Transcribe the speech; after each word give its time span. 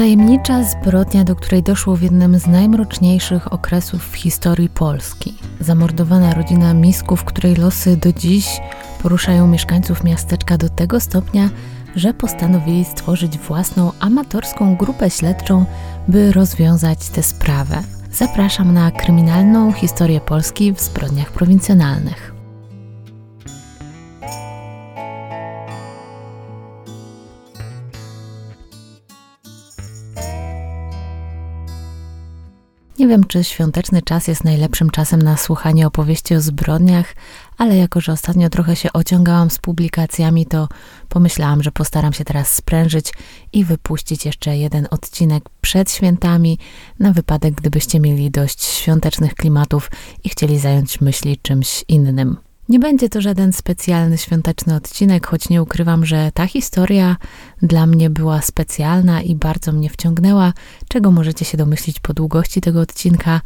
Tajemnicza 0.00 0.64
zbrodnia, 0.64 1.24
do 1.24 1.36
której 1.36 1.62
doszło 1.62 1.96
w 1.96 2.02
jednym 2.02 2.38
z 2.38 2.46
najmroczniejszych 2.46 3.52
okresów 3.52 4.04
w 4.10 4.14
historii 4.14 4.68
Polski. 4.68 5.34
Zamordowana 5.60 6.34
rodzina 6.34 6.74
Misków, 6.74 7.24
której 7.24 7.54
losy 7.54 7.96
do 7.96 8.12
dziś 8.12 8.60
poruszają 9.02 9.46
mieszkańców 9.46 10.04
miasteczka 10.04 10.58
do 10.58 10.68
tego 10.68 11.00
stopnia, 11.00 11.50
że 11.96 12.14
postanowili 12.14 12.84
stworzyć 12.84 13.38
własną 13.38 13.92
amatorską 14.00 14.76
grupę 14.76 15.10
śledczą, 15.10 15.64
by 16.08 16.32
rozwiązać 16.32 17.08
tę 17.08 17.22
sprawę. 17.22 17.82
Zapraszam 18.12 18.74
na 18.74 18.90
kryminalną 18.90 19.72
historię 19.72 20.20
Polski 20.20 20.72
w 20.72 20.80
zbrodniach 20.80 21.30
prowincjonalnych. 21.32 22.29
Nie 33.00 33.08
wiem, 33.08 33.24
czy 33.24 33.44
świąteczny 33.44 34.02
czas 34.02 34.28
jest 34.28 34.44
najlepszym 34.44 34.90
czasem 34.90 35.22
na 35.22 35.36
słuchanie 35.36 35.86
opowieści 35.86 36.34
o 36.34 36.40
zbrodniach, 36.40 37.14
ale 37.58 37.76
jako, 37.76 38.00
że 38.00 38.12
ostatnio 38.12 38.50
trochę 38.50 38.76
się 38.76 38.92
ociągałam 38.92 39.50
z 39.50 39.58
publikacjami, 39.58 40.46
to 40.46 40.68
pomyślałam, 41.08 41.62
że 41.62 41.72
postaram 41.72 42.12
się 42.12 42.24
teraz 42.24 42.54
sprężyć 42.54 43.12
i 43.52 43.64
wypuścić 43.64 44.26
jeszcze 44.26 44.56
jeden 44.56 44.88
odcinek 44.90 45.44
przed 45.60 45.92
świętami, 45.92 46.58
na 46.98 47.12
wypadek, 47.12 47.54
gdybyście 47.54 48.00
mieli 48.00 48.30
dość 48.30 48.64
świątecznych 48.64 49.34
klimatów 49.34 49.90
i 50.24 50.28
chcieli 50.28 50.58
zająć 50.58 51.00
myśli 51.00 51.38
czymś 51.42 51.84
innym. 51.88 52.49
Nie 52.70 52.78
będzie 52.78 53.08
to 53.08 53.20
żaden 53.20 53.52
specjalny 53.52 54.18
świąteczny 54.18 54.74
odcinek, 54.74 55.26
choć 55.26 55.48
nie 55.48 55.62
ukrywam, 55.62 56.06
że 56.06 56.30
ta 56.34 56.46
historia 56.46 57.16
dla 57.62 57.86
mnie 57.86 58.10
była 58.10 58.42
specjalna 58.42 59.22
i 59.22 59.34
bardzo 59.34 59.72
mnie 59.72 59.90
wciągnęła, 59.90 60.52
czego 60.88 61.10
możecie 61.10 61.44
się 61.44 61.58
domyślić 61.58 62.00
po 62.00 62.14
długości 62.14 62.60
tego 62.60 62.80
odcinka. 62.80 63.40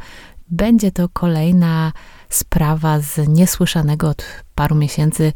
Będzie 0.49 0.91
to 0.91 1.09
kolejna 1.09 1.91
sprawa 2.29 2.99
z 2.99 3.27
niesłyszanego 3.27 4.09
od 4.09 4.25
paru 4.55 4.75
miesięcy 4.75 5.33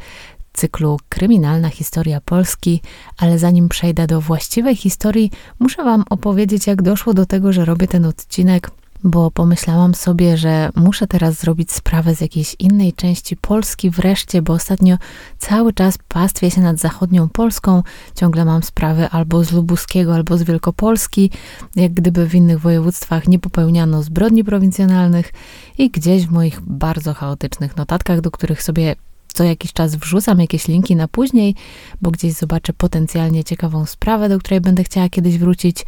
cyklu 0.53 0.97
Kryminalna 1.09 1.69
Historia 1.69 2.21
Polski, 2.21 2.81
ale 3.17 3.39
zanim 3.39 3.69
przejdę 3.69 4.07
do 4.07 4.21
właściwej 4.21 4.75
historii, 4.75 5.31
muszę 5.59 5.83
Wam 5.83 6.03
opowiedzieć, 6.09 6.67
jak 6.67 6.81
doszło 6.81 7.13
do 7.13 7.25
tego, 7.25 7.53
że 7.53 7.65
robię 7.65 7.87
ten 7.87 8.05
odcinek 8.05 8.71
bo 9.03 9.31
pomyślałam 9.31 9.95
sobie, 9.95 10.37
że 10.37 10.69
muszę 10.75 11.07
teraz 11.07 11.39
zrobić 11.39 11.71
sprawę 11.71 12.15
z 12.15 12.21
jakiejś 12.21 12.55
innej 12.59 12.93
części 12.93 13.37
Polski 13.37 13.89
wreszcie, 13.89 14.41
bo 14.41 14.53
ostatnio 14.53 14.97
cały 15.37 15.73
czas 15.73 15.97
pastwię 16.07 16.51
się 16.51 16.61
nad 16.61 16.77
zachodnią 16.77 17.29
Polską. 17.29 17.83
Ciągle 18.15 18.45
mam 18.45 18.63
sprawy 18.63 19.09
albo 19.09 19.43
z 19.43 19.51
Lubuskiego, 19.51 20.15
albo 20.15 20.37
z 20.37 20.43
Wielkopolski, 20.43 21.31
jak 21.75 21.93
gdyby 21.93 22.27
w 22.27 22.35
innych 22.35 22.59
województwach 22.59 23.27
nie 23.27 23.39
popełniano 23.39 24.03
zbrodni 24.03 24.43
prowincjonalnych 24.43 25.33
i 25.77 25.89
gdzieś 25.89 26.27
w 26.27 26.31
moich 26.31 26.61
bardzo 26.61 27.13
chaotycznych 27.13 27.77
notatkach, 27.77 28.21
do 28.21 28.31
których 28.31 28.63
sobie 28.63 28.95
co 29.33 29.43
jakiś 29.43 29.73
czas 29.73 29.95
wrzucam 29.95 30.39
jakieś 30.39 30.67
linki 30.67 30.95
na 30.95 31.07
później, 31.07 31.55
bo 32.01 32.11
gdzieś 32.11 32.33
zobaczę 32.33 32.73
potencjalnie 32.73 33.43
ciekawą 33.43 33.85
sprawę, 33.85 34.29
do 34.29 34.39
której 34.39 34.61
będę 34.61 34.83
chciała 34.83 35.09
kiedyś 35.09 35.37
wrócić 35.37 35.85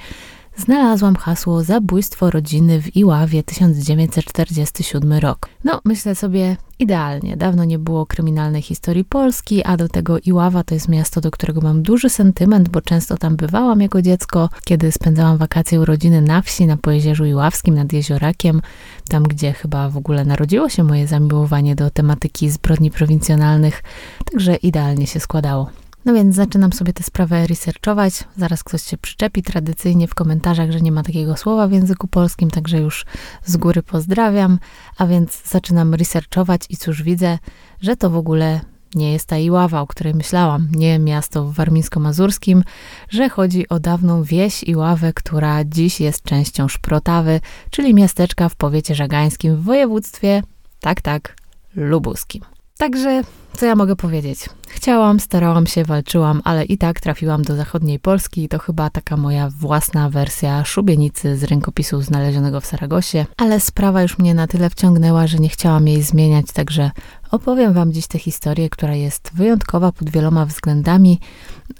znalazłam 0.58 1.16
hasło 1.16 1.64
Zabójstwo 1.64 2.30
rodziny 2.30 2.82
w 2.82 2.96
Iławie 2.96 3.44
1947 3.44 5.14
rok. 5.14 5.50
No, 5.64 5.82
myślę 5.86 6.16
sobie, 6.16 6.58
idealnie. 6.80 7.38
Dawno 7.38 7.64
nie 7.64 7.80
było 7.80 8.06
kryminalnej 8.06 8.62
historii 8.62 9.06
Polski, 9.06 9.64
a 9.64 9.78
do 9.78 9.90
tego 9.90 10.18
Iława 10.20 10.64
to 10.64 10.74
jest 10.74 10.88
miasto, 10.88 11.22
do 11.22 11.32
którego 11.32 11.62
mam 11.62 11.82
duży 11.84 12.10
sentyment, 12.10 12.70
bo 12.70 12.82
często 12.82 13.18
tam 13.18 13.36
bywałam 13.36 13.82
jako 13.82 14.02
dziecko, 14.02 14.50
kiedy 14.66 14.92
spędzałam 14.92 15.38
wakacje 15.38 15.82
u 15.82 15.86
rodziny 15.86 16.22
na 16.22 16.42
wsi, 16.42 16.66
na 16.66 16.78
Pojezierzu 16.78 17.26
Iławskim, 17.26 17.76
nad 17.76 17.94
Jeziorakiem, 17.94 18.62
tam 19.10 19.24
gdzie 19.24 19.54
chyba 19.54 19.90
w 19.90 19.98
ogóle 19.98 20.26
narodziło 20.26 20.70
się 20.70 20.84
moje 20.84 21.08
zamiłowanie 21.08 21.76
do 21.76 21.90
tematyki 21.90 22.50
zbrodni 22.50 22.92
prowincjonalnych, 22.92 23.84
także 24.32 24.56
idealnie 24.56 25.08
się 25.08 25.20
składało. 25.20 25.81
No 26.06 26.14
więc 26.14 26.36
zaczynam 26.36 26.74
sobie 26.74 26.94
tę 26.94 27.04
sprawę 27.04 27.48
researchować. 27.48 28.24
Zaraz 28.38 28.64
ktoś 28.64 28.84
się 28.84 28.98
przyczepi 28.98 29.44
tradycyjnie 29.44 30.08
w 30.08 30.16
komentarzach, 30.16 30.72
że 30.72 30.82
nie 30.82 30.92
ma 30.92 31.04
takiego 31.04 31.38
słowa 31.38 31.68
w 31.68 31.72
języku 31.72 32.08
polskim, 32.08 32.52
także 32.52 32.78
już 32.78 33.06
z 33.46 33.58
góry 33.58 33.84
pozdrawiam. 33.84 34.60
A 34.98 35.08
więc 35.08 35.42
zaczynam 35.50 35.94
researchować 35.94 36.62
i 36.70 36.78
cóż 36.78 37.04
widzę, 37.04 37.38
że 37.82 37.96
to 37.96 38.10
w 38.10 38.16
ogóle 38.16 38.62
nie 38.96 39.14
jest 39.14 39.28
ta 39.28 39.38
Iława, 39.38 39.82
o 39.82 39.88
której 39.88 40.14
myślałam, 40.14 40.68
nie 40.72 41.00
miasto 41.00 41.46
w 41.46 41.54
warmińsko-mazurskim, 41.54 42.64
że 43.10 43.30
chodzi 43.30 43.70
o 43.70 43.80
dawną 43.80 44.24
wieś 44.24 44.64
Iławę, 44.64 45.14
która 45.14 45.64
dziś 45.64 46.00
jest 46.00 46.24
częścią 46.24 46.68
Szprotawy, 46.68 47.40
czyli 47.70 47.94
miasteczka 47.94 48.50
w 48.50 48.56
powiecie 48.56 48.96
żagańskim 48.96 49.56
w 49.56 49.64
województwie, 49.64 50.44
tak, 50.80 51.02
tak, 51.02 51.36
lubuskim. 51.76 52.42
Także, 52.78 53.22
co 53.58 53.66
ja 53.66 53.76
mogę 53.76 53.96
powiedzieć? 53.96 54.50
Chciałam, 54.74 55.20
starałam 55.20 55.68
się, 55.68 55.84
walczyłam, 55.84 56.42
ale 56.44 56.66
i 56.66 56.78
tak 56.78 57.00
trafiłam 57.00 57.42
do 57.42 57.56
zachodniej 57.56 58.00
Polski. 58.00 58.50
To 58.50 58.60
chyba 58.60 58.90
taka 58.90 59.18
moja 59.18 59.50
własna 59.50 60.10
wersja 60.10 60.66
szubienicy 60.66 61.38
z 61.38 61.44
rękopisu 61.44 62.02
znalezionego 62.02 62.62
w 62.62 62.66
Saragosie. 62.66 63.26
Ale 63.38 63.60
sprawa 63.60 64.02
już 64.02 64.20
mnie 64.20 64.34
na 64.34 64.48
tyle 64.48 64.70
wciągnęła, 64.70 65.28
że 65.28 65.38
nie 65.38 65.50
chciałam 65.50 65.88
jej 65.88 66.02
zmieniać, 66.02 66.46
także 66.54 66.92
opowiem 67.32 67.74
Wam 67.74 67.94
dziś 67.94 68.08
tę 68.08 68.20
historię, 68.20 68.70
która 68.70 68.96
jest 68.96 69.32
wyjątkowa 69.34 69.92
pod 69.92 70.10
wieloma 70.10 70.46
względami, 70.46 71.20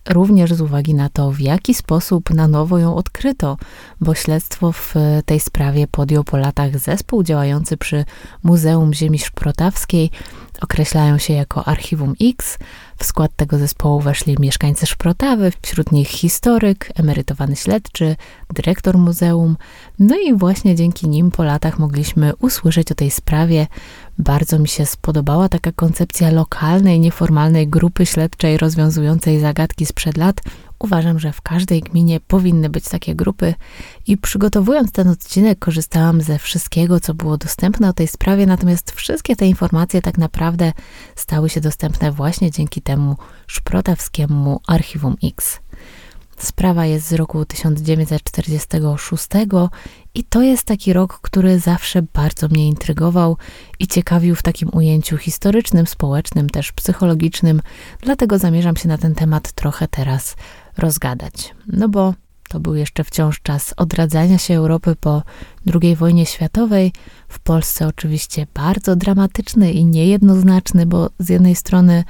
również 0.10 0.54
z 0.54 0.62
uwagi 0.62 0.94
na 0.94 1.10
to, 1.10 1.32
w 1.32 1.40
jaki 1.40 1.74
sposób 1.74 2.30
na 2.30 2.48
nowo 2.48 2.78
ją 2.78 2.96
odkryto, 2.96 3.58
bo 4.02 4.16
śledztwo 4.16 4.72
w 4.72 4.96
tej 5.26 5.40
sprawie 5.40 5.88
podjął 5.88 6.24
po 6.24 6.38
latach 6.38 6.80
zespół 6.80 7.24
działający 7.24 7.78
przy 7.78 8.06
Muzeum 8.44 8.94
Ziemi 8.94 9.20
Szprotawskiej, 9.20 10.12
określają 10.62 11.18
się 11.18 11.34
jako 11.34 11.68
Archiwum 11.68 12.14
X. 12.22 12.58
W 12.98 13.06
skład 13.06 13.32
tego 13.36 13.58
zespołu 13.58 14.00
weszli 14.00 14.36
mieszkańcy 14.40 14.86
Szprotawy, 14.86 15.52
wśród 15.62 15.92
nich 15.92 16.08
historyk, 16.08 16.92
emerytowany 16.96 17.56
śledczy, 17.56 18.16
dyrektor 18.54 18.98
muzeum. 18.98 19.58
No 20.00 20.16
i 20.26 20.34
właśnie 20.34 20.76
dzięki 20.76 21.10
nim 21.10 21.32
po 21.32 21.44
latach 21.44 21.80
mogliśmy 21.80 22.36
usłyszeć 22.36 22.92
o 22.92 22.96
tej 22.96 23.12
sprawie. 23.12 23.68
Bardzo 24.18 24.60
mi 24.60 24.68
się 24.68 24.86
spodobała 24.86 25.50
taka 25.50 25.72
koncepcja 25.72 26.32
lokalnej, 26.32 27.00
nieformalnej 27.00 27.68
grupy 27.68 28.06
śledczej 28.06 28.58
rozwiązującej 28.58 29.40
zagadki 29.40 29.86
sprzed 29.86 30.18
lat. 30.18 30.42
Uważam, 30.82 31.20
że 31.20 31.32
w 31.34 31.42
każdej 31.42 31.82
gminie 31.82 32.20
powinny 32.20 32.70
być 32.70 32.90
takie 32.90 33.16
grupy 33.16 33.54
i 34.08 34.18
przygotowując 34.18 34.92
ten 34.92 35.08
odcinek 35.08 35.60
korzystałam 35.60 36.22
ze 36.22 36.40
wszystkiego, 36.40 37.00
co 37.00 37.14
było 37.14 37.38
dostępne 37.38 37.90
o 37.90 37.94
tej 37.94 38.08
sprawie, 38.08 38.46
natomiast 38.46 38.92
wszystkie 38.92 39.36
te 39.36 39.48
informacje 39.48 40.02
tak 40.02 40.18
naprawdę 40.18 40.74
stały 41.16 41.50
się 41.50 41.62
dostępne 41.62 42.12
właśnie 42.12 42.52
dzięki 42.52 42.82
temu 42.82 43.18
szprotawskiemu 43.48 44.62
Archiwum 44.68 45.16
X. 45.24 45.60
Sprawa 46.38 46.86
jest 46.86 47.08
z 47.08 47.14
roku 47.14 47.46
1946 47.46 49.28
i 50.14 50.24
to 50.24 50.42
jest 50.42 50.64
taki 50.64 50.94
rok, 50.94 51.20
który 51.22 51.60
zawsze 51.60 52.02
bardzo 52.02 52.48
mnie 52.48 52.68
intrygował 52.68 53.38
i 53.80 53.88
ciekawił 53.88 54.36
w 54.36 54.44
takim 54.44 54.70
ujęciu 54.74 55.18
historycznym, 55.18 55.88
społecznym, 55.88 56.50
też 56.50 56.72
psychologicznym, 56.72 57.62
dlatego 58.00 58.38
zamierzam 58.38 58.76
się 58.76 58.88
na 58.88 58.98
ten 58.98 59.16
temat 59.16 59.52
trochę 59.52 59.88
teraz 59.88 60.36
rozgadać. 60.78 61.56
No 61.68 61.90
bo 61.90 62.14
to 62.50 62.60
był 62.60 62.76
jeszcze 62.76 63.04
wciąż 63.04 63.42
czas 63.42 63.74
odradzania 63.78 64.38
się 64.38 64.54
Europy 64.54 64.96
po 65.00 65.24
II 65.82 65.96
wojnie 65.96 66.26
światowej. 66.26 66.94
W 67.28 67.40
Polsce 67.40 67.88
oczywiście 67.88 68.48
bardzo 68.54 68.96
dramatyczny 68.96 69.72
i 69.72 69.86
niejednoznaczny, 69.86 70.86
bo 70.86 71.10
z 71.20 71.30
jednej 71.30 71.56
strony 71.56 72.04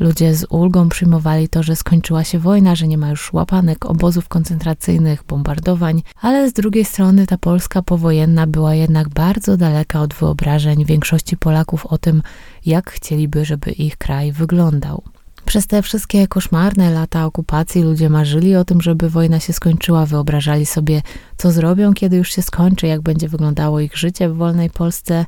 ludzie 0.00 0.34
z 0.34 0.46
ulgą 0.50 0.88
przyjmowali 0.88 1.48
to, 1.48 1.62
że 1.62 1.76
skończyła 1.76 2.24
się 2.24 2.38
wojna, 2.38 2.74
że 2.74 2.88
nie 2.88 2.98
ma 2.98 3.10
już 3.10 3.32
łapanek, 3.32 3.86
obozów 3.86 4.28
koncentracyjnych, 4.28 5.24
bombardowań, 5.24 6.02
ale 6.20 6.50
z 6.50 6.52
drugiej 6.52 6.84
strony 6.84 7.26
ta 7.26 7.38
Polska 7.38 7.82
powojenna 7.82 8.46
była 8.46 8.74
jednak 8.74 9.08
bardzo 9.08 9.56
daleka 9.56 10.00
od 10.00 10.14
wyobrażeń 10.14 10.84
większości 10.84 11.36
Polaków 11.36 11.86
o 11.86 11.98
tym, 11.98 12.22
jak 12.66 12.90
chcieliby, 12.90 13.44
żeby 13.44 13.70
ich 13.70 13.96
kraj 13.96 14.32
wyglądał. 14.32 15.02
Przez 15.46 15.66
te 15.66 15.82
wszystkie 15.82 16.28
koszmarne 16.28 16.90
lata 16.90 17.26
okupacji 17.26 17.82
ludzie 17.82 18.10
marzyli 18.10 18.56
o 18.56 18.64
tym, 18.64 18.82
żeby 18.82 19.10
wojna 19.10 19.40
się 19.40 19.52
skończyła, 19.52 20.06
wyobrażali 20.06 20.66
sobie, 20.66 21.02
co 21.36 21.52
zrobią, 21.52 21.94
kiedy 21.94 22.16
już 22.16 22.30
się 22.30 22.42
skończy, 22.42 22.86
jak 22.86 23.00
będzie 23.00 23.28
wyglądało 23.28 23.80
ich 23.80 23.96
życie 23.96 24.28
w 24.28 24.36
wolnej 24.36 24.70
Polsce. 24.70 25.26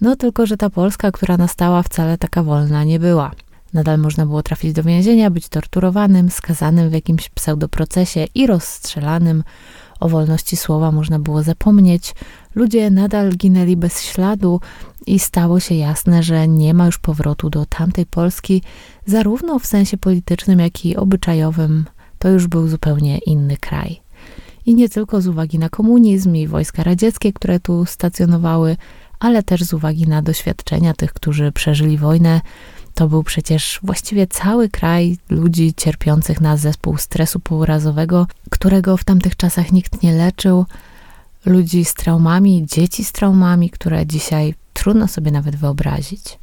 No 0.00 0.16
tylko, 0.16 0.46
że 0.46 0.56
ta 0.56 0.70
Polska, 0.70 1.12
która 1.12 1.36
nastała, 1.36 1.82
wcale 1.82 2.18
taka 2.18 2.42
wolna 2.42 2.84
nie 2.84 2.98
była. 2.98 3.30
Nadal 3.72 3.98
można 3.98 4.26
było 4.26 4.42
trafić 4.42 4.72
do 4.72 4.82
więzienia, 4.82 5.30
być 5.30 5.48
torturowanym, 5.48 6.30
skazanym 6.30 6.90
w 6.90 6.92
jakimś 6.92 7.28
pseudoprocesie 7.28 8.26
i 8.34 8.46
rozstrzelanym. 8.46 9.44
O 10.00 10.08
wolności 10.08 10.56
słowa 10.56 10.92
można 10.92 11.18
było 11.18 11.42
zapomnieć. 11.42 12.14
Ludzie 12.54 12.90
nadal 12.90 13.30
ginęli 13.30 13.76
bez 13.76 14.02
śladu 14.02 14.60
i 15.06 15.18
stało 15.18 15.60
się 15.60 15.74
jasne, 15.74 16.22
że 16.22 16.48
nie 16.48 16.74
ma 16.74 16.86
już 16.86 16.98
powrotu 16.98 17.50
do 17.50 17.66
tamtej 17.66 18.06
Polski, 18.06 18.62
zarówno 19.06 19.58
w 19.58 19.66
sensie 19.66 19.96
politycznym, 19.96 20.58
jak 20.58 20.86
i 20.86 20.96
obyczajowym. 20.96 21.84
To 22.18 22.28
już 22.28 22.46
był 22.46 22.68
zupełnie 22.68 23.18
inny 23.18 23.56
kraj. 23.56 24.00
i 24.66 24.74
nie 24.74 24.88
tylko 24.88 25.20
z 25.20 25.26
uwagi 25.26 25.58
na 25.58 25.68
komunizm 25.68 26.36
i 26.36 26.46
wojska 26.46 26.82
radzieckie, 26.82 27.32
które 27.32 27.60
tu 27.60 27.86
stacjonowały, 27.86 28.76
ale 29.20 29.42
też 29.42 29.62
z 29.64 29.72
uwagi 29.72 30.08
na 30.08 30.22
doświadczenia 30.22 30.94
tych, 30.94 31.12
którzy 31.12 31.52
przeżyli 31.52 31.98
wojnę. 31.98 32.40
To 32.94 33.08
był 33.08 33.22
przecież 33.22 33.80
właściwie 33.82 34.26
cały 34.26 34.68
kraj 34.68 35.18
ludzi 35.30 35.74
cierpiących 35.76 36.40
na 36.40 36.56
zespół 36.56 36.96
stresu 36.96 37.40
pourazowego, 37.40 38.26
którego 38.50 38.96
w 38.96 39.04
tamtych 39.04 39.36
czasach 39.36 39.72
nikt 39.72 40.02
nie 40.02 40.12
leczył. 40.12 40.64
Ludzi 41.46 41.84
z 41.84 41.94
traumami, 41.94 42.66
dzieci 42.66 43.04
z 43.04 43.12
traumami, 43.12 43.70
które 43.70 44.06
dzisiaj 44.06 44.54
trudno 44.72 45.08
sobie 45.08 45.30
nawet 45.30 45.56
wyobrazić. 45.56 46.38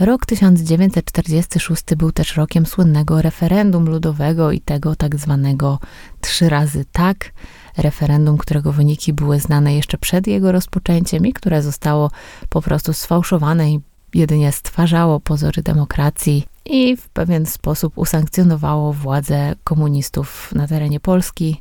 Rok 0.00 0.26
1946 0.26 1.82
był 1.96 2.12
też 2.12 2.36
rokiem 2.36 2.66
słynnego 2.66 3.22
referendum 3.22 3.88
ludowego 3.88 4.52
i 4.52 4.60
tego 4.60 4.96
tak 4.96 5.16
zwanego 5.16 5.78
trzy 6.20 6.48
razy 6.48 6.84
tak, 6.92 7.32
referendum, 7.76 8.38
którego 8.38 8.72
wyniki 8.72 9.12
były 9.12 9.40
znane 9.40 9.74
jeszcze 9.74 9.98
przed 9.98 10.26
jego 10.26 10.52
rozpoczęciem 10.52 11.26
i 11.26 11.32
które 11.32 11.62
zostało 11.62 12.10
po 12.48 12.62
prostu 12.62 12.92
sfałszowane 12.92 13.70
i 13.72 13.80
jedynie 14.14 14.52
stwarzało 14.52 15.20
pozory 15.20 15.62
demokracji 15.62 16.46
i 16.64 16.96
w 16.96 17.08
pewien 17.08 17.46
sposób 17.46 17.98
usankcjonowało 17.98 18.92
władzę 18.92 19.54
komunistów 19.64 20.52
na 20.54 20.68
terenie 20.68 21.00
Polski. 21.00 21.60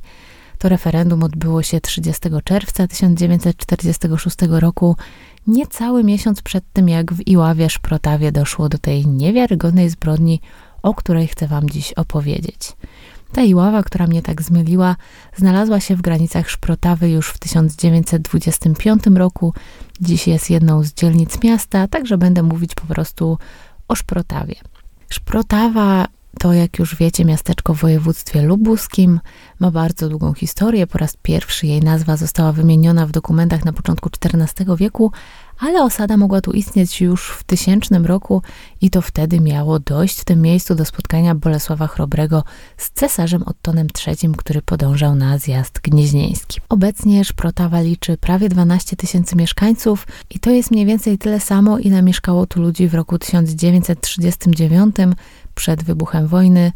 To 0.65 0.69
referendum 0.69 1.23
odbyło 1.23 1.63
się 1.63 1.81
30 1.81 2.29
czerwca 2.43 2.87
1946 2.87 4.37
roku, 4.49 4.95
niecały 5.47 6.03
miesiąc 6.03 6.41
przed 6.41 6.63
tym, 6.73 6.89
jak 6.89 7.13
w 7.13 7.27
Iławie 7.27 7.69
Szprotawie 7.69 8.31
doszło 8.31 8.69
do 8.69 8.77
tej 8.77 9.07
niewiarygodnej 9.07 9.89
zbrodni, 9.89 10.41
o 10.83 10.93
której 10.93 11.27
chcę 11.27 11.47
Wam 11.47 11.69
dziś 11.69 11.93
opowiedzieć. 11.93 12.73
Ta 13.31 13.41
Iława, 13.41 13.83
która 13.83 14.07
mnie 14.07 14.21
tak 14.21 14.41
zmyliła, 14.41 14.95
znalazła 15.35 15.79
się 15.79 15.95
w 15.95 16.01
granicach 16.01 16.49
Szprotawy 16.49 17.09
już 17.09 17.29
w 17.29 17.39
1925 17.39 19.03
roku. 19.15 19.53
Dziś 20.01 20.27
jest 20.27 20.49
jedną 20.49 20.83
z 20.83 20.93
dzielnic 20.93 21.43
miasta, 21.43 21.87
także 21.87 22.17
będę 22.17 22.43
mówić 22.43 22.75
po 22.75 22.85
prostu 22.93 23.37
o 23.87 23.95
Szprotawie. 23.95 24.55
Szprotawa 25.09 26.07
to, 26.39 26.53
jak 26.53 26.79
już 26.79 26.95
wiecie, 26.95 27.25
miasteczko 27.25 27.73
w 27.73 27.79
województwie 27.79 28.41
lubuskim 28.41 29.19
ma 29.59 29.71
bardzo 29.71 30.09
długą 30.09 30.33
historię. 30.33 30.87
Po 30.87 30.97
raz 30.97 31.17
pierwszy 31.21 31.67
jej 31.67 31.81
nazwa 31.81 32.17
została 32.17 32.51
wymieniona 32.51 33.05
w 33.05 33.11
dokumentach 33.11 33.65
na 33.65 33.73
początku 33.73 34.09
XIV 34.25 34.77
wieku, 34.77 35.11
ale 35.59 35.83
osada 35.83 36.17
mogła 36.17 36.41
tu 36.41 36.51
istnieć 36.51 37.01
już 37.01 37.29
w 37.29 37.43
tysięcznym 37.43 38.05
roku 38.05 38.41
i 38.81 38.89
to 38.89 39.01
wtedy 39.01 39.39
miało 39.39 39.79
dojść 39.79 40.19
w 40.19 40.25
tym 40.25 40.41
miejscu 40.41 40.75
do 40.75 40.85
spotkania 40.85 41.35
Bolesława 41.35 41.87
Chrobrego 41.87 42.43
z 42.77 42.91
cesarzem 42.91 43.43
Ottonem 43.43 43.87
III, 44.07 44.33
który 44.37 44.61
podążał 44.61 45.15
na 45.15 45.37
zjazd 45.37 45.79
gnieźnieński. 45.79 46.61
Obecnie 46.69 47.25
Szprotawa 47.25 47.81
liczy 47.81 48.17
prawie 48.17 48.49
12 48.49 48.95
tysięcy 48.95 49.35
mieszkańców 49.35 50.07
i 50.29 50.39
to 50.39 50.51
jest 50.51 50.71
mniej 50.71 50.85
więcej 50.85 51.17
tyle 51.17 51.39
samo, 51.39 51.79
ile 51.79 52.01
mieszkało 52.01 52.45
tu 52.47 52.61
ludzi 52.61 52.87
w 52.87 52.93
roku 52.93 53.19
1939 53.19 54.95
przed 55.55 55.83
wybuchem 55.83 56.27
wojny, 56.27 56.71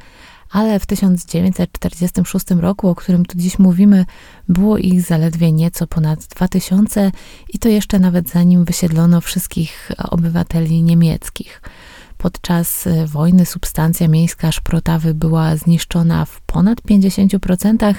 ale 0.51 0.79
w 0.79 0.85
1946 0.85 2.45
roku, 2.51 2.87
o 2.87 2.95
którym 2.95 3.25
tu 3.25 3.37
dziś 3.37 3.59
mówimy, 3.59 4.05
było 4.49 4.77
ich 4.77 5.01
zaledwie 5.01 5.51
nieco 5.51 5.87
ponad 5.87 6.19
2000 6.25 7.11
i 7.53 7.59
to 7.59 7.69
jeszcze 7.69 7.99
nawet 7.99 8.29
zanim 8.29 8.65
wysiedlono 8.65 9.21
wszystkich 9.21 9.91
obywateli 9.97 10.83
niemieckich. 10.83 11.61
Podczas 12.17 12.87
wojny 13.05 13.45
substancja 13.45 14.07
miejska 14.07 14.51
Szprotawy 14.51 15.13
była 15.13 15.55
zniszczona 15.55 16.25
w 16.25 16.41
ponad 16.41 16.81
50%, 16.81 17.95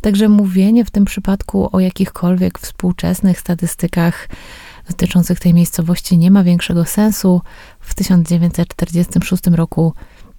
także 0.00 0.28
mówienie 0.28 0.84
w 0.84 0.90
tym 0.90 1.04
przypadku 1.04 1.68
o 1.72 1.80
jakichkolwiek 1.80 2.58
współczesnych 2.58 3.40
statystykach 3.40 4.28
dotyczących 4.88 5.40
tej 5.40 5.54
miejscowości 5.54 6.18
nie 6.18 6.30
ma 6.30 6.44
większego 6.44 6.84
sensu. 6.84 7.40
W 7.80 7.94
1946 7.94 9.46
roku 9.46 9.92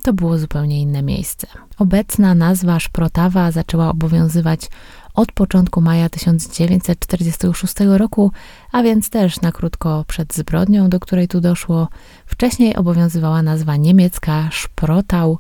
to 0.06 0.14
było 0.14 0.38
zupełnie 0.38 0.82
inne 0.82 1.04
miejsce. 1.04 1.48
Obecna 1.78 2.36
nazwa 2.36 2.80
Szprotawa 2.80 3.52
zaczęła 3.52 3.90
obowiązywać 3.90 4.70
od 5.14 5.32
początku 5.32 5.82
maja 5.82 6.10
1946 6.10 7.74
roku, 7.80 8.32
a 8.72 8.84
więc 8.84 9.10
też 9.10 9.42
na 9.42 9.52
krótko 9.52 10.06
przed 10.08 10.34
zbrodnią, 10.34 10.90
do 10.90 11.00
której 11.00 11.28
tu 11.28 11.42
doszło. 11.42 11.88
Wcześniej 12.26 12.76
obowiązywała 12.76 13.42
nazwa 13.42 13.76
niemiecka 13.76 14.50
Szprotał, 14.52 15.40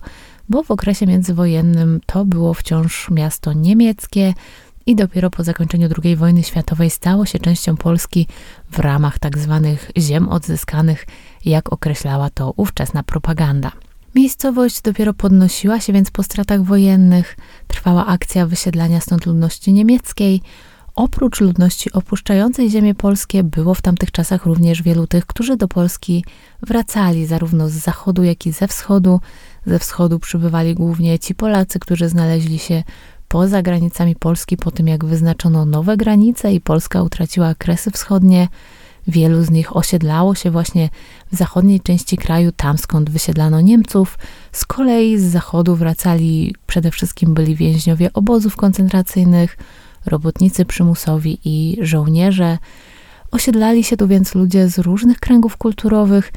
bo 0.49 0.63
w 0.63 0.71
okresie 0.71 1.07
międzywojennym 1.07 1.99
to 2.05 2.25
było 2.25 2.53
wciąż 2.53 3.09
miasto 3.09 3.53
niemieckie 3.53 4.33
i 4.85 4.95
dopiero 4.95 5.29
po 5.29 5.43
zakończeniu 5.43 5.89
II 6.03 6.15
wojny 6.15 6.43
światowej 6.43 6.89
stało 6.89 7.25
się 7.25 7.39
częścią 7.39 7.77
Polski 7.77 8.27
w 8.71 8.79
ramach 8.79 9.19
tzw. 9.19 9.61
Tak 9.63 10.03
ziem 10.03 10.29
odzyskanych, 10.29 11.05
jak 11.45 11.73
określała 11.73 12.29
to 12.29 12.53
ówczesna 12.55 13.03
propaganda. 13.03 13.71
Miejscowość 14.15 14.81
dopiero 14.81 15.13
podnosiła 15.13 15.79
się 15.79 15.93
więc 15.93 16.11
po 16.11 16.23
stratach 16.23 16.63
wojennych, 16.63 17.37
trwała 17.67 18.05
akcja 18.05 18.47
wysiedlania 18.47 18.99
stąd 18.99 19.25
ludności 19.25 19.73
niemieckiej. 19.73 20.41
Oprócz 20.95 21.41
ludności 21.41 21.91
opuszczającej 21.91 22.69
ziemię 22.69 22.95
polskie, 22.95 23.43
było 23.43 23.73
w 23.73 23.81
tamtych 23.81 24.11
czasach 24.11 24.45
również 24.45 24.81
wielu 24.81 25.07
tych, 25.07 25.25
którzy 25.25 25.57
do 25.57 25.67
Polski 25.67 26.25
wracali 26.61 27.25
zarówno 27.25 27.69
z 27.69 27.73
zachodu, 27.73 28.23
jak 28.23 28.45
i 28.45 28.51
ze 28.51 28.67
wschodu. 28.67 29.19
Ze 29.65 29.79
wschodu 29.79 30.19
przybywali 30.19 30.75
głównie 30.75 31.19
ci 31.19 31.35
Polacy, 31.35 31.79
którzy 31.79 32.09
znaleźli 32.09 32.59
się 32.59 32.83
poza 33.27 33.61
granicami 33.61 34.15
Polski 34.15 34.57
po 34.57 34.71
tym, 34.71 34.87
jak 34.87 35.05
wyznaczono 35.05 35.65
nowe 35.65 35.97
granice 35.97 36.53
i 36.53 36.61
Polska 36.61 37.03
utraciła 37.03 37.55
kresy 37.55 37.91
wschodnie. 37.91 38.47
Wielu 39.07 39.43
z 39.43 39.49
nich 39.49 39.75
osiedlało 39.75 40.35
się 40.35 40.51
właśnie 40.51 40.89
w 41.31 41.35
zachodniej 41.35 41.79
części 41.79 42.17
kraju, 42.17 42.51
tam 42.51 42.77
skąd 42.77 43.09
wysiedlano 43.09 43.61
Niemców. 43.61 44.17
Z 44.51 44.65
kolei 44.65 45.19
z 45.19 45.23
zachodu 45.23 45.75
wracali 45.75 46.55
przede 46.67 46.91
wszystkim 46.91 47.33
byli 47.33 47.55
więźniowie 47.55 48.13
obozów 48.13 48.55
koncentracyjnych, 48.55 49.57
robotnicy 50.05 50.65
przymusowi 50.65 51.37
i 51.45 51.77
żołnierze. 51.81 52.57
Osiedlali 53.31 53.83
się 53.83 53.97
tu 53.97 54.07
więc 54.07 54.35
ludzie 54.35 54.69
z 54.69 54.79
różnych 54.79 55.19
kręgów 55.19 55.57
kulturowych, 55.57 56.31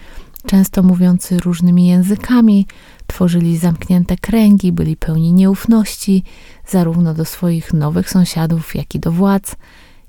często 0.47 0.83
mówiący 0.83 1.39
różnymi 1.39 1.87
językami, 1.87 2.67
tworzyli 3.07 3.59
zamknięte 3.59 4.17
kręgi, 4.17 4.73
byli 4.73 4.97
pełni 4.97 5.33
nieufności 5.33 6.25
zarówno 6.67 7.15
do 7.15 7.25
swoich 7.25 7.75
nowych 7.75 8.11
sąsiadów, 8.11 8.75
jak 8.75 8.95
i 8.95 9.01
do 9.01 9.13
władz. 9.13 9.57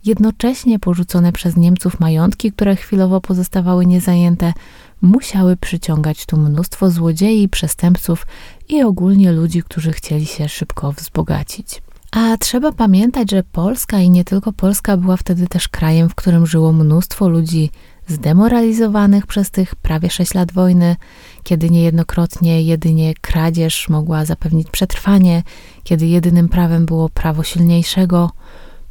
Jednocześnie 0.06 0.80
porzucone 0.80 1.32
przez 1.32 1.58
Niemców 1.58 2.00
majątki, 2.00 2.52
które 2.52 2.76
chwilowo 2.76 3.22
pozostawały 3.22 3.86
niezajęte, 3.86 4.54
musiały 5.02 5.58
przyciągać 5.58 6.26
tu 6.26 6.38
mnóstwo 6.38 6.92
złodziei, 6.92 7.50
przestępców 7.50 8.28
i 8.70 8.84
ogólnie 8.84 9.32
ludzi, 9.32 9.64
którzy 9.64 9.92
chcieli 9.92 10.26
się 10.26 10.50
szybko 10.50 10.92
wzbogacić. 10.92 11.82
A 12.12 12.38
trzeba 12.38 12.72
pamiętać, 12.72 13.32
że 13.32 13.44
Polska 13.44 14.00
i 14.00 14.10
nie 14.10 14.24
tylko 14.24 14.54
Polska 14.54 14.98
była 14.98 15.18
wtedy 15.18 15.48
też 15.48 15.68
krajem, 15.68 16.10
w 16.10 16.16
którym 16.16 16.48
żyło 16.48 16.74
mnóstwo 16.74 17.30
ludzi 17.30 17.70
zdemoralizowanych 18.08 19.28
przez 19.28 19.52
tych 19.52 19.76
prawie 19.76 20.10
6 20.10 20.34
lat 20.34 20.52
wojny, 20.52 20.96
kiedy 21.44 21.70
niejednokrotnie 21.70 22.62
jedynie 22.62 23.14
kradzież 23.22 23.90
mogła 23.90 24.26
zapewnić 24.26 24.68
przetrwanie, 24.72 25.44
kiedy 25.84 26.08
jedynym 26.08 26.50
prawem 26.50 26.86
było 26.86 27.10
prawo 27.10 27.44
silniejszego. 27.44 28.32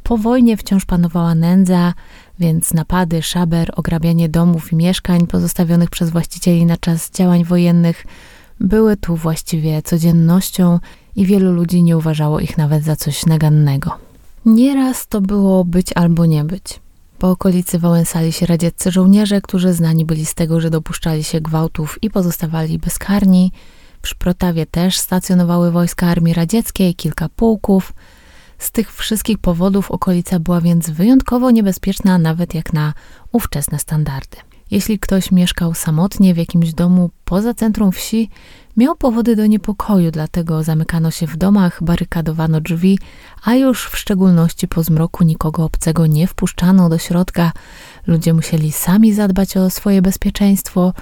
Po 0.09 0.17
wojnie 0.17 0.57
wciąż 0.57 0.85
panowała 0.85 1.35
nędza, 1.35 1.93
więc 2.39 2.73
napady, 2.73 3.21
szaber, 3.21 3.71
ograbianie 3.75 4.29
domów 4.29 4.71
i 4.71 4.75
mieszkań 4.75 5.27
pozostawionych 5.27 5.89
przez 5.89 6.09
właścicieli 6.09 6.65
na 6.65 6.77
czas 6.77 7.11
działań 7.11 7.43
wojennych 7.43 8.05
były 8.59 8.97
tu 8.97 9.15
właściwie 9.15 9.81
codziennością 9.81 10.79
i 11.15 11.25
wielu 11.25 11.51
ludzi 11.51 11.83
nie 11.83 11.97
uważało 11.97 12.39
ich 12.39 12.57
nawet 12.57 12.83
za 12.83 12.95
coś 12.95 13.25
nagannego. 13.25 13.91
Nieraz 14.45 15.07
to 15.07 15.21
było 15.21 15.65
być 15.65 15.93
albo 15.95 16.25
nie 16.25 16.43
być. 16.43 16.79
Po 17.19 17.31
okolicy 17.31 17.79
wałęsali 17.79 18.31
się 18.31 18.45
radzieccy 18.45 18.91
żołnierze, 18.91 19.41
którzy 19.41 19.73
znani 19.73 20.05
byli 20.05 20.25
z 20.25 20.33
tego, 20.33 20.59
że 20.59 20.69
dopuszczali 20.69 21.23
się 21.23 21.41
gwałtów 21.41 21.99
i 22.01 22.09
pozostawali 22.09 22.79
bezkarni. 22.79 23.51
W 24.01 24.07
Szprotawie 24.07 24.65
też 24.65 24.97
stacjonowały 24.97 25.71
wojska 25.71 26.07
armii 26.07 26.33
radzieckiej, 26.33 26.95
kilka 26.95 27.29
pułków– 27.29 27.93
z 28.59 28.71
tych 28.71 28.93
wszystkich 28.93 29.37
powodów 29.37 29.91
okolica 29.91 30.39
była 30.39 30.61
więc 30.61 30.89
wyjątkowo 30.89 31.51
niebezpieczna, 31.51 32.17
nawet 32.17 32.53
jak 32.53 32.73
na 32.73 32.93
ówczesne 33.31 33.79
standardy. 33.79 34.37
Jeśli 34.71 34.99
ktoś 34.99 35.31
mieszkał 35.31 35.73
samotnie 35.73 36.33
w 36.33 36.37
jakimś 36.37 36.73
domu 36.73 37.09
poza 37.25 37.53
centrum 37.53 37.91
wsi, 37.91 38.29
miał 38.77 38.95
powody 38.95 39.35
do 39.35 39.45
niepokoju, 39.45 40.11
dlatego 40.11 40.63
zamykano 40.63 41.11
się 41.11 41.27
w 41.27 41.37
domach, 41.37 41.83
barykadowano 41.83 42.61
drzwi, 42.61 42.99
a 43.43 43.55
już 43.55 43.85
w 43.85 43.97
szczególności 43.97 44.67
po 44.67 44.83
zmroku 44.83 45.23
nikogo 45.23 45.63
obcego 45.63 46.07
nie 46.07 46.27
wpuszczano 46.27 46.89
do 46.89 46.97
środka. 46.97 47.51
Ludzie 48.07 48.33
musieli 48.33 48.71
sami 48.71 49.13
zadbać 49.13 49.57
o 49.57 49.69
swoje 49.69 50.01
bezpieczeństwo, 50.01 50.93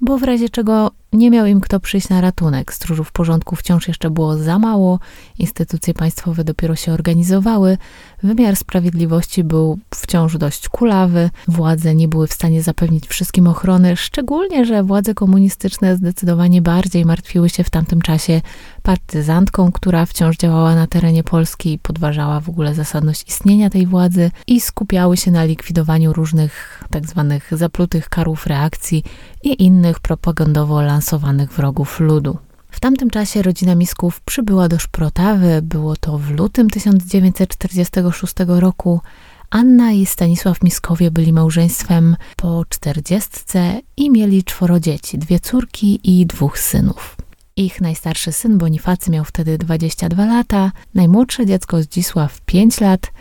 bo 0.00 0.18
w 0.18 0.22
razie 0.22 0.48
czego 0.48 0.90
nie 1.12 1.30
miał 1.30 1.46
im 1.46 1.60
kto 1.60 1.80
przyjść 1.80 2.08
na 2.08 2.20
ratunek. 2.20 2.72
Stróżów 2.74 3.12
porządku 3.12 3.56
wciąż 3.56 3.88
jeszcze 3.88 4.10
było 4.10 4.36
za 4.36 4.58
mało, 4.58 4.98
instytucje 5.38 5.94
państwowe 5.94 6.44
dopiero 6.44 6.76
się 6.76 6.92
organizowały, 6.92 7.78
wymiar 8.22 8.56
sprawiedliwości 8.56 9.44
był 9.44 9.78
wciąż 9.94 10.38
dość 10.38 10.68
kulawy, 10.68 11.30
władze 11.48 11.94
nie 11.94 12.08
były 12.08 12.26
w 12.26 12.32
stanie 12.32 12.62
zapewnić 12.62 13.06
wszystkim 13.06 13.46
ochrony, 13.48 13.96
szczególnie, 13.96 14.64
że 14.64 14.82
władze 14.82 15.14
komunistyczne 15.14 15.96
zdecydowanie 15.96 16.62
bardziej 16.62 17.04
martwiły 17.04 17.48
się 17.48 17.64
w 17.64 17.70
tamtym 17.70 18.00
czasie 18.00 18.40
partyzantką, 18.82 19.72
która 19.72 20.06
wciąż 20.06 20.36
działała 20.36 20.74
na 20.74 20.86
terenie 20.86 21.24
Polski 21.24 21.72
i 21.72 21.78
podważała 21.78 22.40
w 22.40 22.48
ogóle 22.48 22.74
zasadność 22.74 23.28
istnienia 23.28 23.70
tej 23.70 23.86
władzy 23.86 24.30
i 24.46 24.60
skupiały 24.60 25.16
się 25.16 25.30
na 25.30 25.44
likwidowaniu 25.44 26.12
różnych 26.12 26.84
tak 26.90 27.06
zwanych 27.06 27.50
zaplutych 27.52 28.08
karów 28.08 28.46
reakcji 28.46 29.04
i 29.42 29.64
innych 29.64 30.00
propagandowo 30.00 30.82
lansowanych 30.82 31.05
wrogów 31.56 32.00
ludu. 32.00 32.38
W 32.70 32.80
tamtym 32.80 33.10
czasie 33.10 33.42
rodzina 33.42 33.74
Misków 33.74 34.20
przybyła 34.20 34.68
do 34.68 34.78
Szprotawy, 34.78 35.62
było 35.62 35.96
to 35.96 36.18
w 36.18 36.30
lutym 36.30 36.70
1946 36.70 38.34
roku. 38.46 39.00
Anna 39.50 39.92
i 39.92 40.06
Stanisław 40.06 40.62
Miskowie 40.62 41.10
byli 41.10 41.32
małżeństwem 41.32 42.16
po 42.36 42.64
czterdziestce 42.68 43.80
i 43.96 44.10
mieli 44.10 44.44
czworo 44.44 44.80
dzieci, 44.80 45.18
dwie 45.18 45.40
córki 45.40 46.00
i 46.04 46.26
dwóch 46.26 46.58
synów. 46.58 47.16
Ich 47.56 47.80
najstarszy 47.80 48.32
syn 48.32 48.58
Bonifacy 48.58 49.10
miał 49.10 49.24
wtedy 49.24 49.58
22 49.58 50.26
lata, 50.26 50.72
najmłodsze 50.94 51.46
dziecko 51.46 51.82
Zdzisław 51.82 52.40
5 52.40 52.80
lat, 52.80 53.12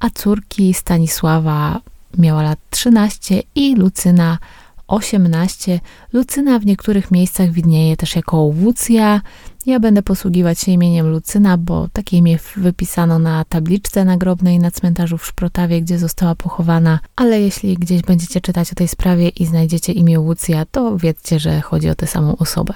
a 0.00 0.10
córki 0.10 0.74
Stanisława 0.74 1.80
miała 2.18 2.42
lat 2.42 2.58
13 2.70 3.42
i 3.54 3.74
Lucyna 3.74 4.38
18. 4.86 5.80
Lucyna 6.12 6.58
w 6.58 6.66
niektórych 6.66 7.10
miejscach 7.10 7.50
widnieje 7.50 7.96
też 7.96 8.16
jako 8.16 8.36
Łucja. 8.36 9.20
Ja 9.66 9.80
będę 9.80 10.02
posługiwać 10.02 10.60
się 10.60 10.72
imieniem 10.72 11.10
Lucyna, 11.10 11.58
bo 11.58 11.88
takie 11.92 12.16
imię 12.16 12.38
wypisano 12.56 13.18
na 13.18 13.44
tabliczce 13.44 14.04
nagrobnej 14.04 14.58
na 14.58 14.70
cmentarzu 14.70 15.18
w 15.18 15.26
Szprotawie, 15.26 15.82
gdzie 15.82 15.98
została 15.98 16.34
pochowana. 16.34 16.98
Ale 17.16 17.40
jeśli 17.40 17.74
gdzieś 17.74 18.02
będziecie 18.02 18.40
czytać 18.40 18.72
o 18.72 18.74
tej 18.74 18.88
sprawie 18.88 19.28
i 19.28 19.46
znajdziecie 19.46 19.92
imię 19.92 20.20
Łucja, 20.20 20.64
to 20.64 20.98
wiedzcie, 20.98 21.38
że 21.38 21.60
chodzi 21.60 21.90
o 21.90 21.94
tę 21.94 22.06
samą 22.06 22.36
osobę. 22.36 22.74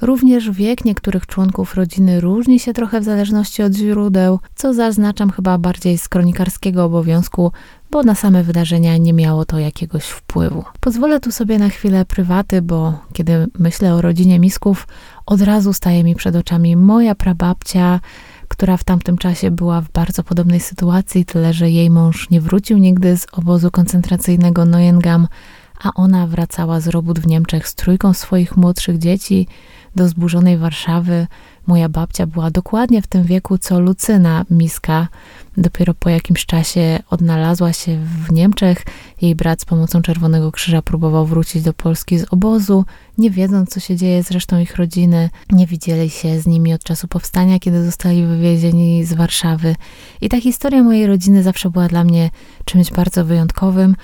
Również 0.00 0.50
wiek 0.50 0.84
niektórych 0.84 1.26
członków 1.26 1.74
rodziny 1.74 2.20
różni 2.20 2.60
się 2.60 2.72
trochę 2.72 3.00
w 3.00 3.04
zależności 3.04 3.62
od 3.62 3.74
źródeł, 3.74 4.40
co 4.54 4.74
zaznaczam 4.74 5.30
chyba 5.30 5.58
bardziej 5.58 5.98
z 5.98 6.08
kronikarskiego 6.08 6.84
obowiązku, 6.84 7.52
bo 7.94 8.02
na 8.02 8.14
same 8.14 8.42
wydarzenia 8.42 8.96
nie 8.96 9.12
miało 9.12 9.44
to 9.44 9.58
jakiegoś 9.58 10.04
wpływu. 10.04 10.64
Pozwolę 10.80 11.20
tu 11.20 11.32
sobie 11.32 11.58
na 11.58 11.68
chwilę 11.68 12.04
prywaty, 12.04 12.62
bo 12.62 12.98
kiedy 13.12 13.46
myślę 13.58 13.94
o 13.94 14.00
rodzinie 14.00 14.40
Misków, 14.40 14.86
od 15.26 15.40
razu 15.40 15.72
staje 15.72 16.04
mi 16.04 16.14
przed 16.14 16.36
oczami 16.36 16.76
moja 16.76 17.14
prababcia, 17.14 18.00
która 18.48 18.76
w 18.76 18.84
tamtym 18.84 19.18
czasie 19.18 19.50
była 19.50 19.80
w 19.80 19.90
bardzo 19.90 20.22
podobnej 20.22 20.60
sytuacji, 20.60 21.24
tyle 21.24 21.52
że 21.52 21.70
jej 21.70 21.90
mąż 21.90 22.30
nie 22.30 22.40
wrócił 22.40 22.78
nigdy 22.78 23.16
z 23.16 23.26
obozu 23.32 23.70
koncentracyjnego 23.70 24.64
Neuengamme, 24.64 25.26
a 25.82 25.90
ona 25.94 26.26
wracała 26.26 26.80
z 26.80 26.88
robót 26.88 27.20
w 27.20 27.26
Niemczech 27.26 27.68
z 27.68 27.74
trójką 27.74 28.12
swoich 28.12 28.56
młodszych 28.56 28.98
dzieci 28.98 29.46
do 29.96 30.08
zburzonej 30.08 30.58
Warszawy. 30.58 31.26
Moja 31.66 31.88
babcia 31.88 32.26
była 32.26 32.50
dokładnie 32.50 33.02
w 33.02 33.06
tym 33.06 33.24
wieku 33.24 33.58
co 33.58 33.80
Lucyna 33.80 34.44
Miska. 34.50 35.08
Dopiero 35.56 35.94
po 35.94 36.08
jakimś 36.08 36.46
czasie 36.46 36.98
odnalazła 37.10 37.72
się 37.72 37.98
w 38.26 38.32
Niemczech. 38.32 38.84
Jej 39.22 39.34
brat 39.34 39.60
z 39.60 39.64
pomocą 39.64 40.02
Czerwonego 40.02 40.52
Krzyża 40.52 40.82
próbował 40.82 41.26
wrócić 41.26 41.62
do 41.62 41.72
Polski 41.72 42.18
z 42.18 42.26
obozu, 42.30 42.84
nie 43.18 43.30
wiedząc, 43.30 43.70
co 43.70 43.80
się 43.80 43.96
dzieje 43.96 44.22
z 44.22 44.30
resztą 44.30 44.58
ich 44.58 44.76
rodziny. 44.76 45.30
Nie 45.52 45.66
widzieli 45.66 46.10
się 46.10 46.40
z 46.40 46.46
nimi 46.46 46.74
od 46.74 46.84
czasu 46.84 47.08
powstania, 47.08 47.58
kiedy 47.58 47.84
zostali 47.84 48.26
wywiezieni 48.26 49.04
z 49.04 49.12
Warszawy. 49.12 49.76
I 50.20 50.28
ta 50.28 50.40
historia 50.40 50.82
mojej 50.82 51.06
rodziny 51.06 51.42
zawsze 51.42 51.70
była 51.70 51.88
dla 51.88 52.04
mnie 52.04 52.30
czymś 52.64 52.90
bardzo 52.90 53.24
wyjątkowym. 53.24 53.96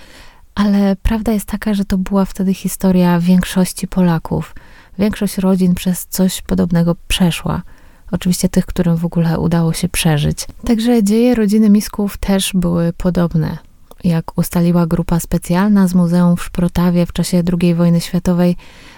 Ale 0.54 0.96
prawda 0.96 1.32
jest 1.32 1.46
taka, 1.46 1.74
że 1.74 1.84
to 1.84 1.98
była 1.98 2.24
wtedy 2.24 2.54
historia 2.54 3.20
większości 3.20 3.88
Polaków. 3.88 4.54
Większość 4.98 5.38
rodzin 5.38 5.74
przez 5.74 6.06
coś 6.06 6.42
podobnego 6.42 6.96
przeszła. 7.08 7.62
Oczywiście 8.10 8.48
tych, 8.48 8.66
którym 8.66 8.96
w 8.96 9.04
ogóle 9.04 9.38
udało 9.38 9.72
się 9.72 9.88
przeżyć. 9.88 10.46
Także 10.66 11.02
dzieje 11.02 11.34
rodziny 11.34 11.70
Misków 11.70 12.18
też 12.18 12.52
były 12.54 12.92
podobne. 12.92 13.58
Jak 14.04 14.38
ustaliła 14.38 14.86
grupa 14.86 15.20
specjalna 15.20 15.88
z 15.88 15.94
Muzeum 15.94 16.36
w 16.36 16.44
Szprotawie 16.44 17.06
w 17.06 17.12
czasie 17.12 17.42
II 17.62 17.74
wojny 17.74 18.00
światowej, 18.00 18.56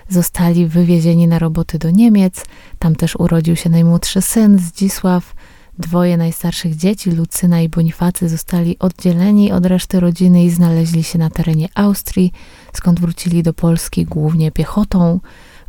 zostali 0.08 0.66
wywiezieni 0.66 1.28
na 1.28 1.38
roboty 1.38 1.78
do 1.78 1.90
Niemiec. 1.90 2.44
Tam 2.78 2.96
też 2.96 3.16
urodził 3.16 3.56
się 3.56 3.70
najmłodszy 3.70 4.22
syn 4.22 4.58
Zdzisław. 4.58 5.34
Dwoje 5.78 6.16
najstarszych 6.16 6.76
dzieci, 6.76 7.10
Lucyna 7.10 7.60
i 7.60 7.68
Bonifacy, 7.68 8.28
zostali 8.28 8.78
oddzieleni 8.78 9.52
od 9.52 9.66
reszty 9.66 10.00
rodziny 10.00 10.44
i 10.44 10.50
znaleźli 10.50 11.02
się 11.02 11.18
na 11.18 11.30
terenie 11.30 11.68
Austrii, 11.74 12.32
skąd 12.72 13.00
wrócili 13.00 13.42
do 13.42 13.54
Polski 13.54 14.04
głównie 14.04 14.50
piechotą. 14.50 15.20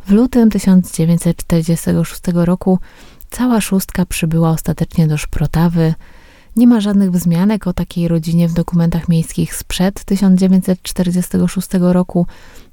W 0.06 0.10
lutym 0.10 0.50
1946 0.50 2.20
roku 2.34 2.78
cała 3.30 3.60
szóstka 3.60 4.06
przybyła 4.06 4.50
ostatecznie 4.50 5.06
do 5.06 5.18
Szprotawy. 5.18 5.94
Nie 6.56 6.66
ma 6.66 6.80
żadnych 6.80 7.10
wzmianek 7.10 7.66
o 7.66 7.72
takiej 7.72 8.08
rodzinie 8.08 8.48
w 8.48 8.52
dokumentach 8.52 9.08
miejskich 9.08 9.54
sprzed 9.54 10.04
1946 10.04 11.68
roku. 11.80 12.26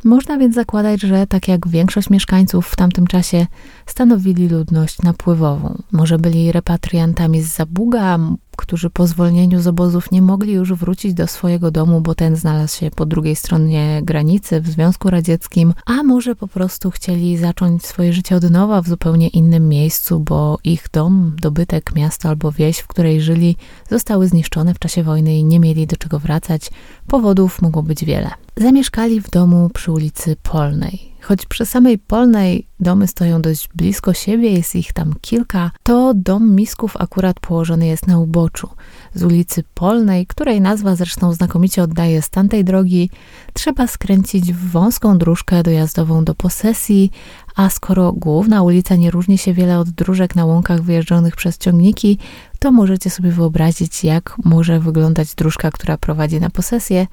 Można 0.03 0.37
więc 0.37 0.55
zakładać, 0.55 1.01
że 1.01 1.27
tak 1.27 1.47
jak 1.47 1.67
większość 1.67 2.09
mieszkańców 2.09 2.67
w 2.67 2.75
tamtym 2.75 3.07
czasie 3.07 3.47
stanowili 3.85 4.47
ludność 4.47 5.01
napływową. 5.01 5.77
Może 5.91 6.19
byli 6.19 6.51
repatriantami 6.51 7.41
z 7.41 7.55
Zabuga, 7.55 8.19
którzy 8.61 8.89
po 8.89 9.07
zwolnieniu 9.07 9.61
z 9.61 9.67
obozów 9.67 10.11
nie 10.11 10.21
mogli 10.21 10.53
już 10.53 10.73
wrócić 10.73 11.13
do 11.13 11.27
swojego 11.27 11.71
domu, 11.71 12.01
bo 12.01 12.15
ten 12.15 12.35
znalazł 12.35 12.77
się 12.77 12.91
po 12.91 13.05
drugiej 13.05 13.35
stronie 13.35 14.01
granicy 14.03 14.61
w 14.61 14.67
Związku 14.67 15.09
Radzieckim, 15.09 15.73
a 15.85 16.03
może 16.03 16.35
po 16.35 16.47
prostu 16.47 16.91
chcieli 16.91 17.37
zacząć 17.37 17.85
swoje 17.85 18.13
życie 18.13 18.35
od 18.35 18.49
nowa 18.49 18.81
w 18.81 18.87
zupełnie 18.87 19.27
innym 19.27 19.69
miejscu, 19.69 20.19
bo 20.19 20.57
ich 20.63 20.85
dom, 20.93 21.35
dobytek, 21.41 21.95
miasto 21.95 22.29
albo 22.29 22.51
wieś, 22.51 22.79
w 22.79 22.87
której 22.87 23.21
żyli, 23.21 23.55
zostały 23.89 24.27
zniszczone 24.27 24.73
w 24.73 24.79
czasie 24.79 25.03
wojny 25.03 25.37
i 25.37 25.43
nie 25.43 25.59
mieli 25.59 25.87
do 25.87 25.97
czego 25.97 26.19
wracać. 26.19 26.69
Powodów 27.07 27.61
mogło 27.61 27.83
być 27.83 28.05
wiele. 28.05 28.29
Zamieszkali 28.57 29.21
w 29.21 29.29
domu 29.29 29.69
przy 29.73 29.91
ulicy 29.91 30.35
Polnej. 30.43 31.10
Choć 31.21 31.45
przy 31.45 31.65
samej 31.65 31.97
Polnej 31.97 32.67
domy 32.79 33.07
stoją 33.07 33.41
dość 33.41 33.69
blisko 33.75 34.13
siebie, 34.13 34.51
jest 34.51 34.75
ich 34.75 34.93
tam 34.93 35.13
kilka, 35.21 35.71
to 35.83 36.13
dom 36.15 36.55
Misków 36.55 36.97
akurat 36.97 37.39
położony 37.39 37.87
jest 37.87 38.07
na 38.07 38.19
uboczu. 38.19 38.69
Z 39.13 39.23
ulicy 39.23 39.63
Polnej, 39.73 40.27
której 40.27 40.61
nazwa 40.61 40.95
zresztą 40.95 41.33
znakomicie 41.33 41.83
oddaje 41.83 42.21
stan 42.21 42.49
tej 42.49 42.63
drogi, 42.63 43.09
trzeba 43.53 43.87
skręcić 43.87 44.53
w 44.53 44.71
wąską 44.71 45.17
dróżkę 45.17 45.63
dojazdową 45.63 46.23
do 46.23 46.35
posesji, 46.35 47.11
a 47.55 47.69
skoro 47.69 48.13
główna 48.13 48.61
ulica 48.61 48.95
nie 48.95 49.11
różni 49.11 49.37
się 49.37 49.53
wiele 49.53 49.79
od 49.79 49.89
dróżek 49.89 50.35
na 50.35 50.45
łąkach 50.45 50.81
wyjeżdżonych 50.81 51.35
przez 51.35 51.57
ciągniki, 51.57 52.17
to 52.59 52.71
możecie 52.71 53.09
sobie 53.09 53.31
wyobrazić, 53.31 54.03
jak 54.03 54.35
może 54.45 54.79
wyglądać 54.79 55.35
dróżka, 55.35 55.71
która 55.71 55.97
prowadzi 55.97 56.39
na 56.39 56.49
posesję. 56.49 57.07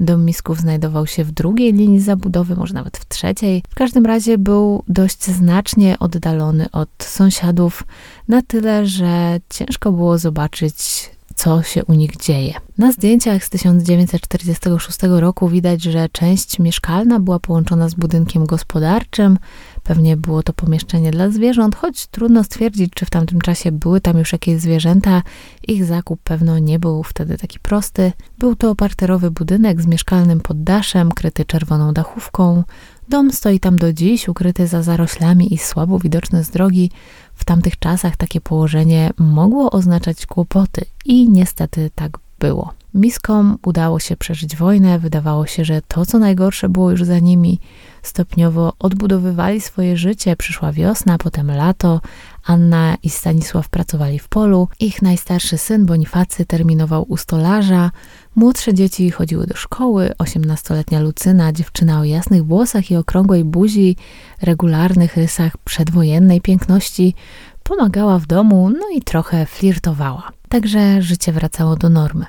Dom 0.00 0.24
Misków 0.24 0.60
znajdował 0.60 1.06
się 1.06 1.24
w 1.24 1.32
drugiej 1.32 1.72
linii 1.72 2.00
zabudowy, 2.00 2.56
może 2.56 2.74
nawet 2.74 2.98
w 2.98 3.08
trzeciej. 3.08 3.62
W 3.70 3.74
każdym 3.74 4.06
razie 4.06 4.38
był 4.38 4.84
dość 4.88 5.24
znacznie 5.24 5.98
oddalony 5.98 6.70
od 6.72 6.90
sąsiadów, 6.98 7.82
na 8.28 8.42
tyle, 8.42 8.86
że 8.86 9.40
ciężko 9.50 9.92
było 9.92 10.18
zobaczyć 10.18 11.10
co 11.36 11.62
się 11.62 11.84
u 11.84 11.94
nich 11.94 12.16
dzieje. 12.16 12.54
Na 12.78 12.92
zdjęciach 12.92 13.44
z 13.44 13.50
1946 13.50 14.98
roku 15.02 15.48
widać, 15.48 15.82
że 15.82 16.08
część 16.08 16.58
mieszkalna 16.58 17.20
była 17.20 17.38
połączona 17.38 17.88
z 17.88 17.94
budynkiem 17.94 18.46
gospodarczym. 18.46 19.38
Pewnie 19.82 20.16
było 20.16 20.42
to 20.42 20.52
pomieszczenie 20.52 21.10
dla 21.10 21.30
zwierząt, 21.30 21.76
choć 21.76 22.06
trudno 22.06 22.44
stwierdzić, 22.44 22.92
czy 22.94 23.06
w 23.06 23.10
tamtym 23.10 23.40
czasie 23.40 23.72
były 23.72 24.00
tam 24.00 24.18
już 24.18 24.32
jakieś 24.32 24.60
zwierzęta. 24.60 25.22
Ich 25.68 25.84
zakup 25.84 26.20
pewno 26.22 26.58
nie 26.58 26.78
był 26.78 27.02
wtedy 27.02 27.38
taki 27.38 27.58
prosty. 27.58 28.12
Był 28.38 28.56
to 28.56 28.74
parterowy 28.74 29.30
budynek 29.30 29.82
z 29.82 29.86
mieszkalnym 29.86 30.40
poddaszem, 30.40 31.12
kryty 31.12 31.44
czerwoną 31.44 31.92
dachówką. 31.92 32.64
Dom 33.08 33.32
stoi 33.32 33.60
tam 33.60 33.76
do 33.76 33.92
dziś, 33.92 34.28
ukryty 34.28 34.66
za 34.66 34.82
zaroślami 34.82 35.54
i 35.54 35.58
słabo 35.58 35.98
widoczny 35.98 36.44
z 36.44 36.50
drogi. 36.50 36.90
W 37.34 37.44
tamtych 37.44 37.78
czasach 37.78 38.16
takie 38.16 38.40
położenie 38.40 39.10
mogło 39.18 39.70
oznaczać 39.70 40.26
kłopoty 40.26 40.84
i 41.04 41.28
niestety 41.28 41.90
tak 41.94 42.18
było. 42.38 42.72
Miskom 42.94 43.58
udało 43.66 43.98
się 43.98 44.16
przeżyć 44.16 44.56
wojnę, 44.56 44.98
wydawało 44.98 45.46
się, 45.46 45.64
że 45.64 45.82
to 45.88 46.06
co 46.06 46.18
najgorsze 46.18 46.68
było 46.68 46.90
już 46.90 47.04
za 47.04 47.18
nimi. 47.18 47.60
Stopniowo 48.06 48.72
odbudowywali 48.78 49.60
swoje 49.60 49.96
życie. 49.96 50.36
Przyszła 50.36 50.72
wiosna, 50.72 51.18
potem 51.18 51.50
lato. 51.50 52.00
Anna 52.44 52.96
i 53.02 53.10
Stanisław 53.10 53.68
pracowali 53.68 54.18
w 54.18 54.28
polu. 54.28 54.68
Ich 54.80 55.02
najstarszy 55.02 55.58
syn 55.58 55.86
Bonifacy 55.86 56.44
terminował 56.44 57.06
u 57.08 57.16
stolarza. 57.16 57.90
Młodsze 58.36 58.74
dzieci 58.74 59.10
chodziły 59.10 59.46
do 59.46 59.56
szkoły. 59.56 60.12
Osiemnastoletnia 60.18 61.00
Lucyna, 61.00 61.52
dziewczyna 61.52 62.00
o 62.00 62.04
jasnych 62.04 62.44
włosach 62.44 62.90
i 62.90 62.96
okrągłej 62.96 63.44
buzi, 63.44 63.96
regularnych 64.42 65.16
rysach 65.16 65.56
przedwojennej 65.56 66.40
piękności, 66.40 67.14
pomagała 67.62 68.18
w 68.18 68.26
domu, 68.26 68.70
no 68.70 68.88
i 68.94 69.02
trochę 69.02 69.46
flirtowała. 69.46 70.30
Także 70.48 71.02
życie 71.02 71.32
wracało 71.32 71.76
do 71.76 71.88
normy. 71.88 72.26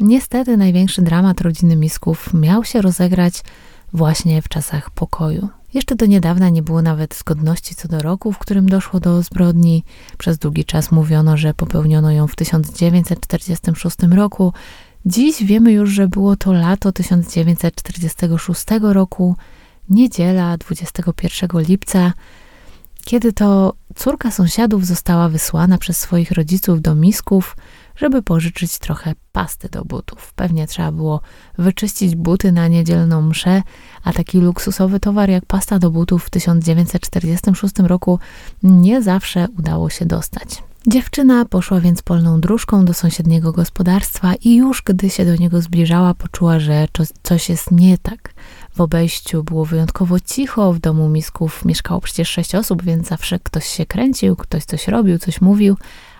Niestety 0.00 0.56
największy 0.56 1.02
dramat 1.02 1.40
rodziny 1.40 1.76
Misków 1.76 2.34
miał 2.34 2.64
się 2.64 2.82
rozegrać 2.82 3.42
właśnie 3.92 4.42
w 4.42 4.48
czasach 4.48 4.90
pokoju. 4.90 5.48
Jeszcze 5.74 5.96
do 5.96 6.06
niedawna 6.06 6.48
nie 6.48 6.62
było 6.62 6.82
nawet 6.82 7.14
zgodności 7.14 7.74
co 7.74 7.88
do 7.88 7.98
roku, 7.98 8.32
w 8.32 8.38
którym 8.38 8.68
doszło 8.68 9.00
do 9.00 9.22
zbrodni. 9.22 9.84
Przez 10.18 10.38
długi 10.38 10.64
czas 10.64 10.90
mówiono, 10.90 11.36
że 11.36 11.54
popełniono 11.54 12.10
ją 12.12 12.26
w 12.26 12.36
1946 12.36 13.96
roku. 14.10 14.52
Dziś 15.06 15.44
wiemy 15.44 15.72
już, 15.72 15.90
że 15.90 16.08
było 16.08 16.36
to 16.36 16.52
lato 16.52 16.92
1946 16.92 18.64
roku, 18.80 19.36
niedziela 19.90 20.58
21 20.58 21.62
lipca, 21.62 22.12
kiedy 23.04 23.32
to 23.32 23.74
córka 23.94 24.30
sąsiadów 24.30 24.86
została 24.86 25.28
wysłana 25.28 25.78
przez 25.78 25.98
swoich 25.98 26.30
rodziców 26.30 26.80
do 26.80 26.94
Misków, 26.94 27.56
żeby 27.98 28.22
pożyczyć 28.22 28.78
trochę 28.78 29.14
pasty 29.32 29.68
do 29.68 29.84
butów. 29.84 30.32
Pewnie 30.34 30.66
trzeba 30.66 30.92
było 30.92 31.20
wyczyścić 31.58 32.16
buty 32.16 32.52
na 32.52 32.68
niedzielną 32.68 33.22
mszę, 33.22 33.62
a 34.04 34.12
taki 34.12 34.38
luksusowy 34.38 35.00
towar 35.00 35.30
jak 35.30 35.46
pasta 35.46 35.78
do 35.78 35.90
butów 35.90 36.24
w 36.24 36.30
1946 36.30 37.78
roku 37.78 38.18
nie 38.62 39.02
zawsze 39.02 39.46
udało 39.58 39.90
się 39.90 40.06
dostać. 40.06 40.62
Dziewczyna 40.86 41.44
poszła 41.44 41.80
więc 41.80 42.02
polną 42.02 42.40
dróżką 42.40 42.84
do 42.84 42.94
sąsiedniego 42.94 43.52
gospodarstwa 43.52 44.34
i 44.34 44.56
już 44.56 44.82
gdy 44.82 45.10
się 45.10 45.24
do 45.24 45.36
niego 45.36 45.62
zbliżała, 45.62 46.14
poczuła, 46.14 46.58
że 46.60 46.88
coś 47.22 47.48
jest 47.48 47.70
nie 47.70 47.98
tak. 47.98 48.34
W 48.74 48.80
obejściu 48.80 49.44
było 49.44 49.64
wyjątkowo 49.64 50.20
cicho, 50.20 50.72
w 50.72 50.78
domu 50.78 51.08
misków 51.08 51.64
mieszkało 51.64 52.00
przecież 52.00 52.28
sześć 52.28 52.54
osób, 52.54 52.82
więc 52.82 53.08
zawsze 53.08 53.38
ktoś 53.38 53.66
się 53.66 53.86
kręcił, 53.86 54.36
ktoś 54.36 54.64
coś 54.64 54.88
robił, 54.88 55.18
coś 55.18 55.40
mówił, 55.40 55.76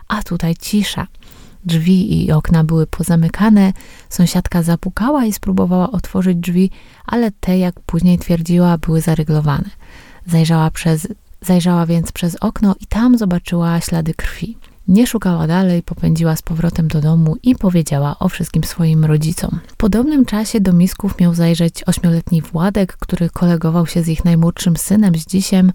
a 0.08 0.22
tutaj 0.22 0.56
cisza. 0.56 1.06
Drzwi 1.64 2.24
i 2.24 2.32
okna 2.32 2.64
były 2.64 2.86
pozamykane. 2.86 3.72
Sąsiadka 4.08 4.62
zapukała 4.62 5.24
i 5.24 5.32
spróbowała 5.32 5.90
otworzyć 5.90 6.38
drzwi, 6.38 6.70
ale 7.06 7.30
te, 7.30 7.58
jak 7.58 7.80
później 7.80 8.18
twierdziła, 8.18 8.78
były 8.78 9.00
zaryglowane. 9.00 9.70
Zajrzała, 10.26 10.70
przez, 10.70 11.08
zajrzała 11.40 11.86
więc 11.86 12.12
przez 12.12 12.36
okno 12.36 12.74
i 12.80 12.86
tam 12.86 13.18
zobaczyła 13.18 13.80
ślady 13.80 14.14
krwi. 14.14 14.58
Nie 14.88 15.06
szukała 15.06 15.46
dalej, 15.46 15.82
popędziła 15.82 16.36
z 16.36 16.42
powrotem 16.42 16.88
do 16.88 17.00
domu 17.00 17.36
i 17.42 17.56
powiedziała 17.56 18.18
o 18.18 18.28
wszystkim 18.28 18.64
swoim 18.64 19.04
rodzicom. 19.04 19.60
W 19.66 19.76
podobnym 19.76 20.24
czasie 20.24 20.60
do 20.60 20.72
misków 20.72 21.20
miał 21.20 21.34
zajrzeć 21.34 21.84
ośmioletni 21.86 22.42
Władek, 22.42 22.96
który 22.96 23.30
kolegował 23.30 23.86
się 23.86 24.02
z 24.02 24.08
ich 24.08 24.24
najmłodszym 24.24 24.76
synem, 24.76 25.14
z 25.14 25.26
dzisiem. 25.26 25.72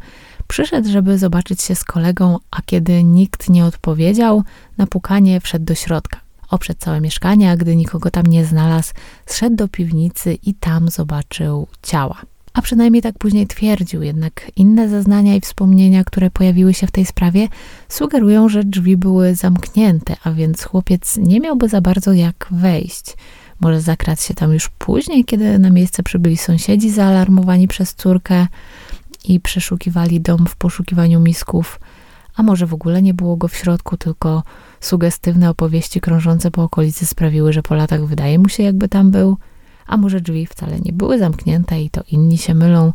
Przyszedł, 0.54 0.90
żeby 0.90 1.18
zobaczyć 1.18 1.62
się 1.62 1.76
z 1.76 1.84
kolegą, 1.84 2.38
a 2.52 2.62
kiedy 2.66 3.04
nikt 3.04 3.50
nie 3.50 3.66
odpowiedział, 3.66 4.44
na 4.78 4.88
pukanie 4.88 5.42
wszedł 5.42 5.66
do 5.66 5.76
środka. 5.76 6.20
Oprzedł 6.50 6.80
całe 6.80 7.02
mieszkanie, 7.02 7.52
a 7.52 7.58
gdy 7.58 7.76
nikogo 7.76 8.12
tam 8.12 8.28
nie 8.28 8.46
znalazł, 8.46 8.94
zszedł 9.26 9.56
do 9.56 9.68
piwnicy 9.68 10.38
i 10.46 10.54
tam 10.54 10.90
zobaczył 10.90 11.68
ciała. 11.82 12.22
A 12.54 12.62
przynajmniej 12.62 13.02
tak 13.02 13.18
później 13.18 13.48
twierdził, 13.48 14.04
jednak 14.04 14.52
inne 14.56 14.90
zeznania 14.90 15.36
i 15.36 15.42
wspomnienia, 15.42 16.04
które 16.04 16.32
pojawiły 16.32 16.74
się 16.74 16.88
w 16.88 16.92
tej 16.92 17.06
sprawie, 17.06 17.48
sugerują, 17.90 18.50
że 18.50 18.64
drzwi 18.64 18.98
były 18.98 19.36
zamknięte, 19.36 20.16
a 20.24 20.32
więc 20.32 20.64
chłopiec 20.64 21.18
nie 21.18 21.40
miałby 21.40 21.70
za 21.70 21.82
bardzo 21.82 22.14
jak 22.14 22.48
wejść. 22.52 23.06
Może 23.60 23.82
zakradł 23.82 24.22
się 24.22 24.34
tam 24.34 24.54
już 24.54 24.70
później, 24.70 25.26
kiedy 25.26 25.60
na 25.60 25.70
miejsce 25.70 26.04
przybyli 26.04 26.38
sąsiedzi 26.38 26.90
zaalarmowani 26.90 27.68
przez 27.68 27.96
córkę 27.96 28.48
i 29.24 29.40
przeszukiwali 29.40 30.22
dom 30.22 30.46
w 30.48 30.56
poszukiwaniu 30.56 31.20
misków, 31.20 31.80
a 32.36 32.44
może 32.44 32.66
w 32.66 32.74
ogóle 32.74 33.02
nie 33.02 33.14
było 33.14 33.38
go 33.38 33.48
w 33.48 33.56
środku, 33.56 33.98
tylko 33.98 34.44
sugestywne 34.80 35.50
opowieści 35.50 36.02
krążące 36.02 36.52
po 36.52 36.64
okolicy 36.64 37.06
sprawiły, 37.06 37.54
że 37.54 37.64
po 37.64 37.76
latach 37.76 38.06
wydaje 38.06 38.40
mu 38.40 38.50
się, 38.50 38.64
jakby 38.64 38.90
tam 38.90 39.12
był, 39.12 39.38
a 39.88 39.98
może 39.98 40.22
drzwi 40.22 40.46
wcale 40.46 40.80
nie 40.80 40.94
były 40.94 41.20
zamknięte 41.20 41.82
i 41.82 41.90
to 41.90 42.02
inni 42.12 42.38
się 42.38 42.54
mylą. 42.54 42.94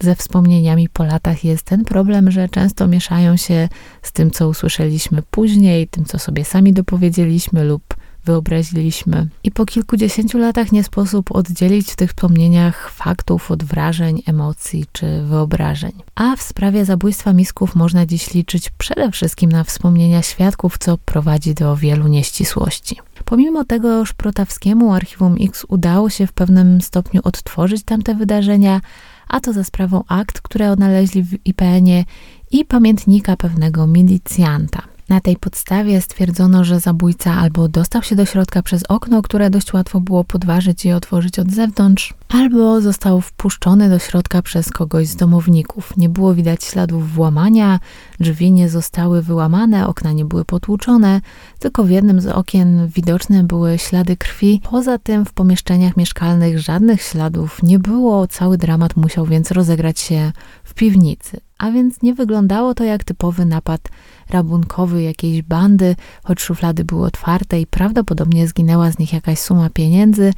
Ze 0.00 0.14
wspomnieniami 0.14 0.88
po 0.88 1.04
latach 1.04 1.44
jest 1.44 1.62
ten 1.62 1.84
problem, 1.84 2.30
że 2.30 2.48
często 2.48 2.88
mieszają 2.88 3.36
się 3.36 3.68
z 4.02 4.12
tym, 4.12 4.30
co 4.30 4.48
usłyszeliśmy 4.48 5.22
później, 5.30 5.88
tym, 5.88 6.04
co 6.04 6.18
sobie 6.18 6.44
sami 6.44 6.72
dopowiedzieliśmy 6.72 7.64
lub 7.64 7.94
wyobraziliśmy. 8.24 9.28
I 9.44 9.50
po 9.50 9.66
kilkudziesięciu 9.66 10.38
latach 10.38 10.72
nie 10.72 10.84
sposób 10.84 11.32
oddzielić 11.32 11.92
w 11.92 11.96
tych 11.96 12.10
wspomnieniach 12.10 12.90
faktów 12.90 13.50
od 13.50 13.64
wrażeń, 13.64 14.22
emocji 14.26 14.84
czy 14.92 15.22
wyobrażeń. 15.22 15.92
A 16.14 16.36
w 16.36 16.42
sprawie 16.42 16.84
zabójstwa 16.84 17.32
misków 17.32 17.74
można 17.74 18.06
dziś 18.06 18.34
liczyć 18.34 18.70
przede 18.78 19.10
wszystkim 19.10 19.52
na 19.52 19.64
wspomnienia 19.64 20.22
świadków, 20.22 20.78
co 20.78 20.98
prowadzi 20.98 21.54
do 21.54 21.76
wielu 21.76 22.08
nieścisłości. 22.08 22.96
Pomimo 23.24 23.64
tego 23.64 24.04
Szprotawskiemu 24.04 24.94
Archiwum 24.94 25.36
X 25.40 25.66
udało 25.68 26.10
się 26.10 26.26
w 26.26 26.32
pewnym 26.32 26.80
stopniu 26.80 27.20
odtworzyć 27.24 27.82
tamte 27.82 28.14
wydarzenia, 28.14 28.80
a 29.28 29.40
to 29.40 29.52
za 29.52 29.64
sprawą 29.64 30.04
akt, 30.08 30.40
które 30.40 30.70
odnaleźli 30.70 31.22
w 31.22 31.46
IPN-ie 31.46 32.04
i 32.50 32.64
pamiętnika 32.64 33.36
pewnego 33.36 33.86
milicjanta. 33.86 34.82
Na 35.10 35.20
tej 35.20 35.36
podstawie 35.36 36.00
stwierdzono, 36.00 36.64
że 36.64 36.80
zabójca 36.80 37.34
albo 37.34 37.68
dostał 37.68 38.02
się 38.02 38.16
do 38.16 38.24
środka 38.24 38.62
przez 38.62 38.82
okno, 38.88 39.22
które 39.22 39.50
dość 39.50 39.72
łatwo 39.72 40.00
było 40.00 40.24
podważyć 40.24 40.84
i 40.84 40.92
otworzyć 40.92 41.38
od 41.38 41.50
zewnątrz, 41.50 42.14
albo 42.28 42.80
został 42.80 43.20
wpuszczony 43.20 43.88
do 43.88 43.98
środka 43.98 44.42
przez 44.42 44.70
kogoś 44.70 45.06
z 45.06 45.16
domowników. 45.16 45.96
Nie 45.96 46.08
było 46.08 46.34
widać 46.34 46.64
śladów 46.64 47.12
włamania, 47.12 47.80
drzwi 48.20 48.52
nie 48.52 48.68
zostały 48.68 49.22
wyłamane, 49.22 49.86
okna 49.86 50.12
nie 50.12 50.24
były 50.24 50.44
potłuczone, 50.44 51.20
tylko 51.58 51.84
w 51.84 51.90
jednym 51.90 52.20
z 52.20 52.26
okien 52.26 52.88
widoczne 52.88 53.44
były 53.44 53.78
ślady 53.78 54.16
krwi. 54.16 54.60
Poza 54.70 54.98
tym 54.98 55.24
w 55.24 55.32
pomieszczeniach 55.32 55.96
mieszkalnych 55.96 56.58
żadnych 56.58 57.02
śladów 57.02 57.62
nie 57.62 57.78
było, 57.78 58.26
cały 58.26 58.58
dramat 58.58 58.96
musiał 58.96 59.26
więc 59.26 59.50
rozegrać 59.50 60.00
się 60.00 60.32
w 60.64 60.74
piwnicy. 60.74 61.49
A 61.60 61.70
więc 61.70 62.02
nie 62.02 62.14
wyglądało 62.14 62.74
to 62.74 62.84
jak 62.84 63.04
typowy 63.04 63.44
napad 63.44 63.80
rabunkowy 64.30 65.02
jakiejś 65.02 65.42
bandy, 65.42 65.96
choć 66.24 66.40
szuflady 66.40 66.84
były 66.84 67.06
otwarte 67.06 67.60
i 67.60 67.66
prawdopodobnie 67.66 68.48
zginęła 68.48 68.90
z 68.90 68.98
nich 68.98 69.12
jakaś 69.12 69.38
suma 69.38 69.70
pieniędzy. 69.70 70.32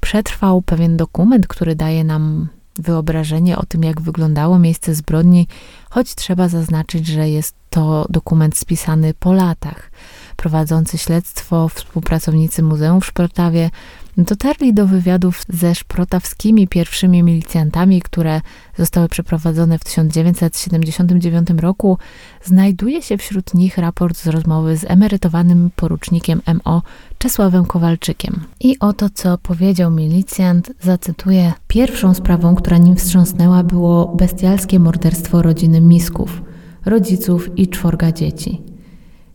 Przetrwał 0.00 0.62
pewien 0.62 0.96
dokument, 0.96 1.46
który 1.46 1.76
daje 1.76 2.04
nam 2.04 2.48
wyobrażenie 2.78 3.58
o 3.58 3.66
tym, 3.66 3.82
jak 3.82 4.00
wyglądało 4.00 4.58
miejsce 4.58 4.94
zbrodni, 4.94 5.48
choć 5.90 6.14
trzeba 6.14 6.48
zaznaczyć, 6.48 7.06
że 7.06 7.28
jest 7.28 7.54
to 7.70 8.06
dokument 8.08 8.56
spisany 8.56 9.14
po 9.14 9.32
latach. 9.32 9.90
Prowadzący 10.36 10.98
śledztwo 10.98 11.68
współpracownicy 11.68 12.62
Muzeum 12.62 13.00
w 13.00 13.06
Szportawie 13.06 13.70
dotarli 14.18 14.74
do 14.74 14.86
wywiadów 14.86 15.42
ze 15.48 15.74
szprotawskimi 15.74 16.68
pierwszymi 16.68 17.22
milicjantami, 17.22 18.02
które 18.02 18.40
zostały 18.78 19.08
przeprowadzone 19.08 19.78
w 19.78 19.84
1979 19.84 21.48
roku. 21.50 21.98
Znajduje 22.44 23.02
się 23.02 23.18
wśród 23.18 23.54
nich 23.54 23.78
raport 23.78 24.18
z 24.18 24.26
rozmowy 24.26 24.76
z 24.76 24.84
emerytowanym 24.88 25.70
porucznikiem 25.76 26.40
MO 26.64 26.82
Czesławem 27.18 27.64
Kowalczykiem. 27.64 28.40
I 28.60 28.78
oto 28.78 29.10
co 29.14 29.38
powiedział 29.38 29.90
milicjant, 29.90 30.72
zacytuję: 30.80 31.52
Pierwszą 31.68 32.14
sprawą, 32.14 32.54
która 32.54 32.78
nim 32.78 32.96
wstrząsnęła, 32.96 33.64
było 33.64 34.06
bestialskie 34.16 34.78
morderstwo 34.78 35.42
rodziny 35.42 35.80
Misków, 35.80 36.42
rodziców 36.84 37.58
i 37.58 37.68
czworga 37.68 38.12
dzieci. 38.12 38.62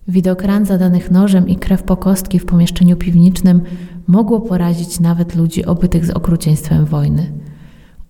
Widok 0.07 0.41
ran 0.41 0.65
zadanych 0.65 1.11
nożem 1.11 1.47
i 1.47 1.55
krew 1.55 1.83
po 1.83 1.97
kostki 1.97 2.39
w 2.39 2.45
pomieszczeniu 2.45 2.95
piwniczym 2.95 3.61
mogło 4.07 4.41
porazić 4.41 4.99
nawet 4.99 5.35
ludzi 5.35 5.65
obytych 5.65 6.05
z 6.05 6.09
okrucieństwem 6.09 6.85
wojny. 6.85 7.31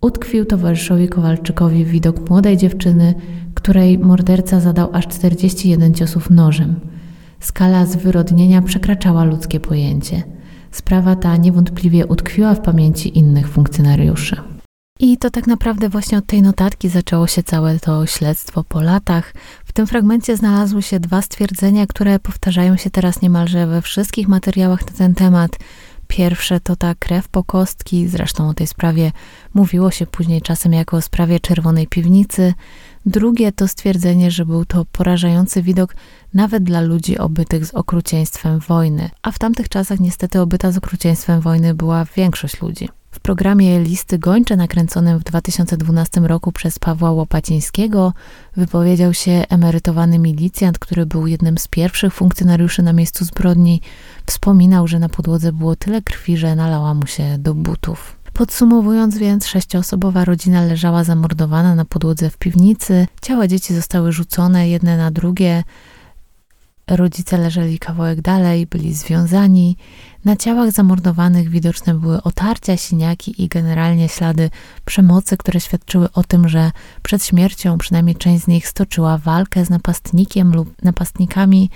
Utkwił 0.02 0.46
towarzyszowi 0.46 1.08
Kowalczykowi 1.08 1.86
widok 1.86 2.30
młodej 2.30 2.58
dziewczyny, 2.58 3.16
której 3.54 4.00
morderca 4.00 4.60
zadał 4.60 4.90
aż 4.94 5.08
41 5.08 5.94
ciosów 5.94 6.30
nożem. 6.30 6.80
Skala 7.40 7.86
zwyrodnienia 7.86 8.62
przekraczała 8.62 9.24
ludzkie 9.24 9.60
pojęcie. 9.60 10.24
Sprawa 10.72 11.16
ta 11.16 11.38
niewątpliwie 11.38 12.08
utkwiła 12.08 12.56
w 12.56 12.62
pamięci 12.62 13.18
innych 13.20 13.50
funkcjonariuszy. 13.50 14.36
I 15.00 15.18
to 15.18 15.30
tak 15.30 15.48
naprawdę 15.48 15.90
właśnie 15.90 16.18
od 16.18 16.26
tej 16.26 16.42
notatki 16.42 16.90
zaczęło 16.90 17.28
się 17.28 17.44
całe 17.44 17.80
to 17.80 18.06
śledztwo 18.06 18.64
po 18.64 18.82
latach. 18.82 19.34
W 19.66 19.74
tym 19.74 19.88
fragmencie 19.88 20.38
znalazły 20.38 20.82
się 20.82 21.00
dwa 21.00 21.22
stwierdzenia, 21.22 21.88
które 21.88 22.20
powtarzają 22.20 22.78
się 22.78 22.90
teraz 22.90 23.22
niemalże 23.22 23.68
we 23.68 23.82
wszystkich 23.82 24.28
materiałach 24.28 24.86
na 24.86 24.98
ten 24.98 25.16
temat. 25.16 25.52
Pierwsze 26.08 26.60
to 26.60 26.76
ta 26.76 26.96
krew 26.96 27.28
po 27.28 27.44
kostki, 27.44 28.08
zresztą 28.08 28.50
o 28.50 28.54
tej 28.54 28.68
sprawie 28.68 29.12
mówiło 29.54 29.92
się 29.92 30.06
później 30.06 30.42
czasem 30.42 30.74
jako 30.74 30.98
o 30.98 31.02
sprawie 31.02 31.40
czerwonej 31.40 31.88
piwnicy. 31.88 32.54
Drugie 33.06 33.52
to 33.52 33.68
stwierdzenie, 33.68 34.32
że 34.32 34.46
był 34.46 34.66
to 34.66 34.86
porażający 34.86 35.62
widok 35.62 35.96
nawet 36.34 36.64
dla 36.64 36.82
ludzi 36.82 37.18
obytych 37.18 37.66
z 37.66 37.74
okrucieństwem 37.74 38.60
wojny, 38.60 39.10
a 39.22 39.32
w 39.32 39.40
tamtych 39.40 39.70
czasach 39.70 40.00
niestety 40.00 40.42
obyta 40.42 40.72
z 40.72 40.78
okrucieństwem 40.78 41.42
wojny 41.42 41.74
była 41.74 42.06
większość 42.16 42.62
ludzi. 42.62 42.90
Programie 43.28 43.80
Listy 43.80 44.20
Gończe 44.20 44.56
nakręconym 44.56 45.20
w 45.20 45.24
2012 45.24 46.22
roku 46.22 46.52
przez 46.52 46.80
Pawła 46.80 47.12
Łopacińskiego 47.12 48.14
wypowiedział 48.56 49.14
się 49.14 49.32
emerytowany 49.50 50.20
milicjant, 50.20 50.80
który 50.80 51.06
był 51.06 51.28
jednym 51.28 51.58
z 51.58 51.68
pierwszych 51.68 52.14
funkcjonariuszy 52.14 52.84
na 52.84 52.94
miejscu 52.94 53.26
zbrodni. 53.26 53.82
Wspominał, 54.26 54.88
że 54.88 55.00
na 55.00 55.10
podłodze 55.10 55.54
było 55.54 55.76
tyle 55.76 56.02
krwi, 56.02 56.38
że 56.38 56.56
nalała 56.56 56.94
mu 56.94 57.08
się 57.08 57.38
do 57.38 57.54
butów. 57.54 58.18
Podsumowując 58.34 59.18
więc, 59.18 59.48
sześcioosobowa 59.48 60.26
rodzina 60.26 60.62
leżała 60.62 61.04
zamordowana 61.04 61.76
na 61.76 61.86
podłodze 61.86 62.30
w 62.30 62.38
piwnicy. 62.38 63.08
Ciała 63.22 63.48
dzieci 63.48 63.74
zostały 63.76 64.12
rzucone 64.12 64.70
jedne 64.70 64.98
na 64.98 65.12
drugie. 65.12 65.64
Rodzice 66.88 67.38
leżeli 67.38 67.80
kawałek 67.80 68.22
dalej, 68.22 68.68
byli 68.68 68.94
związani. 68.94 69.78
Na 70.26 70.36
ciałach 70.36 70.72
zamordowanych 70.72 71.50
widoczne 71.50 71.94
były 71.94 72.24
otarcia, 72.24 72.78
siniaki 72.78 73.44
i 73.44 73.48
generalnie 73.48 74.10
ślady 74.10 74.50
przemocy, 74.86 75.38
które 75.38 75.60
świadczyły 75.60 76.12
o 76.12 76.24
tym, 76.24 76.50
że 76.50 76.72
przed 77.04 77.26
śmiercią 77.26 77.78
przynajmniej 77.78 78.16
część 78.16 78.44
z 78.44 78.48
nich 78.48 78.68
stoczyła 78.68 79.18
walkę 79.18 79.66
z 79.66 79.70
napastnikiem 79.70 80.56
lub 80.56 80.82
napastnikami. 80.84 81.70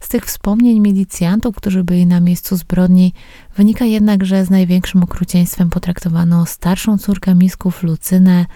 Z 0.00 0.08
tych 0.08 0.24
wspomnień 0.24 0.80
milicjantów, 0.80 1.56
którzy 1.56 1.84
byli 1.84 2.06
na 2.06 2.20
miejscu 2.20 2.56
zbrodni, 2.56 3.12
wynika 3.56 3.84
jednak, 3.84 4.24
że 4.24 4.44
z 4.44 4.50
największym 4.50 5.02
okrucieństwem 5.02 5.70
potraktowano 5.70 6.46
starszą 6.46 6.98
córkę 6.98 7.34
misków 7.34 7.82
Lucynę. 7.82 8.46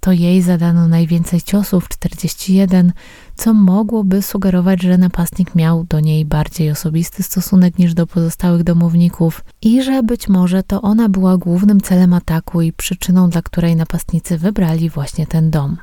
To 0.00 0.12
jej 0.12 0.42
zadano 0.42 0.88
najwięcej 0.88 1.42
ciosów 1.42 1.88
41, 1.88 2.92
co 3.34 3.54
mogłoby 3.54 4.22
sugerować, 4.22 4.82
że 4.82 4.98
napastnik 4.98 5.54
miał 5.54 5.84
do 5.84 6.00
niej 6.00 6.24
bardziej 6.24 6.70
osobisty 6.70 7.22
stosunek 7.22 7.78
niż 7.78 7.94
do 7.94 8.06
pozostałych 8.06 8.62
domowników 8.62 9.44
i 9.62 9.82
że 9.82 10.02
być 10.02 10.28
może 10.28 10.62
to 10.62 10.82
ona 10.82 11.08
była 11.08 11.36
głównym 11.36 11.80
celem 11.80 12.14
ataku 12.14 12.62
i 12.62 12.72
przyczyną, 12.72 13.30
dla 13.30 13.42
której 13.42 13.76
napastnicy 13.76 14.38
wybrali 14.38 14.90
właśnie 14.90 15.26
ten 15.26 15.50
dom. 15.50 15.76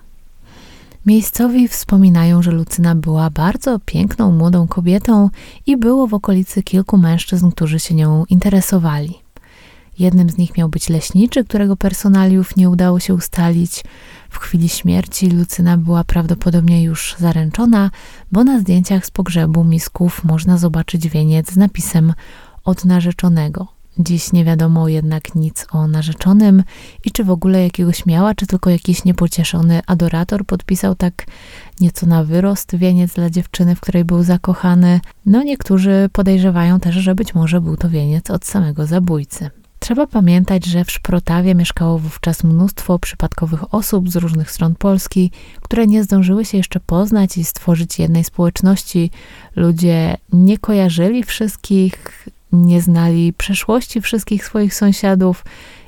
Miejscowi 1.06 1.67
wspominają, 1.67 2.41
że 2.41 2.51
Lucyna 2.51 2.95
była 2.95 3.30
bardzo 3.30 3.80
piękną, 3.80 4.32
młodą 4.32 4.67
kobietą 4.67 5.30
i 5.65 5.77
było 5.77 6.08
w 6.08 6.13
okolicy 6.13 6.63
kilku 6.63 6.97
mężczyzn, 6.97 7.51
którzy 7.51 7.80
się 7.80 7.95
nią 7.95 8.25
interesowali. 8.30 9.27
Jednym 9.99 10.29
z 10.29 10.38
nich 10.38 10.57
miał 10.57 10.69
być 10.69 10.89
leśniczy, 10.89 11.43
którego 11.43 11.75
personaliów 11.75 12.55
nie 12.55 12.69
udało 12.69 12.99
się 12.99 13.13
ustalić. 13.13 13.83
W 14.29 14.38
chwili 14.38 14.69
śmierci 14.69 15.29
Lucyna 15.29 15.77
była 15.77 16.03
prawdopodobnie 16.03 16.83
już 16.83 17.15
zaręczona, 17.19 17.91
bo 18.31 18.43
na 18.43 18.60
zdjęciach 18.60 19.05
z 19.05 19.12
pogrzebu 19.12 19.63
misków 19.63 20.23
można 20.23 20.57
zobaczyć 20.57 21.10
wieniec 21.10 21.51
z 21.51 21.57
napisem 21.57 22.13
od 22.63 22.86
narzeczonego. 22.86 23.67
Dziś 23.99 24.33
nie 24.33 24.45
wiadomo 24.45 24.88
jednak 24.88 25.36
nic 25.36 25.65
o 25.71 25.88
narzeczonym 25.88 26.63
i 27.05 27.12
czy 27.12 27.23
w 27.23 27.31
ogóle 27.31 27.63
jakiegoś 27.63 28.05
miała, 28.05 28.36
czy 28.36 28.47
tylko 28.47 28.69
jakiś 28.69 29.05
niepocieszony 29.05 29.81
adorator 29.88 30.45
podpisał 30.45 30.95
tak 30.95 31.25
nieco 31.81 32.05
na 32.05 32.23
wyrost 32.23 32.75
wieniec 32.75 33.13
dla 33.13 33.29
dziewczyny, 33.29 33.75
w 33.75 33.79
której 33.79 34.05
był 34.05 34.23
zakochany. 34.23 34.99
No 35.25 35.43
niektórzy 35.43 36.10
podejrzewają 36.13 36.79
też, 36.79 36.95
że 36.95 37.15
być 37.15 37.36
może 37.36 37.62
był 37.62 37.77
to 37.77 37.89
wieniec 37.89 38.31
od 38.31 38.45
samego 38.45 38.86
zabójcy. 38.86 39.49
Trzeba 39.80 40.08
pamiętać, 40.08 40.66
że 40.66 40.86
w 40.86 40.92
Szprotawie 40.92 41.56
mieszkało 41.56 42.00
wówczas 42.00 42.44
mnóstwo 42.44 43.00
przypadkowych 43.00 43.74
osób 43.74 44.10
z 44.10 44.16
różnych 44.16 44.52
stron 44.52 44.76
Polski, 44.76 45.32
które 45.62 45.88
nie 45.88 46.04
zdążyły 46.04 46.46
się 46.46 46.58
jeszcze 46.58 46.80
poznać 46.80 47.38
i 47.38 47.44
stworzyć 47.44 48.00
jednej 48.00 48.24
społeczności. 48.24 49.12
Ludzie 49.56 50.18
nie 50.34 50.58
kojarzyli 50.58 51.24
wszystkich, 51.24 52.28
nie 52.52 52.82
znali 52.82 53.34
przeszłości 53.34 54.02
wszystkich 54.02 54.46
swoich 54.46 54.74
sąsiadów. 54.74 55.44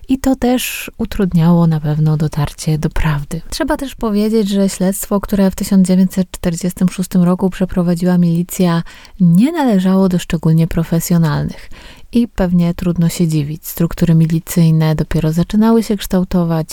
I 0.09 0.19
to 0.19 0.35
też 0.35 0.91
utrudniało 0.97 1.67
na 1.67 1.79
pewno 1.79 2.17
dotarcie 2.17 2.77
do 2.77 2.89
prawdy. 2.89 3.41
Trzeba 3.49 3.77
też 3.77 3.95
powiedzieć, 3.95 4.49
że 4.49 4.69
śledztwo, 4.69 5.19
które 5.19 5.51
w 5.51 5.55
1946 5.55 7.09
roku 7.15 7.49
przeprowadziła 7.49 8.17
milicja, 8.17 8.83
nie 9.19 9.51
należało 9.51 10.09
do 10.09 10.19
szczególnie 10.19 10.67
profesjonalnych. 10.67 11.69
I 12.11 12.27
pewnie 12.27 12.73
trudno 12.73 13.09
się 13.09 13.27
dziwić. 13.27 13.67
Struktury 13.67 14.15
milicyjne 14.15 14.95
dopiero 14.95 15.31
zaczynały 15.31 15.83
się 15.83 15.97
kształtować, 15.97 16.67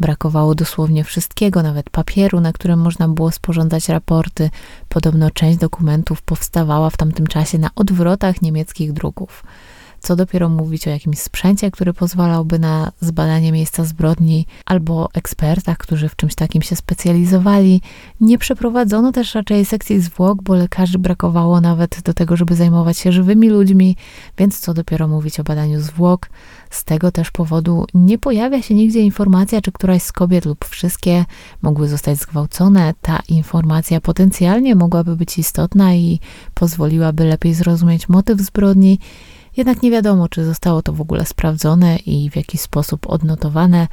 brakowało 0.00 0.54
dosłownie 0.54 1.04
wszystkiego, 1.04 1.62
nawet 1.62 1.90
papieru, 1.90 2.40
na 2.40 2.52
którym 2.52 2.80
można 2.80 3.08
było 3.08 3.30
sporządzać 3.30 3.88
raporty. 3.88 4.50
Podobno 4.88 5.30
część 5.30 5.58
dokumentów 5.58 6.22
powstawała 6.22 6.90
w 6.90 6.96
tamtym 6.96 7.26
czasie 7.26 7.58
na 7.58 7.70
odwrotach 7.74 8.42
niemieckich 8.42 8.92
druków. 8.92 9.44
Co 10.06 10.16
dopiero 10.16 10.48
mówić 10.48 10.88
o 10.88 10.90
jakimś 10.90 11.18
sprzęcie, 11.18 11.70
który 11.70 11.92
pozwalałby 11.92 12.58
na 12.58 12.92
zbadanie 13.00 13.52
miejsca 13.52 13.84
zbrodni, 13.84 14.46
albo 14.66 15.08
ekspertach, 15.14 15.78
którzy 15.78 16.08
w 16.08 16.16
czymś 16.16 16.34
takim 16.34 16.62
się 16.62 16.76
specjalizowali. 16.76 17.80
Nie 18.20 18.38
przeprowadzono 18.38 19.12
też 19.12 19.34
raczej 19.34 19.64
sekcji 19.64 20.00
zwłok, 20.00 20.42
bo 20.42 20.54
lekarzy 20.54 20.98
brakowało 20.98 21.60
nawet 21.60 22.02
do 22.02 22.14
tego, 22.14 22.36
żeby 22.36 22.54
zajmować 22.54 22.98
się 22.98 23.12
żywymi 23.12 23.48
ludźmi, 23.48 23.96
więc 24.38 24.60
co 24.60 24.74
dopiero 24.74 25.08
mówić 25.08 25.40
o 25.40 25.44
badaniu 25.44 25.80
zwłok. 25.80 26.28
Z 26.70 26.84
tego 26.84 27.12
też 27.12 27.30
powodu 27.30 27.86
nie 27.94 28.18
pojawia 28.18 28.62
się 28.62 28.74
nigdzie 28.74 29.00
informacja, 29.00 29.60
czy 29.60 29.72
któraś 29.72 30.02
z 30.02 30.12
kobiet 30.12 30.44
lub 30.44 30.64
wszystkie 30.64 31.24
mogły 31.62 31.88
zostać 31.88 32.18
zgwałcone. 32.18 32.94
Ta 33.00 33.20
informacja 33.28 34.00
potencjalnie 34.00 34.74
mogłaby 34.74 35.16
być 35.16 35.38
istotna 35.38 35.94
i 35.94 36.20
pozwoliłaby 36.54 37.24
lepiej 37.24 37.54
zrozumieć 37.54 38.08
motyw 38.08 38.40
zbrodni. 38.40 38.98
Jednak 39.56 39.82
nie 39.82 39.90
wiadomo, 39.90 40.28
czy 40.28 40.44
zostało 40.44 40.82
to 40.82 40.92
w 40.92 41.00
ogóle 41.00 41.26
sprawdzone 41.26 41.96
i 41.96 42.30
w 42.30 42.36
jaki 42.36 42.58
sposób 42.58 43.06
odnotowane. 43.10 43.88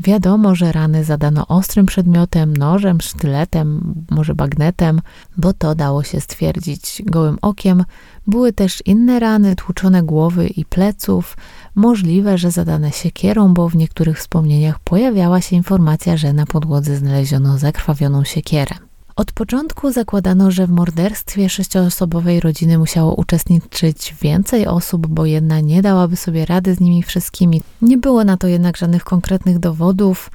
Wiadomo, 0.00 0.54
że 0.54 0.72
rany 0.72 1.04
zadano 1.04 1.46
ostrym 1.46 1.86
przedmiotem, 1.86 2.56
nożem, 2.56 3.00
sztyletem, 3.00 3.94
może 4.10 4.34
bagnetem, 4.34 5.00
bo 5.36 5.52
to 5.52 5.74
dało 5.74 6.02
się 6.02 6.20
stwierdzić 6.20 7.02
gołym 7.06 7.38
okiem. 7.42 7.84
Były 8.26 8.52
też 8.52 8.82
inne 8.86 9.20
rany, 9.20 9.56
tłuczone 9.56 10.02
głowy 10.02 10.46
i 10.46 10.64
pleców, 10.64 11.36
możliwe, 11.74 12.38
że 12.38 12.50
zadane 12.50 12.92
siekierą, 12.92 13.54
bo 13.54 13.68
w 13.68 13.76
niektórych 13.76 14.18
wspomnieniach 14.18 14.78
pojawiała 14.78 15.40
się 15.40 15.56
informacja, 15.56 16.16
że 16.16 16.32
na 16.32 16.46
podłodze 16.46 16.96
znaleziono 16.96 17.58
zakrwawioną 17.58 18.24
siekierę. 18.24 18.89
Od 19.20 19.32
początku 19.32 19.92
zakładano, 19.92 20.50
że 20.50 20.66
w 20.66 20.70
morderstwie 20.70 21.48
sześcioosobowej 21.48 22.40
rodziny 22.40 22.78
musiało 22.78 23.14
uczestniczyć 23.14 24.14
więcej 24.22 24.66
osób, 24.66 25.06
bo 25.06 25.26
jedna 25.26 25.60
nie 25.60 25.82
dałaby 25.82 26.16
sobie 26.16 26.46
rady 26.46 26.74
z 26.74 26.80
nimi 26.80 27.02
wszystkimi. 27.02 27.62
Nie 27.82 27.98
było 27.98 28.24
na 28.24 28.36
to 28.36 28.46
jednak 28.46 28.76
żadnych 28.76 29.04
konkretnych 29.04 29.58
dowodów. 29.58 30.30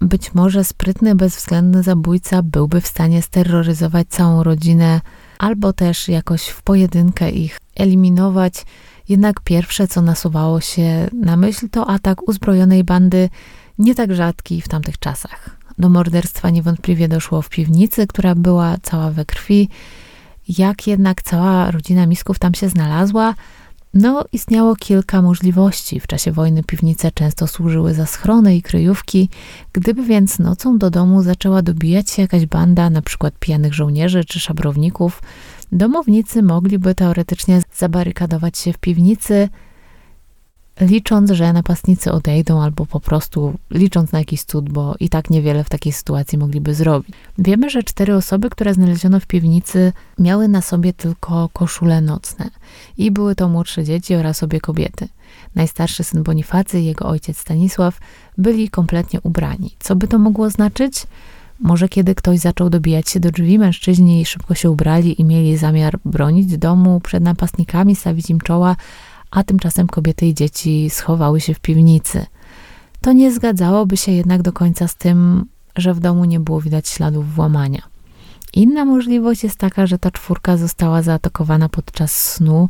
Być 0.00 0.34
może 0.34 0.64
sprytny, 0.64 1.14
bezwzględny 1.14 1.82
zabójca 1.82 2.42
byłby 2.42 2.80
w 2.80 2.86
stanie 2.86 3.22
steroryzować 3.22 4.08
całą 4.08 4.42
rodzinę, 4.42 5.00
albo 5.38 5.72
też 5.72 6.08
jakoś 6.08 6.48
w 6.48 6.62
pojedynkę 6.62 7.30
ich 7.30 7.58
eliminować. 7.76 8.54
Jednak 9.08 9.40
pierwsze, 9.40 9.88
co 9.88 10.02
nasuwało 10.02 10.60
się 10.60 11.08
na 11.12 11.36
myśl, 11.36 11.68
to 11.68 11.86
atak 11.86 12.28
uzbrojonej 12.28 12.84
bandy, 12.84 13.28
nie 13.78 13.94
tak 13.94 14.14
rzadki 14.14 14.60
w 14.60 14.68
tamtych 14.68 14.98
czasach. 14.98 15.53
Do 15.78 15.88
morderstwa 15.88 16.50
niewątpliwie 16.50 17.08
doszło 17.08 17.42
w 17.42 17.48
piwnicy, 17.48 18.06
która 18.06 18.34
była 18.34 18.76
cała 18.82 19.10
we 19.10 19.24
krwi. 19.24 19.68
Jak 20.58 20.86
jednak 20.86 21.22
cała 21.22 21.70
rodzina 21.70 22.06
misków 22.06 22.38
tam 22.38 22.54
się 22.54 22.68
znalazła, 22.68 23.34
no, 23.94 24.24
istniało 24.32 24.76
kilka 24.76 25.22
możliwości. 25.22 26.00
W 26.00 26.06
czasie 26.06 26.32
wojny 26.32 26.62
piwnice 26.62 27.10
często 27.10 27.46
służyły 27.46 27.94
za 27.94 28.06
schrony 28.06 28.56
i 28.56 28.62
kryjówki. 28.62 29.28
Gdyby 29.72 30.02
więc 30.02 30.38
nocą 30.38 30.78
do 30.78 30.90
domu 30.90 31.22
zaczęła 31.22 31.62
dobijać 31.62 32.10
się 32.10 32.22
jakaś 32.22 32.46
banda, 32.46 32.90
na 32.90 33.02
przykład 33.02 33.34
pijanych 33.38 33.74
żołnierzy 33.74 34.24
czy 34.24 34.40
szabrowników, 34.40 35.22
domownicy 35.72 36.42
mogliby 36.42 36.94
teoretycznie 36.94 37.62
zabarykadować 37.74 38.58
się 38.58 38.72
w 38.72 38.78
piwnicy, 38.78 39.48
licząc, 40.80 41.30
że 41.30 41.52
napastnicy 41.52 42.12
odejdą, 42.12 42.62
albo 42.62 42.86
po 42.86 43.00
prostu 43.00 43.54
licząc 43.70 44.12
na 44.12 44.18
jakiś 44.18 44.42
cud, 44.42 44.70
bo 44.70 44.94
i 45.00 45.08
tak 45.08 45.30
niewiele 45.30 45.64
w 45.64 45.68
takiej 45.68 45.92
sytuacji 45.92 46.38
mogliby 46.38 46.74
zrobić. 46.74 47.14
Wiemy, 47.38 47.70
że 47.70 47.82
cztery 47.82 48.14
osoby, 48.14 48.50
które 48.50 48.74
znaleziono 48.74 49.20
w 49.20 49.26
piwnicy, 49.26 49.92
miały 50.18 50.48
na 50.48 50.60
sobie 50.60 50.92
tylko 50.92 51.48
koszule 51.52 52.00
nocne 52.00 52.50
i 52.98 53.10
były 53.10 53.34
to 53.34 53.48
młodsze 53.48 53.84
dzieci 53.84 54.14
oraz 54.14 54.42
obie 54.42 54.60
kobiety. 54.60 55.08
Najstarszy 55.54 56.04
syn 56.04 56.22
Bonifacy 56.22 56.80
i 56.80 56.84
jego 56.84 57.08
ojciec 57.08 57.38
Stanisław 57.38 57.98
byli 58.38 58.68
kompletnie 58.68 59.20
ubrani. 59.20 59.76
Co 59.78 59.96
by 59.96 60.08
to 60.08 60.18
mogło 60.18 60.50
znaczyć? 60.50 61.06
Może 61.60 61.88
kiedy 61.88 62.14
ktoś 62.14 62.38
zaczął 62.38 62.70
dobijać 62.70 63.08
się 63.08 63.20
do 63.20 63.30
drzwi, 63.30 63.58
mężczyźni 63.58 64.26
szybko 64.26 64.54
się 64.54 64.70
ubrali 64.70 65.20
i 65.20 65.24
mieli 65.24 65.56
zamiar 65.56 65.98
bronić 66.04 66.58
domu 66.58 67.00
przed 67.00 67.22
napastnikami, 67.22 67.96
stawić 67.96 68.30
im 68.30 68.40
czoła, 68.40 68.76
a 69.34 69.44
tymczasem 69.44 69.86
kobiety 69.86 70.26
i 70.26 70.34
dzieci 70.34 70.90
schowały 70.90 71.40
się 71.40 71.54
w 71.54 71.60
piwnicy. 71.60 72.26
To 73.00 73.12
nie 73.12 73.32
zgadzałoby 73.32 73.96
się 73.96 74.12
jednak 74.12 74.42
do 74.42 74.52
końca 74.52 74.88
z 74.88 74.94
tym, 74.94 75.44
że 75.76 75.94
w 75.94 76.00
domu 76.00 76.24
nie 76.24 76.40
było 76.40 76.60
widać 76.60 76.88
śladów 76.88 77.34
włamania. 77.34 77.82
Inna 78.52 78.84
możliwość 78.84 79.44
jest 79.44 79.56
taka, 79.56 79.86
że 79.86 79.98
ta 79.98 80.10
czwórka 80.10 80.56
została 80.56 81.02
zaatakowana 81.02 81.68
podczas 81.68 82.12
snu 82.12 82.68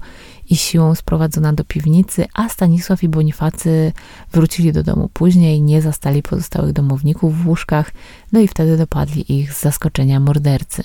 i 0.51 0.57
siłą 0.57 0.95
sprowadzona 0.95 1.53
do 1.53 1.65
piwnicy, 1.65 2.25
a 2.35 2.49
Stanisław 2.49 3.03
i 3.03 3.09
Bonifacy 3.09 3.93
wrócili 4.33 4.73
do 4.73 4.83
domu 4.83 5.11
później, 5.13 5.63
nie 5.63 5.83
zastali 5.83 6.23
pozostałych 6.23 6.73
domowników 6.73 7.43
w 7.43 7.49
łóżkach, 7.49 7.91
no 8.33 8.41
i 8.41 8.49
wtedy 8.49 8.77
dopadli 8.77 9.39
ich 9.41 9.53
z 9.53 9.61
zaskoczenia 9.61 10.21
mordercy. 10.21 10.85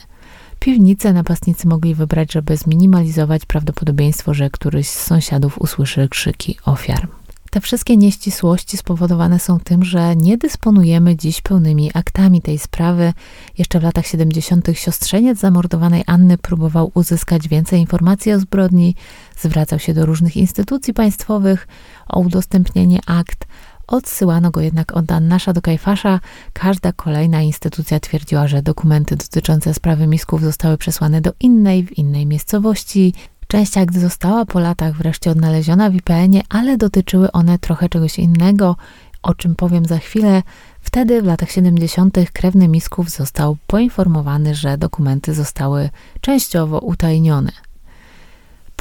Piwnicę 0.59 1.13
napastnicy 1.13 1.67
mogli 1.67 1.95
wybrać, 1.95 2.33
żeby 2.33 2.57
zminimalizować 2.57 3.45
prawdopodobieństwo, 3.45 4.33
że 4.33 4.49
któryś 4.49 4.89
z 4.89 5.03
sąsiadów 5.03 5.61
usłyszy 5.61 6.09
krzyki 6.09 6.57
ofiar. 6.65 7.07
Te 7.51 7.61
wszystkie 7.61 7.97
nieścisłości 7.97 8.77
spowodowane 8.77 9.39
są 9.39 9.59
tym, 9.59 9.83
że 9.83 10.15
nie 10.15 10.37
dysponujemy 10.37 11.15
dziś 11.15 11.41
pełnymi 11.41 11.91
aktami 11.93 12.41
tej 12.41 12.59
sprawy. 12.59 13.13
Jeszcze 13.57 13.79
w 13.79 13.83
latach 13.83 14.07
70. 14.07 14.67
siostrzeniec 14.73 15.39
zamordowanej 15.39 16.03
Anny 16.07 16.37
próbował 16.37 16.91
uzyskać 16.93 17.47
więcej 17.47 17.79
informacji 17.79 18.33
o 18.33 18.39
zbrodni, 18.39 18.95
zwracał 19.37 19.79
się 19.79 19.93
do 19.93 20.05
różnych 20.05 20.37
instytucji 20.37 20.93
państwowych 20.93 21.67
o 22.09 22.19
udostępnienie 22.19 22.99
akt. 23.05 23.47
Odsyłano 23.89 24.51
go 24.51 24.61
jednak 24.61 24.97
od 24.97 25.11
Annasza 25.11 25.53
do 25.53 25.61
Kajfasza. 25.61 26.19
Każda 26.53 26.93
kolejna 26.93 27.41
instytucja 27.41 27.99
twierdziła, 27.99 28.47
że 28.47 28.61
dokumenty 28.61 29.15
dotyczące 29.15 29.73
sprawy 29.73 30.07
Misków 30.07 30.41
zostały 30.41 30.77
przesłane 30.77 31.21
do 31.21 31.33
innej, 31.39 31.85
w 31.85 31.97
innej 31.97 32.25
miejscowości. 32.25 33.13
Część 33.47 33.77
akt 33.77 33.97
została 33.97 34.45
po 34.45 34.59
latach 34.59 34.97
wreszcie 34.97 35.31
odnaleziona 35.31 35.89
w 35.89 35.95
IPN-ie, 35.95 36.41
ale 36.49 36.77
dotyczyły 36.77 37.31
one 37.31 37.59
trochę 37.59 37.89
czegoś 37.89 38.19
innego, 38.19 38.75
o 39.23 39.33
czym 39.33 39.55
powiem 39.55 39.85
za 39.85 39.97
chwilę. 39.97 40.43
Wtedy 40.81 41.21
w 41.21 41.25
latach 41.25 41.51
70. 41.51 42.17
krewny 42.33 42.67
Misków 42.67 43.09
został 43.09 43.57
poinformowany, 43.67 44.55
że 44.55 44.77
dokumenty 44.77 45.33
zostały 45.33 45.89
częściowo 46.21 46.79
utajnione. 46.79 47.51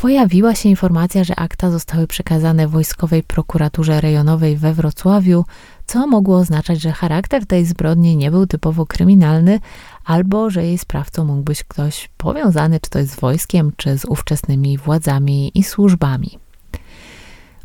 Pojawiła 0.01 0.55
się 0.55 0.69
informacja, 0.69 1.25
że 1.25 1.37
akta 1.37 1.71
zostały 1.71 2.07
przekazane 2.07 2.69
Wojskowej 2.69 3.23
Prokuraturze 3.23 4.01
Rejonowej 4.01 4.57
we 4.57 4.75
Wrocławiu, 4.75 5.45
co 5.87 6.07
mogło 6.07 6.37
oznaczać, 6.37 6.81
że 6.81 6.93
charakter 6.93 7.47
tej 7.47 7.65
zbrodni 7.65 8.17
nie 8.17 8.31
był 8.31 8.47
typowo 8.47 8.87
kryminalny, 8.87 9.61
albo 10.05 10.51
że 10.51 10.65
jej 10.65 10.79
sprawcą 10.79 11.25
mógł 11.25 11.43
być 11.43 11.65
ktoś 11.65 12.11
powiązany 12.17 12.81
czy 12.81 12.91
to 12.91 13.05
z 13.05 13.15
wojskiem, 13.15 13.73
czy 13.77 13.99
z 13.99 14.05
ówczesnymi 14.05 14.79
władzami 14.79 15.59
i 15.59 15.65
służbami. 15.65 16.39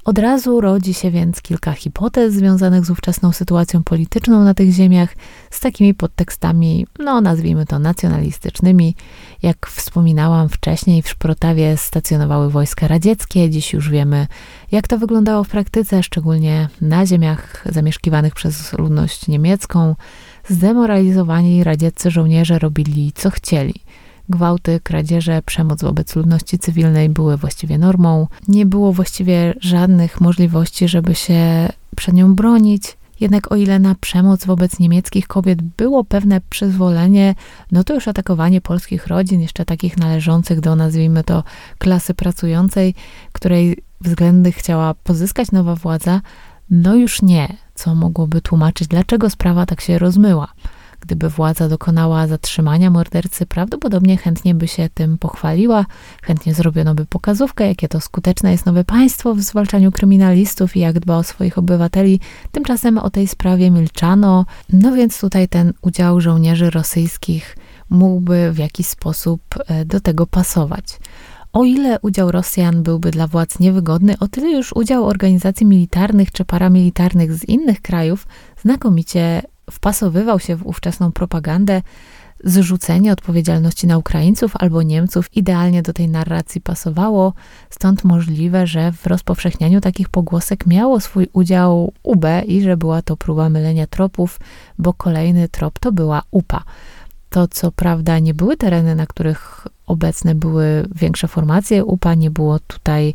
Od 0.05 0.19
razu 0.19 0.61
rodzi 0.61 0.93
się 0.93 1.11
więc 1.11 1.41
kilka 1.41 1.73
hipotez 1.73 2.33
związanych 2.33 2.85
z 2.85 2.89
ówczesną 2.89 3.31
sytuacją 3.31 3.83
polityczną 3.83 4.43
na 4.43 4.53
tych 4.53 4.71
ziemiach, 4.71 5.15
z 5.51 5.59
takimi 5.59 5.93
podtekstami, 5.93 6.87
no 6.99 7.21
nazwijmy 7.21 7.65
to 7.65 7.79
nacjonalistycznymi. 7.79 8.95
Jak 9.43 9.67
wspominałam 9.67 10.49
wcześniej, 10.49 11.01
w 11.01 11.09
Szprotawie 11.09 11.77
stacjonowały 11.77 12.49
wojska 12.49 12.87
radzieckie, 12.87 13.49
dziś 13.49 13.73
już 13.73 13.89
wiemy, 13.89 14.27
jak 14.71 14.87
to 14.87 14.97
wyglądało 14.97 15.43
w 15.43 15.49
praktyce, 15.49 16.03
szczególnie 16.03 16.69
na 16.81 17.05
ziemiach 17.05 17.63
zamieszkiwanych 17.69 18.33
przez 18.33 18.73
ludność 18.73 19.27
niemiecką. 19.27 19.95
Zdemoralizowani 20.47 21.63
radzieccy 21.63 22.11
żołnierze 22.11 22.59
robili 22.59 23.11
co 23.15 23.29
chcieli– 23.29 23.73
Gwałty, 24.33 24.79
kradzieże, 24.83 25.41
przemoc 25.41 25.81
wobec 25.81 26.15
ludności 26.15 26.59
cywilnej 26.59 27.09
były 27.09 27.37
właściwie 27.37 27.77
normą. 27.77 28.27
Nie 28.47 28.65
było 28.65 28.93
właściwie 28.93 29.53
żadnych 29.59 30.21
możliwości, 30.21 30.87
żeby 30.87 31.15
się 31.15 31.69
przed 31.95 32.15
nią 32.15 32.35
bronić. 32.35 32.97
Jednak 33.19 33.51
o 33.51 33.55
ile 33.55 33.79
na 33.79 33.95
przemoc 33.95 34.45
wobec 34.45 34.79
niemieckich 34.79 35.27
kobiet 35.27 35.61
było 35.61 36.03
pewne 36.03 36.41
przyzwolenie, 36.49 37.35
no 37.71 37.83
to 37.83 37.93
już 37.93 38.07
atakowanie 38.07 38.61
polskich 38.61 39.07
rodzin, 39.07 39.41
jeszcze 39.41 39.65
takich 39.65 39.97
należących 39.97 40.59
do, 40.59 40.75
nazwijmy 40.75 41.23
to, 41.23 41.43
klasy 41.77 42.13
pracującej, 42.13 42.95
której 43.31 43.77
względy 44.01 44.51
chciała 44.51 44.93
pozyskać 44.93 45.51
nowa 45.51 45.75
władza, 45.75 46.21
no 46.69 46.95
już 46.95 47.21
nie, 47.21 47.57
co 47.75 47.95
mogłoby 47.95 48.41
tłumaczyć, 48.41 48.87
dlaczego 48.87 49.29
sprawa 49.29 49.65
tak 49.65 49.81
się 49.81 49.99
rozmyła. 49.99 50.47
Gdyby 51.05 51.29
władza 51.29 51.69
dokonała 51.69 52.27
zatrzymania 52.27 52.89
mordercy, 52.89 53.45
prawdopodobnie 53.45 54.17
chętnie 54.17 54.55
by 54.55 54.67
się 54.67 54.89
tym 54.93 55.17
pochwaliła, 55.17 55.85
chętnie 56.21 56.53
zrobiono 56.53 56.95
by 56.95 57.05
pokazówkę, 57.05 57.67
jakie 57.67 57.87
to 57.87 58.01
skuteczne 58.01 58.51
jest 58.51 58.65
nowe 58.65 58.83
państwo 58.83 59.35
w 59.35 59.41
zwalczaniu 59.41 59.91
kryminalistów 59.91 60.75
i 60.75 60.79
jak 60.79 60.99
dba 60.99 61.17
o 61.17 61.23
swoich 61.23 61.57
obywateli. 61.57 62.19
Tymczasem 62.51 62.97
o 62.97 63.09
tej 63.09 63.27
sprawie 63.27 63.71
milczano, 63.71 64.45
no 64.69 64.91
więc 64.91 65.19
tutaj 65.19 65.47
ten 65.47 65.73
udział 65.81 66.21
żołnierzy 66.21 66.69
rosyjskich 66.69 67.57
mógłby 67.89 68.51
w 68.51 68.57
jakiś 68.57 68.87
sposób 68.87 69.41
e, 69.67 69.85
do 69.85 69.99
tego 69.99 70.27
pasować. 70.27 70.99
O 71.53 71.63
ile 71.63 71.99
udział 72.01 72.31
Rosjan 72.31 72.83
byłby 72.83 73.11
dla 73.11 73.27
władz 73.27 73.59
niewygodny, 73.59 74.15
o 74.19 74.27
tyle 74.27 74.51
już 74.51 74.73
udział 74.75 75.05
organizacji 75.05 75.65
militarnych 75.65 76.31
czy 76.31 76.45
paramilitarnych 76.45 77.33
z 77.33 77.43
innych 77.43 77.81
krajów 77.81 78.27
znakomicie 78.61 79.41
wpasowywał 79.71 80.39
się 80.39 80.55
w 80.55 80.67
ówczesną 80.67 81.11
propagandę, 81.11 81.81
zrzucenie 82.43 83.11
odpowiedzialności 83.11 83.87
na 83.87 83.97
Ukraińców 83.97 84.53
albo 84.59 84.81
Niemców 84.81 85.37
idealnie 85.37 85.81
do 85.81 85.93
tej 85.93 86.09
narracji 86.09 86.61
pasowało, 86.61 87.33
stąd 87.69 88.03
możliwe, 88.03 88.67
że 88.67 88.91
w 88.91 89.07
rozpowszechnianiu 89.07 89.81
takich 89.81 90.09
pogłosek 90.09 90.67
miało 90.67 90.99
swój 90.99 91.27
udział 91.33 91.93
UB 92.03 92.25
i 92.45 92.61
że 92.61 92.77
była 92.77 93.01
to 93.01 93.17
próba 93.17 93.49
mylenia 93.49 93.87
tropów, 93.87 94.39
bo 94.79 94.93
kolejny 94.93 95.49
trop 95.49 95.79
to 95.79 95.91
była 95.91 96.21
UPA. 96.31 96.63
To 97.29 97.47
co 97.47 97.71
prawda 97.71 98.19
nie 98.19 98.33
były 98.33 98.57
tereny, 98.57 98.95
na 98.95 99.05
których 99.05 99.67
obecne 99.87 100.35
były 100.35 100.87
większe 100.95 101.27
formacje 101.27 101.85
UPA, 101.85 102.13
nie 102.13 102.31
było 102.31 102.59
tutaj 102.59 103.13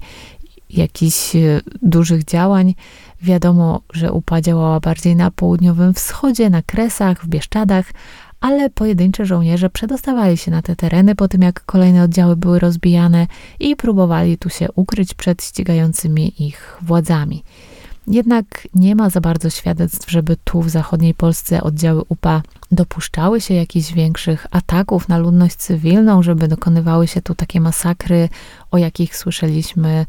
jakichś 0.70 1.36
e, 1.36 1.60
dużych 1.82 2.24
działań. 2.24 2.74
Wiadomo, 3.22 3.80
że 3.92 4.12
UPA 4.12 4.40
działała 4.40 4.80
bardziej 4.80 5.16
na 5.16 5.30
południowym 5.30 5.94
wschodzie, 5.94 6.50
na 6.50 6.62
Kresach, 6.62 7.24
w 7.24 7.28
Bieszczadach, 7.28 7.92
ale 8.40 8.70
pojedyncze 8.70 9.26
żołnierze 9.26 9.70
przedostawali 9.70 10.36
się 10.36 10.50
na 10.50 10.62
te 10.62 10.76
tereny 10.76 11.14
po 11.14 11.28
tym, 11.28 11.42
jak 11.42 11.64
kolejne 11.64 12.02
oddziały 12.02 12.36
były 12.36 12.58
rozbijane 12.58 13.26
i 13.60 13.76
próbowali 13.76 14.38
tu 14.38 14.48
się 14.48 14.68
ukryć 14.74 15.14
przed 15.14 15.44
ścigającymi 15.44 16.42
ich 16.42 16.76
władzami. 16.82 17.42
Jednak 18.06 18.68
nie 18.74 18.96
ma 18.96 19.10
za 19.10 19.20
bardzo 19.20 19.50
świadectw, 19.50 20.10
żeby 20.10 20.36
tu 20.44 20.62
w 20.62 20.70
zachodniej 20.70 21.14
Polsce 21.14 21.62
oddziały 21.62 22.02
UPA 22.08 22.42
dopuszczały 22.72 23.40
się 23.40 23.54
jakichś 23.54 23.92
większych 23.92 24.46
ataków 24.50 25.08
na 25.08 25.18
ludność 25.18 25.56
cywilną, 25.56 26.22
żeby 26.22 26.48
dokonywały 26.48 27.06
się 27.06 27.22
tu 27.22 27.34
takie 27.34 27.60
masakry, 27.60 28.28
o 28.70 28.78
jakich 28.78 29.16
słyszeliśmy 29.16 30.06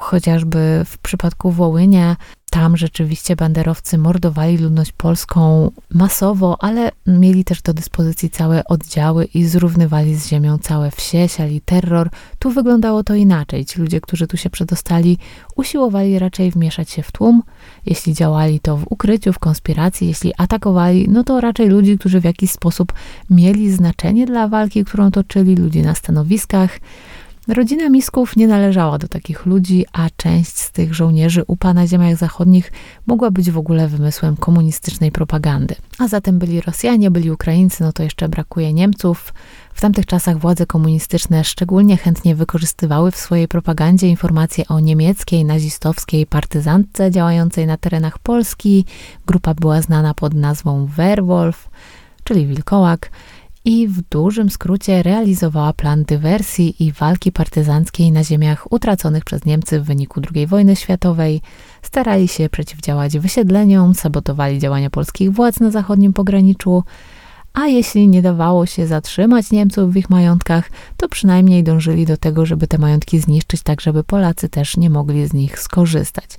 chociażby 0.00 0.82
w 0.86 0.98
przypadku 0.98 1.50
Wołynia, 1.50 2.16
tam 2.50 2.76
rzeczywiście 2.76 3.36
banderowcy 3.36 3.98
mordowali 3.98 4.58
ludność 4.58 4.92
polską 4.92 5.70
masowo, 5.90 6.56
ale 6.60 6.90
mieli 7.06 7.44
też 7.44 7.62
do 7.62 7.74
dyspozycji 7.74 8.30
całe 8.30 8.64
oddziały 8.64 9.24
i 9.24 9.44
zrównywali 9.44 10.14
z 10.14 10.28
ziemią 10.28 10.58
całe 10.58 10.90
wsie, 10.90 11.28
siali 11.28 11.60
terror. 11.60 12.10
Tu 12.38 12.50
wyglądało 12.50 13.04
to 13.04 13.14
inaczej. 13.14 13.64
Ci 13.64 13.80
ludzie, 13.80 14.00
którzy 14.00 14.26
tu 14.26 14.36
się 14.36 14.50
przedostali, 14.50 15.18
usiłowali 15.56 16.18
raczej 16.18 16.50
wmieszać 16.50 16.90
się 16.90 17.02
w 17.02 17.12
tłum. 17.12 17.42
Jeśli 17.86 18.14
działali 18.14 18.60
to 18.60 18.76
w 18.76 18.84
ukryciu, 18.90 19.32
w 19.32 19.38
konspiracji, 19.38 20.08
jeśli 20.08 20.32
atakowali, 20.36 21.08
no 21.08 21.24
to 21.24 21.40
raczej 21.40 21.68
ludzi, 21.68 21.98
którzy 21.98 22.20
w 22.20 22.24
jakiś 22.24 22.50
sposób 22.50 22.92
mieli 23.30 23.72
znaczenie 23.72 24.26
dla 24.26 24.48
walki, 24.48 24.84
którą 24.84 25.10
toczyli, 25.10 25.56
ludzi 25.56 25.82
na 25.82 25.94
stanowiskach. 25.94 26.78
Rodzina 27.48 27.88
Misków 27.88 28.36
nie 28.36 28.48
należała 28.48 28.98
do 28.98 29.08
takich 29.08 29.46
ludzi, 29.46 29.86
a 29.92 30.08
część 30.16 30.58
z 30.58 30.70
tych 30.70 30.94
żołnierzy 30.94 31.44
UPA 31.46 31.74
na 31.74 31.86
ziemiach 31.86 32.16
zachodnich 32.16 32.72
mogła 33.06 33.30
być 33.30 33.50
w 33.50 33.58
ogóle 33.58 33.88
wymysłem 33.88 34.36
komunistycznej 34.36 35.12
propagandy. 35.12 35.74
A 35.98 36.08
zatem 36.08 36.38
byli 36.38 36.60
Rosjanie, 36.60 37.10
byli 37.10 37.30
Ukraińcy, 37.30 37.82
no 37.82 37.92
to 37.92 38.02
jeszcze 38.02 38.28
brakuje 38.28 38.72
Niemców. 38.72 39.34
W 39.74 39.80
tamtych 39.80 40.06
czasach 40.06 40.38
władze 40.38 40.66
komunistyczne 40.66 41.44
szczególnie 41.44 41.96
chętnie 41.96 42.34
wykorzystywały 42.34 43.10
w 43.10 43.16
swojej 43.16 43.48
propagandzie 43.48 44.08
informacje 44.08 44.68
o 44.68 44.80
niemieckiej, 44.80 45.44
nazistowskiej 45.44 46.26
partyzantce 46.26 47.10
działającej 47.10 47.66
na 47.66 47.76
terenach 47.76 48.18
Polski. 48.18 48.84
Grupa 49.26 49.54
była 49.54 49.80
znana 49.82 50.14
pod 50.14 50.34
nazwą 50.34 50.86
Werwolf, 50.86 51.68
czyli 52.24 52.46
Wilkołak 52.46 53.10
i 53.64 53.88
w 53.88 54.02
dużym 54.02 54.50
skrócie 54.50 55.02
realizowała 55.02 55.72
plan 55.72 56.04
dywersji 56.04 56.84
i 56.84 56.92
walki 56.92 57.32
partyzanckiej 57.32 58.12
na 58.12 58.24
ziemiach 58.24 58.72
utraconych 58.72 59.24
przez 59.24 59.44
Niemcy 59.44 59.80
w 59.80 59.84
wyniku 59.84 60.20
II 60.34 60.46
wojny 60.46 60.76
światowej. 60.76 61.40
Starali 61.82 62.28
się 62.28 62.48
przeciwdziałać 62.48 63.18
wysiedleniom, 63.18 63.94
sabotowali 63.94 64.58
działania 64.58 64.90
polskich 64.90 65.32
władz 65.32 65.60
na 65.60 65.70
zachodnim 65.70 66.12
pograniczu, 66.12 66.82
a 67.54 67.66
jeśli 67.66 68.08
nie 68.08 68.22
dawało 68.22 68.66
się 68.66 68.86
zatrzymać 68.86 69.50
Niemców 69.50 69.92
w 69.92 69.96
ich 69.96 70.10
majątkach, 70.10 70.70
to 70.96 71.08
przynajmniej 71.08 71.64
dążyli 71.64 72.06
do 72.06 72.16
tego, 72.16 72.46
żeby 72.46 72.66
te 72.66 72.78
majątki 72.78 73.18
zniszczyć, 73.18 73.62
tak 73.62 73.80
żeby 73.80 74.04
Polacy 74.04 74.48
też 74.48 74.76
nie 74.76 74.90
mogli 74.90 75.26
z 75.26 75.32
nich 75.32 75.58
skorzystać. 75.58 76.38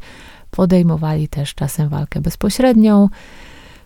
Podejmowali 0.52 1.28
też 1.28 1.56
czasem 1.56 1.90
walkę 1.90 2.22
bezpośrednią, 2.22 3.10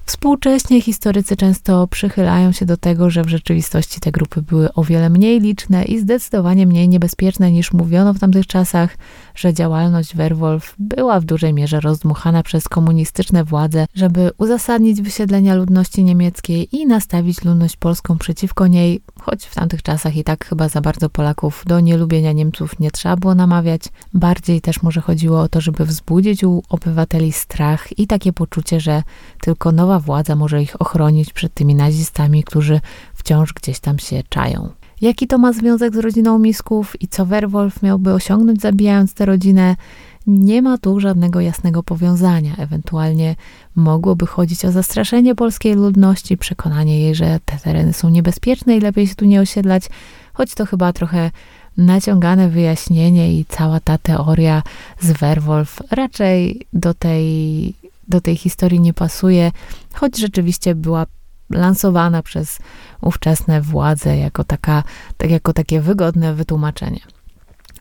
Współcześnie 0.05 0.81
historycy 0.81 1.35
często 1.35 1.87
przychylają 1.87 2.51
się 2.51 2.65
do 2.65 2.77
tego, 2.77 3.09
że 3.09 3.23
w 3.23 3.29
rzeczywistości 3.29 3.99
te 3.99 4.11
grupy 4.11 4.41
były 4.41 4.73
o 4.73 4.83
wiele 4.83 5.09
mniej 5.09 5.39
liczne 5.39 5.83
i 5.83 5.99
zdecydowanie 5.99 6.67
mniej 6.67 6.89
niebezpieczne 6.89 7.51
niż 7.51 7.73
mówiono 7.73 8.13
w 8.13 8.19
tamtych 8.19 8.47
czasach, 8.47 8.97
że 9.35 9.53
działalność 9.53 10.15
Werwolf 10.15 10.75
była 10.79 11.19
w 11.19 11.25
dużej 11.25 11.53
mierze 11.53 11.79
rozdmuchana 11.79 12.43
przez 12.43 12.67
komunistyczne 12.69 13.43
władze, 13.43 13.85
żeby 13.95 14.31
uzasadnić 14.37 15.01
wysiedlenia 15.01 15.55
ludności 15.55 16.03
niemieckiej 16.03 16.75
i 16.75 16.85
nastawić 16.85 17.43
ludność 17.43 17.77
polską 17.77 18.17
przeciwko 18.17 18.67
niej, 18.67 19.01
choć 19.23 19.45
w 19.45 19.55
tamtych 19.55 19.83
czasach 19.83 20.15
i 20.15 20.23
tak 20.23 20.45
chyba 20.45 20.69
za 20.69 20.81
bardzo 20.81 21.09
Polaków 21.09 21.63
do 21.67 21.79
nielubienia 21.79 22.31
Niemców 22.31 22.79
nie 22.79 22.91
trzeba 22.91 23.15
było 23.15 23.35
namawiać. 23.35 23.81
Bardziej 24.13 24.61
też 24.61 24.83
może 24.83 25.01
chodziło 25.01 25.41
o 25.41 25.49
to, 25.49 25.61
żeby 25.61 25.85
wzbudzić 25.85 26.43
u 26.43 26.63
obywateli 26.69 27.31
strach 27.31 27.99
i 27.99 28.07
takie 28.07 28.33
poczucie, 28.33 28.79
że 28.79 29.03
tylko 29.41 29.71
nowa 29.71 29.99
władza 29.99 30.35
może 30.35 30.61
ich 30.61 30.81
ochronić 30.81 31.33
przed 31.33 31.53
tymi 31.53 31.75
nazistami, 31.75 32.43
którzy 32.43 32.79
wciąż 33.13 33.53
gdzieś 33.53 33.79
tam 33.79 33.99
się 33.99 34.23
czają. 34.29 34.69
Jaki 35.01 35.27
to 35.27 35.37
ma 35.37 35.53
związek 35.53 35.95
z 35.95 35.97
rodziną 35.97 36.39
Misków 36.39 37.01
i 37.01 37.07
co 37.07 37.25
Werwolf 37.25 37.81
miałby 37.81 38.13
osiągnąć 38.13 38.61
zabijając 38.61 39.13
tę 39.13 39.25
rodzinę? 39.25 39.75
Nie 40.27 40.61
ma 40.61 40.77
tu 40.77 40.99
żadnego 40.99 41.41
jasnego 41.41 41.83
powiązania. 41.83 42.55
Ewentualnie 42.57 43.35
mogłoby 43.75 44.27
chodzić 44.27 44.65
o 44.65 44.71
zastraszenie 44.71 45.35
polskiej 45.35 45.75
ludności, 45.75 46.37
przekonanie 46.37 46.99
jej, 46.99 47.15
że 47.15 47.39
te 47.45 47.57
tereny 47.57 47.93
są 47.93 48.09
niebezpieczne 48.09 48.77
i 48.77 48.79
lepiej 48.79 49.07
się 49.07 49.15
tu 49.15 49.25
nie 49.25 49.41
osiedlać, 49.41 49.83
choć 50.33 50.55
to 50.55 50.65
chyba 50.65 50.93
trochę 50.93 51.31
naciągane 51.77 52.49
wyjaśnienie 52.49 53.39
i 53.39 53.45
cała 53.45 53.79
ta 53.79 53.97
teoria 53.97 54.63
z 54.99 55.11
Werwolf 55.11 55.81
raczej 55.91 56.67
do 56.73 56.93
tej, 56.93 57.73
do 58.07 58.21
tej 58.21 58.35
historii 58.35 58.79
nie 58.79 58.93
pasuje, 58.93 59.51
choć 59.93 60.17
rzeczywiście 60.17 60.75
była 60.75 61.05
lansowana 61.49 62.23
przez 62.23 62.59
ówczesne 63.01 63.61
władze 63.61 64.17
jako, 64.17 64.43
taka, 64.43 64.83
tak 65.17 65.29
jako 65.29 65.53
takie 65.53 65.81
wygodne 65.81 66.33
wytłumaczenie. 66.33 66.99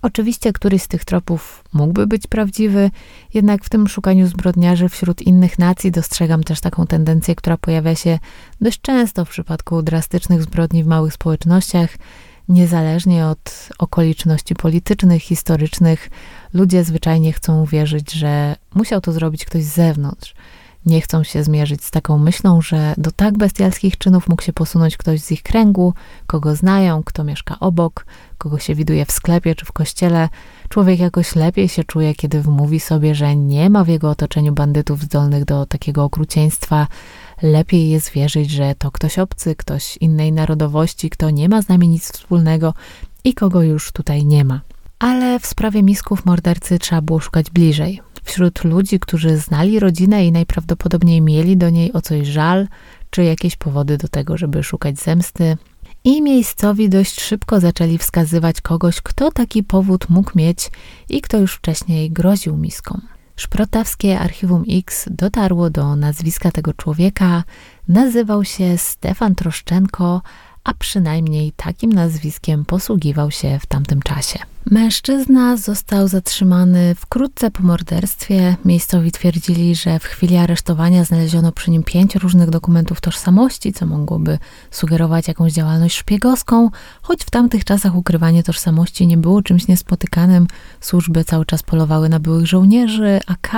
Oczywiście 0.03 0.53
któryś 0.53 0.83
z 0.83 0.89
tych 0.89 1.05
tropów 1.05 1.65
mógłby 1.73 2.07
być 2.07 2.27
prawdziwy, 2.27 2.91
jednak 3.35 3.65
w 3.65 3.69
tym 3.69 3.89
szukaniu 3.89 4.27
zbrodniarzy 4.27 4.89
wśród 4.89 5.23
innych 5.23 5.59
nacji 5.59 5.91
dostrzegam 5.91 6.45
też 6.45 6.61
taką 6.61 6.87
tendencję, 6.87 7.35
która 7.35 7.57
pojawia 7.57 7.95
się 7.95 8.19
dość 8.61 8.81
często 8.81 9.25
w 9.25 9.29
przypadku 9.29 9.83
drastycznych 9.83 10.43
zbrodni 10.43 10.85
w 10.85 10.87
małych 10.87 11.13
społecznościach. 11.13 11.91
Niezależnie 12.49 13.27
od 13.27 13.69
okoliczności 13.79 14.55
politycznych, 14.55 15.23
historycznych, 15.23 16.11
ludzie 16.53 16.85
zwyczajnie 16.85 17.33
chcą 17.33 17.63
uwierzyć, 17.63 18.13
że 18.13 18.57
musiał 18.75 19.01
to 19.01 19.13
zrobić 19.13 19.45
ktoś 19.45 19.65
z 19.65 19.75
zewnątrz 19.75 20.35
nie 20.87 21.01
chcą 21.01 21.25
się 21.25 21.45
zmierzyć 21.45 21.85
z 21.85 21.91
taką 21.91 22.19
myślą, 22.19 22.63
że 22.63 22.95
do 22.99 23.13
tak 23.13 23.39
bestialskich 23.39 23.99
czynów 23.99 24.29
mógł 24.29 24.43
się 24.43 24.53
posunąć 24.53 24.97
ktoś 24.97 25.21
z 25.21 25.33
ich 25.33 25.43
kręgu, 25.43 25.95
kogo 26.27 26.57
znają, 26.57 27.03
kto 27.03 27.25
mieszka 27.25 27.57
obok, 27.61 28.07
kogo 28.39 28.59
się 28.59 28.75
widuje 28.75 29.07
w 29.07 29.13
sklepie 29.13 29.55
czy 29.55 29.65
w 29.65 29.73
kościele. 29.73 30.29
Człowiek 30.69 31.01
jakoś 31.01 31.35
lepiej 31.37 31.69
się 31.69 31.85
czuje, 31.85 32.15
kiedy 32.15 32.43
wmówi 32.43 32.81
sobie, 32.81 33.15
że 33.15 33.37
nie 33.37 33.71
ma 33.71 33.85
w 33.85 33.89
jego 33.89 34.11
otoczeniu 34.11 34.53
bandytów 34.53 35.03
zdolnych 35.03 35.45
do 35.45 35.67
takiego 35.67 36.05
okrucieństwa. 36.05 36.87
Lepiej 37.43 37.91
jest 37.91 38.11
wierzyć, 38.11 38.51
że 38.51 38.75
to 38.75 38.91
ktoś 38.91 39.19
obcy, 39.19 39.57
ktoś 39.57 39.97
innej 39.97 40.33
narodowości, 40.33 41.11
kto 41.11 41.31
nie 41.31 41.49
ma 41.49 41.63
z 41.63 41.69
nami 41.69 41.89
nic 41.89 42.13
wspólnego 42.13 42.75
i 43.25 43.35
kogo 43.35 43.63
już 43.63 43.93
tutaj 43.93 44.27
nie 44.27 44.45
ma. 44.45 44.61
Ale 44.99 45.41
w 45.41 45.47
sprawie 45.47 45.83
misków 45.83 46.27
mordercy 46.27 46.79
trzeba 46.79 47.03
było 47.03 47.21
szukać 47.21 47.51
bliżej 47.51 48.12
wśród 48.23 48.65
ludzi, 48.65 49.01
którzy 49.01 49.37
znali 49.37 49.81
rodzinę 49.81 50.27
i 50.27 50.33
najprawdopodobniej 50.33 51.21
mieli 51.21 51.57
do 51.57 51.71
niej 51.71 51.93
o 51.93 52.01
coś 52.01 52.29
żal, 52.29 52.69
czy 53.11 53.25
jakieś 53.25 53.57
powody 53.57 53.99
do 53.99 54.09
tego, 54.09 54.37
żeby 54.37 54.63
szukać 54.63 54.99
zemsty. 54.99 55.57
I 56.05 56.23
miejscowi 56.23 56.89
dość 56.89 57.21
szybko 57.21 57.61
zaczęli 57.61 57.99
wskazywać 57.99 58.61
kogoś, 58.61 59.01
kto 59.01 59.31
taki 59.31 59.63
powód 59.63 60.11
mógł 60.11 60.31
mieć 60.35 60.71
i 61.09 61.21
kto 61.21 61.39
już 61.39 61.55
wcześniej 61.55 62.11
groził 62.11 62.57
miską. 62.57 63.01
Szprotawskie 63.37 64.21
Archiwum 64.21 64.65
X 64.71 65.09
dotarło 65.11 65.71
do 65.71 65.97
nazwiska 65.97 66.51
tego 66.51 66.75
człowieka. 66.75 67.45
Nazywał 67.89 68.45
się 68.45 68.79
Stefan 68.79 69.35
Troszczenko, 69.35 70.23
a 70.65 70.75
przynajmniej 70.75 71.53
takim 71.57 71.93
nazwiskiem 71.93 72.65
posługiwał 72.65 73.31
się 73.31 73.59
w 73.59 73.67
tamtym 73.67 74.03
czasie. 74.03 74.52
Mężczyzna 74.71 75.57
został 75.57 76.09
zatrzymany 76.09 76.95
wkrótce 76.95 77.51
po 77.51 77.63
morderstwie. 77.63 78.57
Miejscowi 78.65 79.13
twierdzili, 79.13 79.75
że 79.75 79.99
w 79.99 80.05
chwili 80.05 80.37
aresztowania 80.37 81.05
znaleziono 81.05 81.53
przy 81.53 81.71
nim 81.71 81.83
pięć 81.83 82.15
różnych 82.15 82.51
dokumentów 82.51 83.01
tożsamości, 83.01 83.73
co 83.73 83.87
mogłoby 83.87 84.39
sugerować 84.71 85.29
jakąś 85.29 85.53
działalność 85.53 85.97
szpiegowską, 85.97 86.71
choć 87.03 87.25
w 87.25 87.31
tamtych 87.31 87.65
czasach 87.65 87.97
ukrywanie 87.97 88.43
tożsamości 88.43 89.07
nie 89.07 89.17
było 89.17 89.43
czymś 89.43 89.69
niespotykanym. 89.69 90.47
Służby 90.81 91.25
cały 91.25 91.47
czas 91.47 91.63
polowały 91.63 92.09
na 92.09 92.21
byłych 92.21 92.47
żołnierzy, 92.47 93.21
AK 93.27 93.53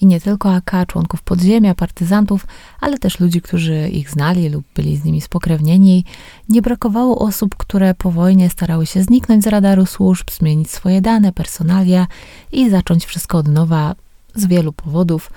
i 0.00 0.06
nie 0.06 0.20
tylko 0.20 0.54
AK, 0.54 0.72
członków 0.86 1.22
podziemia, 1.22 1.74
partyzantów, 1.74 2.46
ale 2.80 2.98
też 2.98 3.20
ludzi, 3.20 3.40
którzy 3.40 3.88
ich 3.88 4.10
znali 4.10 4.48
lub 4.48 4.64
byli 4.74 4.96
z 4.96 5.04
nimi 5.04 5.20
spokrewnieni. 5.20 6.04
Nie 6.48 6.62
brakowało 6.62 7.18
osób, 7.18 7.54
które 7.56 7.94
po 7.94 8.10
wojnie 8.10 8.50
starały 8.50 8.86
się 8.86 9.02
zniknąć 9.02 9.44
z 9.44 9.46
radaru 9.46 9.86
służb, 9.86 10.26
zmienić 10.36 10.70
swoje 10.70 11.00
dane, 11.00 11.32
personalia 11.32 12.06
i 12.52 12.70
zacząć 12.70 13.04
wszystko 13.04 13.38
od 13.38 13.48
nowa 13.48 13.94
z 14.34 14.46
wielu 14.46 14.72
powodów. 14.72 15.30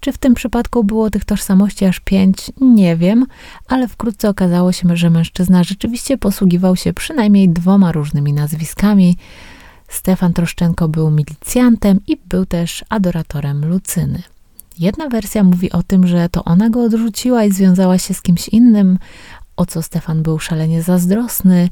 Czy 0.00 0.12
w 0.12 0.18
tym 0.18 0.34
przypadku 0.34 0.84
było 0.84 1.10
tych 1.10 1.24
tożsamości 1.24 1.84
aż 1.84 2.00
pięć? 2.00 2.52
Nie 2.60 2.96
wiem, 2.96 3.26
ale 3.68 3.88
wkrótce 3.88 4.28
okazało 4.28 4.72
się, 4.72 4.96
że 4.96 5.10
mężczyzna 5.10 5.64
rzeczywiście 5.64 6.18
posługiwał 6.18 6.76
się 6.76 6.92
przynajmniej 6.92 7.48
dwoma 7.48 7.92
różnymi 7.92 8.32
nazwiskami. 8.32 9.16
Stefan 9.88 10.32
Troszczenko 10.32 10.88
był 10.88 11.10
milicjantem 11.10 12.00
i 12.06 12.16
był 12.28 12.46
też 12.46 12.84
adoratorem 12.88 13.64
Lucyny. 13.68 14.22
Jedna 14.78 15.08
wersja 15.08 15.44
mówi 15.44 15.72
o 15.72 15.82
tym, 15.82 16.06
że 16.06 16.28
to 16.28 16.44
ona 16.44 16.70
go 16.70 16.82
odrzuciła 16.82 17.44
i 17.44 17.52
związała 17.52 17.98
się 17.98 18.14
z 18.14 18.22
kimś 18.22 18.48
innym, 18.48 18.98
o 19.56 19.66
co 19.66 19.82
Stefan 19.82 20.22
był 20.22 20.38
szalenie 20.38 20.82
zazdrosny 20.82 21.68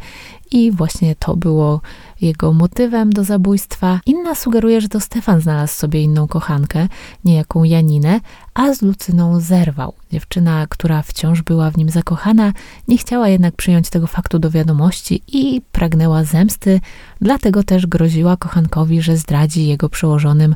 i 0.51 0.73
właśnie 0.73 1.17
to 1.17 1.37
było 1.37 1.81
jego 2.21 2.53
motywem 2.53 3.11
do 3.11 3.25
zabójstwa. 3.25 4.01
Inna 4.07 4.35
sugeruje, 4.35 4.81
że 4.81 4.89
to 4.89 5.01
Stefan 5.01 5.41
znalazł 5.41 5.75
sobie 5.75 6.03
inną 6.03 6.29
kochankę, 6.29 6.89
niejaką 7.25 7.65
Janinę, 7.65 8.21
a 8.55 8.75
z 8.75 8.83
Lucyną 8.83 9.41
zerwał. 9.41 9.95
Dziewczyna, 10.13 10.67
która 10.67 11.03
wciąż 11.03 11.43
była 11.43 11.71
w 11.71 11.77
nim 11.77 11.91
zakochana, 11.91 12.53
nie 12.89 12.99
chciała 12.99 13.29
jednak 13.29 13.57
przyjąć 13.57 13.91
tego 13.91 14.07
faktu 14.07 14.39
do 14.39 14.51
wiadomości 14.51 15.23
i 15.29 15.63
pragnęła 15.73 16.25
zemsty, 16.25 16.81
dlatego 17.21 17.63
też 17.63 17.87
groziła 17.87 18.37
kochankowi, 18.37 19.03
że 19.03 19.17
zdradzi 19.17 19.67
jego 19.67 19.89
przełożonym 19.89 20.55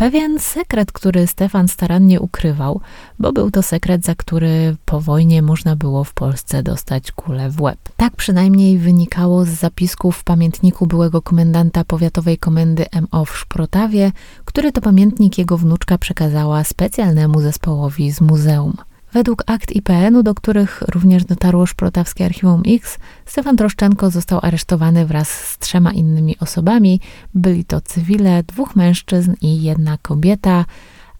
pewien 0.00 0.38
sekret, 0.38 0.92
który 0.92 1.26
Stefan 1.26 1.68
starannie 1.68 2.20
ukrywał, 2.20 2.80
bo 3.18 3.32
był 3.32 3.50
to 3.50 3.62
sekret, 3.62 4.04
za 4.04 4.14
który 4.14 4.76
po 4.84 5.00
wojnie 5.00 5.42
można 5.42 5.76
było 5.76 6.04
w 6.04 6.14
Polsce 6.14 6.62
dostać 6.62 7.12
kulę 7.12 7.50
w 7.50 7.60
łeb. 7.60 7.78
Tak 7.96 8.16
przynajmniej 8.16 8.78
wynikało 8.78 9.44
z 9.44 9.48
zapisków 9.48 10.16
w 10.16 10.24
pamiętniku 10.24 10.86
byłego 10.86 11.22
komendanta 11.22 11.84
powiatowej 11.84 12.38
komendy 12.38 12.86
MO 13.12 13.24
w 13.24 13.36
Szprotawie, 13.36 14.12
który 14.44 14.72
to 14.72 14.80
pamiętnik 14.80 15.38
jego 15.38 15.58
wnuczka 15.58 15.98
przekazała 15.98 16.64
specjalnemu 16.64 17.40
zespołowi 17.40 18.10
z 18.10 18.20
muzeum. 18.20 18.76
Według 19.12 19.42
akt 19.46 19.72
IPN-u, 19.72 20.22
do 20.22 20.34
których 20.34 20.82
również 20.82 21.24
dotarło 21.24 21.66
Szprotawskie 21.66 22.24
Archiwum 22.24 22.62
X, 22.66 22.98
Stefan 23.26 23.56
Troszczenko 23.56 24.10
został 24.10 24.38
aresztowany 24.42 25.06
wraz 25.06 25.28
z 25.28 25.58
trzema 25.58 25.92
innymi 25.92 26.38
osobami. 26.38 27.00
Byli 27.34 27.64
to 27.64 27.80
cywile, 27.80 28.42
dwóch 28.42 28.76
mężczyzn 28.76 29.34
i 29.42 29.62
jedna 29.62 29.98
kobieta, 30.02 30.64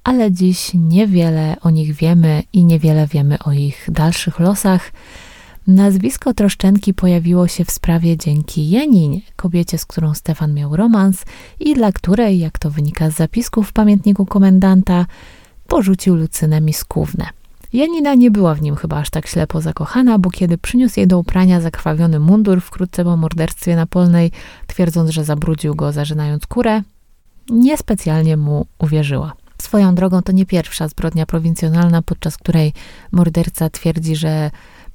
ale 0.05 0.33
dziś 0.33 0.71
niewiele 0.75 1.57
o 1.61 1.71
nich 1.71 1.95
wiemy 1.95 2.43
i 2.53 2.65
niewiele 2.65 3.07
wiemy 3.07 3.39
o 3.39 3.53
ich 3.53 3.89
dalszych 3.93 4.41
losach. 4.41 4.93
Nazwisko 5.67 6.35
Troszczenki 6.35 6.95
pojawiło 6.95 7.49
się 7.49 7.65
w 7.65 7.71
sprawie 7.71 8.17
dzięki 8.17 8.71
Janinie, 8.71 9.21
kobiecie, 9.37 9.79
z 9.79 9.87
którą 9.87 10.15
Stefan 10.15 10.55
miał 10.55 10.77
romans 10.77 11.25
i 11.61 11.75
dla 11.75 11.93
której, 11.93 12.39
jak 12.39 12.59
to 12.59 12.71
wynika 12.71 13.11
z 13.11 13.17
zapisków 13.17 13.69
w 13.69 13.73
pamiętniku 13.73 14.27
komendanta, 14.27 15.07
porzucił 15.69 16.17
Lucynę 16.17 16.61
Miskównę. 16.61 17.40
Janina 17.73 18.15
nie 18.15 18.31
była 18.31 18.55
w 18.55 18.63
nim 18.63 18.77
chyba 18.77 18.97
aż 18.97 19.11
tak 19.11 19.27
ślepo 19.27 19.61
zakochana, 19.61 20.19
bo 20.19 20.31
kiedy 20.31 20.59
przyniósł 20.59 21.01
jej 21.01 21.07
do 21.07 21.19
uprania 21.19 21.61
zakrwawiony 21.61 22.21
mundur 22.21 22.61
wkrótce 22.61 23.05
po 23.05 23.17
morderstwie 23.17 23.77
na 23.77 23.87
Polnej, 23.87 24.31
twierdząc, 24.67 25.11
że 25.11 25.25
zabrudził 25.25 25.75
go 25.75 25.93
zażynając 25.93 26.47
kurę, 26.47 26.83
niespecjalnie 27.51 28.37
mu 28.37 28.67
uwierzyła. 28.79 29.33
Swoją 29.63 29.95
drogą 29.95 30.23
to 30.23 30.33
nie 30.33 30.47
pierwsza 30.47 30.89
zbrodnia 30.89 31.27
prowincjonalna, 31.27 32.03
podczas 32.03 32.37
której 32.37 32.73
morderca 33.13 33.71
twierdzi, 33.71 34.17
że 34.17 34.51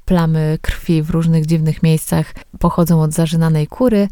plamy 0.05 0.57
krwi 0.61 1.01
w 1.01 1.09
różnych 1.09 1.45
dziwnych 1.45 1.83
miejscach 1.83 2.33
pochodzą 2.59 3.01
od 3.01 3.13
zażynanej 3.13 3.67
kury. 3.67 4.07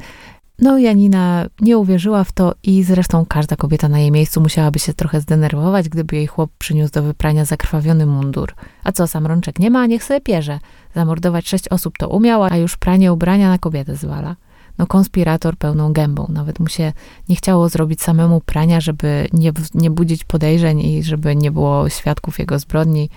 No, 0.64 0.78
Janina 0.78 1.46
nie 1.62 1.78
uwierzyła 1.78 2.24
w 2.24 2.32
to 2.32 2.56
i 2.64 2.84
zresztą 2.84 3.26
każda 3.26 3.56
kobieta 3.56 3.90
na 3.90 4.00
jej 4.00 4.12
miejscu 4.12 4.42
musiałaby 4.42 4.80
się 4.80 4.94
trochę 4.94 5.22
zdenerwować, 5.22 5.90
gdyby 5.90 6.16
jej 6.16 6.28
chłop 6.28 6.52
przyniósł 6.58 6.94
do 6.94 7.04
wyprania 7.04 7.46
zakrwawiony 7.46 8.06
mundur. 8.06 8.54
A 8.84 8.92
co, 8.92 9.08
sam 9.08 9.28
rączek 9.28 9.60
nie 9.60 9.70
ma, 9.70 9.86
niech 9.86 10.04
sobie 10.04 10.22
pierze. 10.22 10.60
Zamordować 10.96 11.48
sześć 11.50 11.68
osób 11.68 11.98
to 11.98 12.10
umiał, 12.10 12.44
a 12.44 12.58
już 12.58 12.78
pranie 12.78 13.14
ubrania 13.14 13.50
na 13.50 13.58
kobietę 13.58 13.96
zwala. 13.96 14.36
No, 14.78 14.88
konspirator 14.88 15.58
pełną 15.58 15.94
gębą. 15.94 16.28
Nawet 16.30 16.60
mu 16.60 16.68
się 16.68 16.94
nie 17.30 17.36
chciało 17.36 17.70
zrobić 17.70 18.02
samemu 18.02 18.42
prania, 18.42 18.82
żeby 18.82 19.28
nie, 19.34 19.52
nie 19.74 19.92
budzić 19.92 20.24
podejrzeń 20.24 20.80
i 20.80 21.04
żeby 21.04 21.36
nie 21.36 21.52
było 21.52 21.90
świadków 21.90 22.40
jego 22.40 22.60
zbrodni. 22.60 23.10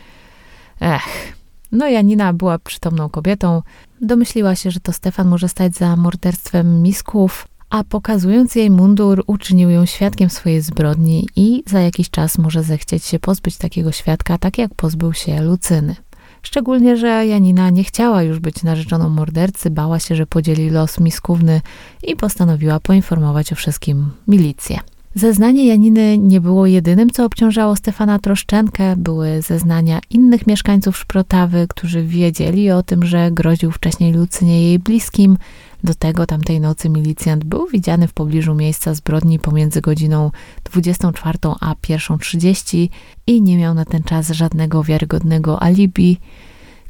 Ech, 0.80 1.36
no 1.72 1.88
Janina 1.88 2.32
była 2.32 2.58
przytomną 2.58 3.08
kobietą. 3.08 3.62
Domyśliła 4.00 4.54
się, 4.54 4.70
że 4.70 4.80
to 4.80 4.92
Stefan 4.92 5.28
może 5.28 5.48
stać 5.48 5.74
za 5.74 5.96
morderstwem 5.96 6.82
misków, 6.82 7.48
a 7.70 7.84
pokazując 7.84 8.54
jej 8.54 8.70
mundur, 8.70 9.24
uczynił 9.26 9.70
ją 9.70 9.86
świadkiem 9.86 10.30
swojej 10.30 10.60
zbrodni 10.60 11.28
i 11.36 11.62
za 11.66 11.80
jakiś 11.80 12.10
czas 12.10 12.38
może 12.38 12.62
zechcieć 12.62 13.04
się 13.04 13.18
pozbyć 13.18 13.56
takiego 13.56 13.92
świadka, 13.92 14.38
tak 14.38 14.58
jak 14.58 14.74
pozbył 14.74 15.12
się 15.12 15.42
Lucyny. 15.42 15.96
Szczególnie, 16.42 16.96
że 16.96 17.26
Janina 17.26 17.70
nie 17.70 17.84
chciała 17.84 18.22
już 18.22 18.38
być 18.38 18.62
narzeczoną 18.62 19.08
mordercy, 19.08 19.70
bała 19.70 19.98
się, 19.98 20.16
że 20.16 20.26
podzieli 20.26 20.70
los 20.70 21.00
miskówny 21.00 21.60
i 22.02 22.16
postanowiła 22.16 22.80
poinformować 22.80 23.52
o 23.52 23.56
wszystkim 23.56 24.10
milicję. 24.28 24.80
Zeznanie 25.16 25.66
Janiny 25.66 26.18
nie 26.18 26.40
było 26.40 26.66
jedynym, 26.66 27.10
co 27.10 27.24
obciążało 27.24 27.76
Stefana 27.76 28.18
Troszczenkę. 28.18 28.96
Były 28.96 29.42
zeznania 29.42 30.00
innych 30.10 30.46
mieszkańców 30.46 30.98
Szprotawy, 30.98 31.66
którzy 31.68 32.02
wiedzieli 32.02 32.70
o 32.70 32.82
tym, 32.82 33.06
że 33.06 33.30
groził 33.30 33.70
wcześniej 33.70 34.12
Lucynie 34.12 34.62
jej 34.62 34.78
bliskim. 34.78 35.38
Do 35.84 35.94
tego 35.94 36.26
tamtej 36.26 36.60
nocy 36.60 36.88
milicjant 36.88 37.44
był 37.44 37.66
widziany 37.66 38.08
w 38.08 38.12
pobliżu 38.12 38.54
miejsca 38.54 38.94
zbrodni 38.94 39.38
pomiędzy 39.38 39.80
godziną 39.80 40.30
24 40.64 41.38
a 41.60 41.74
1.30 41.74 42.88
i 43.26 43.42
nie 43.42 43.56
miał 43.56 43.74
na 43.74 43.84
ten 43.84 44.02
czas 44.02 44.30
żadnego 44.30 44.82
wiarygodnego 44.82 45.62
alibi. 45.62 46.18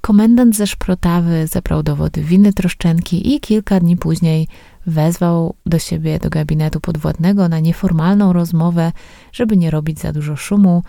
Komendant 0.01 0.57
ze 0.57 0.66
Szprotawy 0.66 1.47
zebrał 1.47 1.83
dowody 1.83 2.22
winy 2.22 2.53
Troszczenki 2.53 3.35
i 3.35 3.41
kilka 3.41 3.81
dni 3.81 3.97
później 3.97 4.49
wezwał 4.87 5.55
do 5.66 5.78
siebie 5.78 6.18
do 6.18 6.30
gabinetu 6.30 6.80
podwładnego 6.80 7.49
na 7.49 7.61
nieformalną 7.61 8.32
rozmowę, 8.32 8.93
żeby 9.32 9.57
nie 9.57 9.70
robić 9.70 10.01
za 10.01 10.12
dużo 10.12 10.37
szumu 10.37 10.82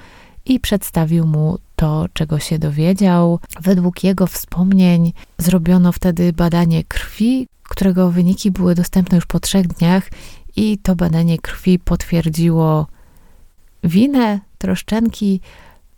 i 0.45 0.60
przedstawił 0.60 1.26
mu 1.26 1.58
to, 1.76 2.06
czego 2.14 2.39
się 2.39 2.60
dowiedział. 2.60 3.39
Według 3.62 4.04
jego 4.04 4.28
wspomnień 4.28 5.14
zrobiono 5.38 5.91
wtedy 5.91 6.34
badanie 6.34 6.84
krwi, 6.84 7.48
którego 7.64 8.12
wyniki 8.12 8.52
były 8.52 8.76
dostępne 8.76 9.16
już 9.16 9.26
po 9.26 9.39
trzech 9.39 9.68
dniach 9.68 10.10
i 10.56 10.78
to 10.78 10.95
badanie 10.95 11.38
krwi 11.38 11.80
potwierdziło 11.80 12.88
winę 13.84 14.39
Troszczenki. 14.58 15.41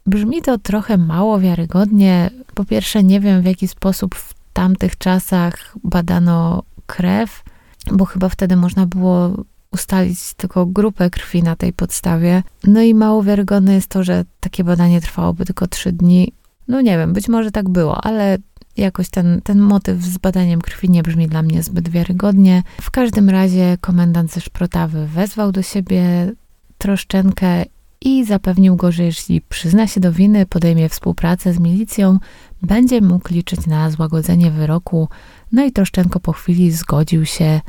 Brzmi 0.05 0.41
to 0.41 0.57
trochę 0.57 0.97
mało 0.97 1.39
wiarygodnie. 1.39 2.29
Po 2.55 2.65
pierwsze, 2.65 3.03
nie 3.03 3.19
wiem 3.19 3.41
w 3.41 3.45
jaki 3.45 3.67
sposób 3.67 4.15
w 4.15 4.33
tamtych 4.53 4.97
czasach 4.97 5.75
badano 5.83 6.63
krew 6.85 7.43
bo 7.91 8.05
chyba 8.05 8.29
wtedy 8.29 8.55
można 8.55 8.85
było 8.85 9.43
ustalić 9.71 10.33
tylko 10.33 10.65
grupę 10.65 11.09
krwi 11.09 11.43
na 11.43 11.55
tej 11.55 11.73
podstawie. 11.73 12.43
No 12.63 12.81
i 12.81 12.93
mało 12.93 13.23
wiarygodne 13.23 13.73
jest 13.73 13.87
to, 13.87 14.03
że 14.03 14.25
takie 14.39 14.63
badanie 14.63 15.01
trwałoby 15.01 15.45
tylko 15.45 15.67
trzy 15.67 15.91
dni. 15.91 16.33
No 16.67 16.81
nie 16.81 16.97
wiem, 16.97 17.13
być 17.13 17.27
może 17.27 17.51
tak 17.51 17.69
było, 17.69 18.05
ale 18.05 18.37
jakoś 18.77 19.09
ten, 19.09 19.41
ten 19.43 19.59
motyw 19.59 20.01
z 20.01 20.17
badaniem 20.17 20.61
krwi 20.61 20.89
nie 20.89 21.03
brzmi 21.03 21.27
dla 21.27 21.41
mnie 21.41 21.63
zbyt 21.63 21.89
wiarygodnie. 21.89 22.63
W 22.81 22.91
każdym 22.91 23.29
razie 23.29 23.77
komendant 23.81 24.31
ze 24.31 24.41
Szprotawy 24.41 25.07
wezwał 25.07 25.51
do 25.51 25.61
siebie 25.61 26.31
Troszczenkę 26.77 27.65
i 28.01 28.25
zapewnił 28.25 28.75
go, 28.75 28.91
że 28.91 29.03
jeśli 29.03 29.41
przyzna 29.41 29.87
się 29.87 29.99
do 29.99 30.11
winy, 30.11 30.45
podejmie 30.45 30.89
współpracę 30.89 31.53
z 31.53 31.59
milicją, 31.59 32.19
będzie 32.61 33.01
mógł 33.01 33.33
liczyć 33.33 33.67
na 33.67 33.91
złagodzenie 33.91 34.51
wyroku. 34.51 35.07
No 35.51 35.63
i 35.63 35.71
Troszczenko 35.71 36.19
po 36.19 36.33
chwili 36.33 36.71
zgodził 36.71 37.25
się 37.25 37.61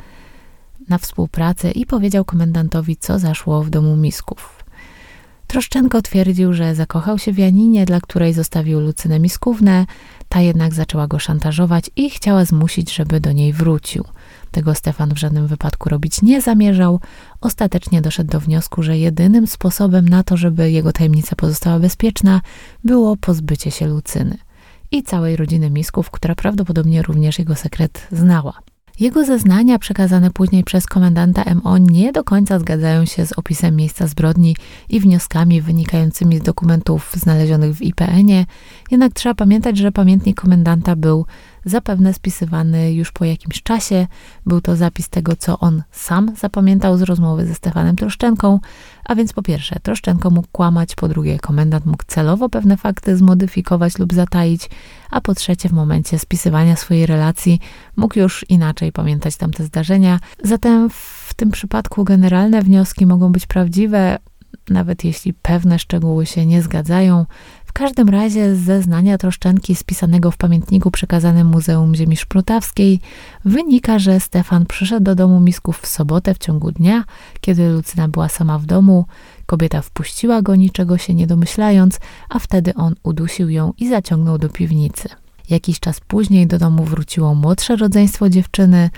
na 0.89 0.97
współpracę 0.97 1.71
i 1.71 1.85
powiedział 1.85 2.25
komendantowi, 2.25 2.97
co 2.97 3.19
zaszło 3.19 3.63
w 3.63 3.69
domu 3.69 3.95
Misków. 3.95 4.63
Troszczenko 5.47 6.01
twierdził, 6.01 6.53
że 6.53 6.75
zakochał 6.75 7.19
się 7.19 7.33
w 7.33 7.37
Janinie, 7.37 7.85
dla 7.85 8.01
której 8.01 8.33
zostawił 8.33 8.79
Lucynę 8.79 9.19
Miskównę, 9.19 9.85
ta 10.29 10.41
jednak 10.41 10.73
zaczęła 10.73 11.07
go 11.07 11.19
szantażować 11.19 11.89
i 11.95 12.09
chciała 12.09 12.45
zmusić, 12.45 12.95
żeby 12.95 13.19
do 13.19 13.31
niej 13.31 13.53
wrócił. 13.53 14.03
Tego 14.51 14.75
Stefan 14.75 15.13
w 15.13 15.17
żadnym 15.19 15.47
wypadku 15.47 15.89
robić 15.89 16.21
nie 16.21 16.41
zamierzał. 16.41 16.99
Ostatecznie 17.41 18.01
doszedł 18.01 18.31
do 18.31 18.39
wniosku, 18.39 18.83
że 18.83 18.97
jedynym 18.97 19.47
sposobem 19.47 20.09
na 20.09 20.23
to, 20.23 20.37
żeby 20.37 20.71
jego 20.71 20.91
tajemnica 20.91 21.35
pozostała 21.35 21.79
bezpieczna, 21.79 22.41
było 22.83 23.17
pozbycie 23.17 23.71
się 23.71 23.87
Lucyny 23.87 24.37
i 24.91 25.03
całej 25.03 25.35
rodziny 25.35 25.69
Misków, 25.69 26.11
która 26.11 26.35
prawdopodobnie 26.35 27.01
również 27.01 27.39
jego 27.39 27.55
sekret 27.55 28.07
znała. 28.11 28.53
Jego 28.99 29.25
zeznania 29.25 29.79
przekazane 29.79 30.31
później 30.31 30.63
przez 30.63 30.85
komendanta 30.85 31.43
MO 31.63 31.77
nie 31.77 32.11
do 32.11 32.23
końca 32.23 32.59
zgadzają 32.59 33.05
się 33.05 33.25
z 33.25 33.33
opisem 33.33 33.75
miejsca 33.75 34.07
zbrodni 34.07 34.55
i 34.89 34.99
wnioskami 34.99 35.61
wynikającymi 35.61 36.37
z 36.37 36.41
dokumentów 36.41 37.11
znalezionych 37.15 37.75
w 37.75 37.81
IPN-ie, 37.81 38.45
jednak 38.91 39.13
trzeba 39.13 39.35
pamiętać, 39.35 39.77
że 39.77 39.91
pamiętnik 39.91 40.41
komendanta 40.41 40.95
był 40.95 41.25
zapewne 41.65 42.13
spisywany 42.13 42.93
już 42.93 43.11
po 43.11 43.25
jakimś 43.25 43.63
czasie. 43.63 44.07
Był 44.45 44.61
to 44.61 44.75
zapis 44.75 45.09
tego, 45.09 45.35
co 45.35 45.59
on 45.59 45.83
sam 45.91 46.35
zapamiętał 46.35 46.97
z 46.97 47.01
rozmowy 47.01 47.47
ze 47.47 47.55
Stefanem 47.55 47.95
Troszczenką, 47.95 48.59
a 49.11 49.15
więc 49.15 49.33
po 49.33 49.43
pierwsze, 49.43 49.79
Troszczenko 49.83 50.29
mógł 50.29 50.47
kłamać, 50.51 50.95
po 50.95 51.07
drugie, 51.07 51.39
komendant 51.39 51.85
mógł 51.85 52.03
celowo 52.07 52.49
pewne 52.49 52.77
fakty 52.77 53.17
zmodyfikować 53.17 53.99
lub 53.99 54.13
zataić, 54.13 54.69
a 55.09 55.21
po 55.21 55.35
trzecie, 55.35 55.69
w 55.69 55.71
momencie 55.71 56.19
spisywania 56.19 56.75
swojej 56.75 57.05
relacji 57.05 57.59
mógł 57.95 58.19
już 58.19 58.45
inaczej 58.49 58.91
pamiętać 58.91 59.37
tamte 59.37 59.63
zdarzenia. 59.63 60.19
Zatem 60.43 60.89
w 60.89 61.33
tym 61.35 61.51
przypadku 61.51 62.03
generalne 62.03 62.61
wnioski 62.61 63.05
mogą 63.05 63.31
być 63.31 63.47
prawdziwe, 63.47 64.17
nawet 64.69 65.03
jeśli 65.03 65.33
pewne 65.33 65.79
szczegóły 65.79 66.25
się 66.25 66.45
nie 66.45 66.61
zgadzają. 66.61 67.25
W 67.71 67.73
każdym 67.73 68.09
razie 68.09 68.55
z 68.55 68.59
zeznania 68.59 69.17
Troszczenki 69.17 69.75
spisanego 69.75 70.31
w 70.31 70.37
pamiętniku 70.37 70.91
przekazanym 70.91 71.47
Muzeum 71.47 71.95
Ziemi 71.95 72.17
Szprotawskiej 72.17 72.99
wynika, 73.45 73.99
że 73.99 74.19
Stefan 74.19 74.65
przyszedł 74.65 75.03
do 75.03 75.15
domu 75.15 75.39
Misków 75.39 75.79
w 75.81 75.87
sobotę 75.87 76.33
w 76.33 76.37
ciągu 76.37 76.71
dnia, 76.71 77.03
kiedy 77.41 77.69
Lucyna 77.69 78.07
była 78.07 78.29
sama 78.29 78.59
w 78.59 78.65
domu. 78.65 79.05
Kobieta 79.45 79.81
wpuściła 79.81 80.41
go, 80.41 80.55
niczego 80.55 80.97
się 80.97 81.13
nie 81.13 81.27
domyślając, 81.27 81.99
a 82.29 82.39
wtedy 82.39 82.73
on 82.73 82.95
udusił 83.03 83.49
ją 83.49 83.73
i 83.77 83.89
zaciągnął 83.89 84.37
do 84.37 84.49
piwnicy. 84.49 85.09
Jakiś 85.49 85.79
czas 85.79 85.99
później 85.99 86.47
do 86.47 86.57
domu 86.57 86.83
wróciło 86.83 87.35
młodsze 87.35 87.75
rodzeństwo 87.75 88.29
dziewczyny. 88.29 88.89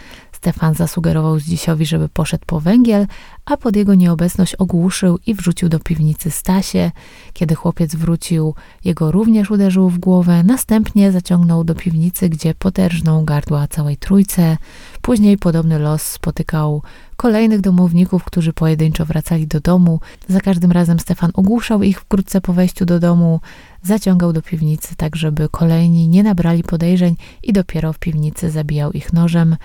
Stefan 0.44 0.74
zasugerował 0.74 1.40
Zdzisiowi, 1.40 1.86
żeby 1.86 2.10
poszedł 2.10 2.44
po 2.48 2.60
węgiel, 2.60 3.08
a 3.46 3.58
pod 3.58 3.76
jego 3.76 3.96
nieobecność 3.96 4.56
ogłuszył 4.56 5.20
i 5.28 5.34
wrzucił 5.34 5.70
do 5.70 5.80
piwnicy 5.80 6.32
Stasie. 6.32 6.92
Kiedy 7.34 7.56
chłopiec 7.56 7.96
wrócił, 7.96 8.56
jego 8.86 9.12
również 9.12 9.52
uderzył 9.52 9.90
w 9.90 10.00
głowę. 10.00 10.44
Następnie 10.44 11.12
zaciągnął 11.12 11.64
do 11.64 11.76
piwnicy, 11.76 12.30
gdzie 12.30 12.56
poterżnął 12.56 13.24
gardła 13.24 13.68
całej 13.68 13.98
trójce. 13.98 14.58
Później 15.02 15.38
podobny 15.38 15.80
los 15.80 16.02
spotykał 16.02 16.82
kolejnych 17.16 17.62
domowników, 17.62 18.24
którzy 18.24 18.54
pojedynczo 18.54 19.06
wracali 19.06 19.48
do 19.48 19.60
domu. 19.60 20.00
Za 20.28 20.42
każdym 20.42 20.72
razem 20.72 21.00
Stefan 21.00 21.32
ogłuszał 21.34 21.84
ich 21.84 22.02
wkrótce 22.02 22.42
po 22.42 22.54
wejściu 22.54 22.86
do 22.86 23.00
domu, 23.00 23.40
zaciągał 23.84 24.34
do 24.34 24.42
piwnicy 24.42 24.96
tak, 24.96 25.16
żeby 25.16 25.50
kolejni 25.50 26.08
nie 26.08 26.24
nabrali 26.24 26.64
podejrzeń 26.64 27.16
i 27.44 27.54
dopiero 27.54 27.94
w 27.94 28.00
piwnicy 28.00 28.50
zabijał 28.50 28.92
ich 28.92 29.14
nożem. 29.14 29.56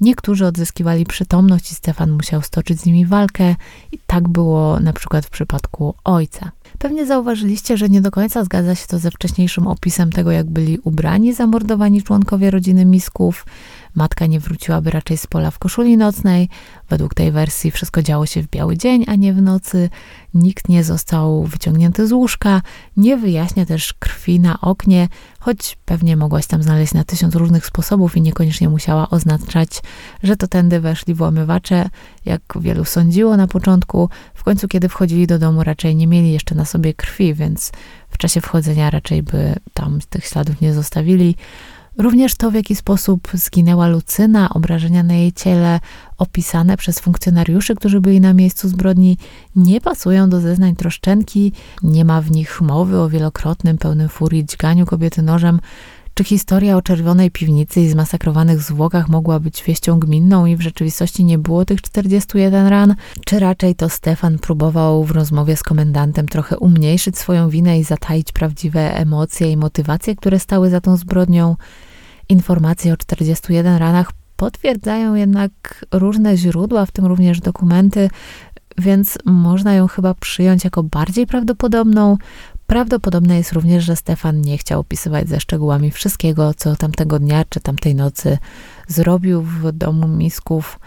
Niektórzy 0.00 0.46
odzyskiwali 0.46 1.04
przytomność 1.04 1.72
i 1.72 1.74
Stefan 1.74 2.10
musiał 2.10 2.42
stoczyć 2.42 2.80
z 2.80 2.86
nimi 2.86 3.06
walkę 3.06 3.54
i 3.92 3.98
tak 4.06 4.28
było 4.28 4.80
na 4.80 4.92
przykład 4.92 5.26
w 5.26 5.30
przypadku 5.30 5.94
ojca. 6.04 6.50
Pewnie 6.78 7.06
zauważyliście, 7.06 7.76
że 7.76 7.88
nie 7.88 8.00
do 8.00 8.10
końca 8.10 8.44
zgadza 8.44 8.74
się 8.74 8.86
to 8.86 8.98
ze 8.98 9.10
wcześniejszym 9.10 9.66
opisem 9.66 10.12
tego, 10.12 10.30
jak 10.30 10.46
byli 10.46 10.78
ubrani 10.78 11.34
zamordowani 11.34 12.02
członkowie 12.02 12.50
rodziny 12.50 12.84
Misków. 12.84 13.46
Matka 13.96 14.26
nie 14.26 14.40
wróciłaby 14.40 14.90
raczej 14.90 15.16
z 15.16 15.26
pola 15.26 15.50
w 15.50 15.58
koszuli 15.58 15.96
nocnej. 15.96 16.48
Według 16.88 17.14
tej 17.14 17.32
wersji 17.32 17.70
wszystko 17.70 18.02
działo 18.02 18.26
się 18.26 18.42
w 18.42 18.48
biały 18.48 18.76
dzień, 18.76 19.04
a 19.08 19.14
nie 19.14 19.32
w 19.32 19.42
nocy. 19.42 19.90
Nikt 20.34 20.68
nie 20.68 20.84
został 20.84 21.44
wyciągnięty 21.44 22.06
z 22.06 22.12
łóżka. 22.12 22.62
Nie 22.96 23.16
wyjaśnia 23.16 23.66
też 23.66 23.92
krwi 23.92 24.40
na 24.40 24.60
oknie, 24.60 25.08
choć 25.40 25.78
pewnie 25.84 26.16
mogłaś 26.16 26.46
tam 26.46 26.62
znaleźć 26.62 26.94
na 26.94 27.04
tysiąc 27.04 27.34
różnych 27.34 27.66
sposobów 27.66 28.16
i 28.16 28.20
niekoniecznie 28.22 28.68
musiała 28.68 29.10
oznaczać, 29.10 29.82
że 30.22 30.36
to 30.36 30.48
tędy 30.48 30.80
weszli 30.80 31.14
włamywacze, 31.14 31.88
jak 32.24 32.42
wielu 32.60 32.84
sądziło 32.84 33.36
na 33.36 33.46
początku. 33.46 34.10
W 34.34 34.44
końcu, 34.44 34.68
kiedy 34.68 34.88
wchodzili 34.88 35.26
do 35.26 35.38
domu, 35.38 35.64
raczej 35.64 35.96
nie 35.96 36.06
mieli 36.06 36.32
jeszcze 36.32 36.54
na 36.54 36.64
sobie 36.64 36.94
krwi, 36.94 37.34
więc 37.34 37.72
w 38.10 38.18
czasie 38.18 38.40
wchodzenia 38.40 38.90
raczej 38.90 39.22
by 39.22 39.54
tam 39.74 39.98
tych 40.10 40.24
śladów 40.24 40.60
nie 40.60 40.74
zostawili. 40.74 41.36
Również 41.98 42.34
to, 42.34 42.50
w 42.50 42.54
jaki 42.54 42.76
sposób 42.76 43.28
zginęła 43.34 43.88
Lucyna, 43.88 44.50
obrażenia 44.54 45.02
na 45.02 45.14
jej 45.14 45.32
ciele 45.32 45.80
opisane 46.18 46.76
przez 46.76 46.98
funkcjonariuszy, 46.98 47.74
którzy 47.74 48.00
byli 48.00 48.20
na 48.20 48.34
miejscu 48.34 48.68
zbrodni, 48.68 49.18
nie 49.56 49.80
pasują 49.80 50.30
do 50.30 50.40
zeznań 50.40 50.76
Troszczenki. 50.76 51.52
Nie 51.82 52.04
ma 52.04 52.20
w 52.20 52.30
nich 52.30 52.60
mowy 52.60 53.00
o 53.00 53.08
wielokrotnym, 53.08 53.78
pełnym 53.78 54.08
furii 54.08 54.44
dźganiu 54.44 54.86
kobiety 54.86 55.22
nożem. 55.22 55.60
Czy 56.14 56.24
historia 56.24 56.76
o 56.76 56.82
czerwonej 56.82 57.30
piwnicy 57.30 57.80
i 57.80 57.88
zmasakrowanych 57.88 58.60
zwłokach 58.60 59.08
mogła 59.08 59.40
być 59.40 59.62
wieścią 59.62 60.00
gminną 60.00 60.46
i 60.46 60.56
w 60.56 60.60
rzeczywistości 60.60 61.24
nie 61.24 61.38
było 61.38 61.64
tych 61.64 61.82
41 61.82 62.66
ran? 62.66 62.94
Czy 63.24 63.38
raczej 63.38 63.74
to 63.74 63.88
Stefan 63.88 64.38
próbował 64.38 65.04
w 65.04 65.10
rozmowie 65.10 65.56
z 65.56 65.62
komendantem 65.62 66.28
trochę 66.28 66.58
umniejszyć 66.58 67.18
swoją 67.18 67.48
winę 67.48 67.78
i 67.78 67.84
zataić 67.84 68.32
prawdziwe 68.32 68.96
emocje 68.96 69.52
i 69.52 69.56
motywacje, 69.56 70.16
które 70.16 70.38
stały 70.38 70.70
za 70.70 70.80
tą 70.80 70.96
zbrodnią? 70.96 71.56
Informacje 72.28 72.92
o 72.92 72.96
41 72.96 73.76
ranach 73.76 74.12
potwierdzają 74.36 75.14
jednak 75.14 75.84
różne 75.92 76.36
źródła, 76.36 76.86
w 76.86 76.90
tym 76.90 77.06
również 77.06 77.40
dokumenty, 77.40 78.10
więc 78.78 79.18
można 79.24 79.74
ją 79.74 79.86
chyba 79.86 80.14
przyjąć 80.14 80.64
jako 80.64 80.82
bardziej 80.82 81.26
prawdopodobną. 81.26 82.16
Prawdopodobne 82.66 83.36
jest 83.36 83.52
również, 83.52 83.84
że 83.84 83.96
Stefan 83.96 84.40
nie 84.40 84.58
chciał 84.58 84.80
opisywać 84.80 85.28
ze 85.28 85.40
szczegółami 85.40 85.90
wszystkiego, 85.90 86.54
co 86.54 86.76
tamtego 86.76 87.18
dnia 87.18 87.44
czy 87.48 87.60
tamtej 87.60 87.94
nocy 87.94 88.38
zrobił 88.88 89.42
w 89.42 89.72
domu 89.72 90.08
Misków. 90.08 90.80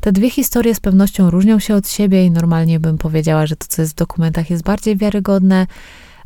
Te 0.00 0.12
dwie 0.12 0.30
historie 0.30 0.74
z 0.74 0.80
pewnością 0.80 1.30
różnią 1.30 1.58
się 1.58 1.74
od 1.74 1.88
siebie 1.88 2.26
i 2.26 2.30
normalnie 2.30 2.80
bym 2.80 2.98
powiedziała, 2.98 3.46
że 3.46 3.56
to, 3.56 3.66
co 3.68 3.82
jest 3.82 3.92
w 3.92 3.96
dokumentach, 3.96 4.50
jest 4.50 4.62
bardziej 4.62 4.96
wiarygodne 4.96 5.66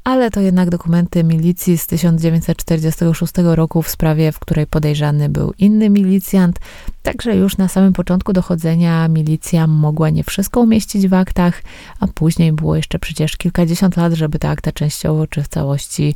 ale 0.06 0.30
to 0.30 0.40
jednak 0.40 0.70
dokumenty 0.70 1.24
milicji 1.24 1.78
z 1.78 1.86
1946 1.86 3.32
roku 3.36 3.82
w 3.82 3.88
sprawie, 3.88 4.32
w 4.32 4.38
której 4.38 4.66
podejrzany 4.66 5.28
był 5.28 5.52
inny 5.58 5.90
milicjant. 5.90 6.58
Także 7.02 7.36
już 7.36 7.56
na 7.56 7.68
samym 7.68 7.92
początku 7.92 8.32
dochodzenia 8.32 9.08
milicja 9.08 9.66
mogła 9.66 10.10
nie 10.10 10.24
wszystko 10.24 10.60
umieścić 10.60 11.08
w 11.08 11.14
aktach, 11.14 11.62
a 12.00 12.06
później 12.06 12.52
było 12.52 12.76
jeszcze 12.76 12.98
przecież 12.98 13.36
kilkadziesiąt 13.36 13.96
lat, 13.96 14.12
żeby 14.12 14.38
te 14.38 14.48
akta 14.48 14.72
częściowo 14.72 15.26
czy 15.26 15.42
w 15.42 15.48
całości 15.48 16.14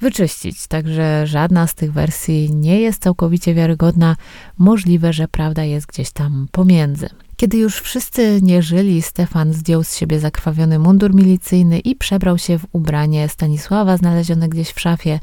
wyczyścić. 0.00 0.66
Także 0.66 1.26
żadna 1.26 1.66
z 1.66 1.74
tych 1.74 1.92
wersji 1.92 2.54
nie 2.54 2.80
jest 2.80 3.02
całkowicie 3.02 3.54
wiarygodna. 3.54 4.16
Możliwe, 4.58 5.12
że 5.12 5.28
prawda 5.28 5.64
jest 5.64 5.86
gdzieś 5.86 6.10
tam 6.10 6.48
pomiędzy. 6.52 7.23
Kiedy 7.36 7.58
już 7.58 7.80
wszyscy 7.80 8.40
nie 8.42 8.62
żyli, 8.62 9.02
Stefan 9.02 9.52
zdjął 9.52 9.84
z 9.84 9.96
siebie 9.96 10.20
zakrwawiony 10.20 10.78
mundur 10.78 11.14
milicyjny 11.14 11.78
i 11.78 11.96
przebrał 11.96 12.38
się 12.38 12.58
w 12.58 12.66
ubranie 12.72 13.28
Stanisława 13.28 13.96
znalezione 13.96 14.48
gdzieś 14.48 14.70
w 14.70 14.80
szafie, 14.80 15.20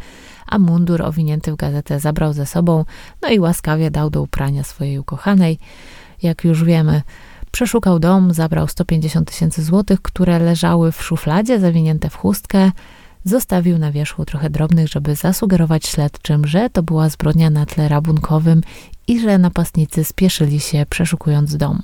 a 0.47 0.59
mundur 0.59 1.01
owinięty 1.01 1.51
w 1.51 1.55
gazetę 1.55 1.99
zabrał 1.99 2.33
ze 2.33 2.45
sobą, 2.45 2.85
no 3.21 3.29
i 3.29 3.39
łaskawie 3.39 3.91
dał 3.91 4.09
do 4.09 4.21
uprania 4.21 4.63
swojej 4.63 4.99
ukochanej. 4.99 5.59
Jak 6.23 6.43
już 6.43 6.63
wiemy, 6.63 7.01
przeszukał 7.51 7.99
dom, 7.99 8.33
zabrał 8.33 8.67
150 8.67 9.31
tysięcy 9.31 9.63
złotych, 9.63 10.01
które 10.01 10.39
leżały 10.39 10.91
w 10.91 11.03
szufladzie 11.03 11.59
zawinięte 11.59 12.09
w 12.09 12.15
chustkę, 12.15 12.71
zostawił 13.25 13.77
na 13.77 13.91
wierzchu 13.91 14.25
trochę 14.25 14.49
drobnych, 14.49 14.87
żeby 14.87 15.15
zasugerować 15.15 15.87
śledczym, 15.87 16.47
że 16.47 16.69
to 16.69 16.83
była 16.83 17.09
zbrodnia 17.09 17.49
na 17.49 17.65
tle 17.65 17.87
rabunkowym 17.87 18.61
i 19.07 19.19
że 19.19 19.37
napastnicy 19.37 20.03
spieszyli 20.03 20.59
się 20.59 20.85
przeszukując 20.89 21.57
dom. 21.57 21.83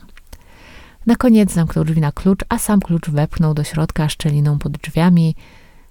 Na 1.08 1.16
koniec 1.16 1.54
zamknął 1.54 1.86
drzwi 1.86 2.02
na 2.02 2.12
klucz, 2.12 2.40
a 2.50 2.58
sam 2.58 2.80
klucz 2.80 3.10
wepchnął 3.10 3.54
do 3.54 3.64
środka 3.64 4.10
szczeliną 4.10 4.60
pod 4.60 4.78
drzwiami, 4.78 5.36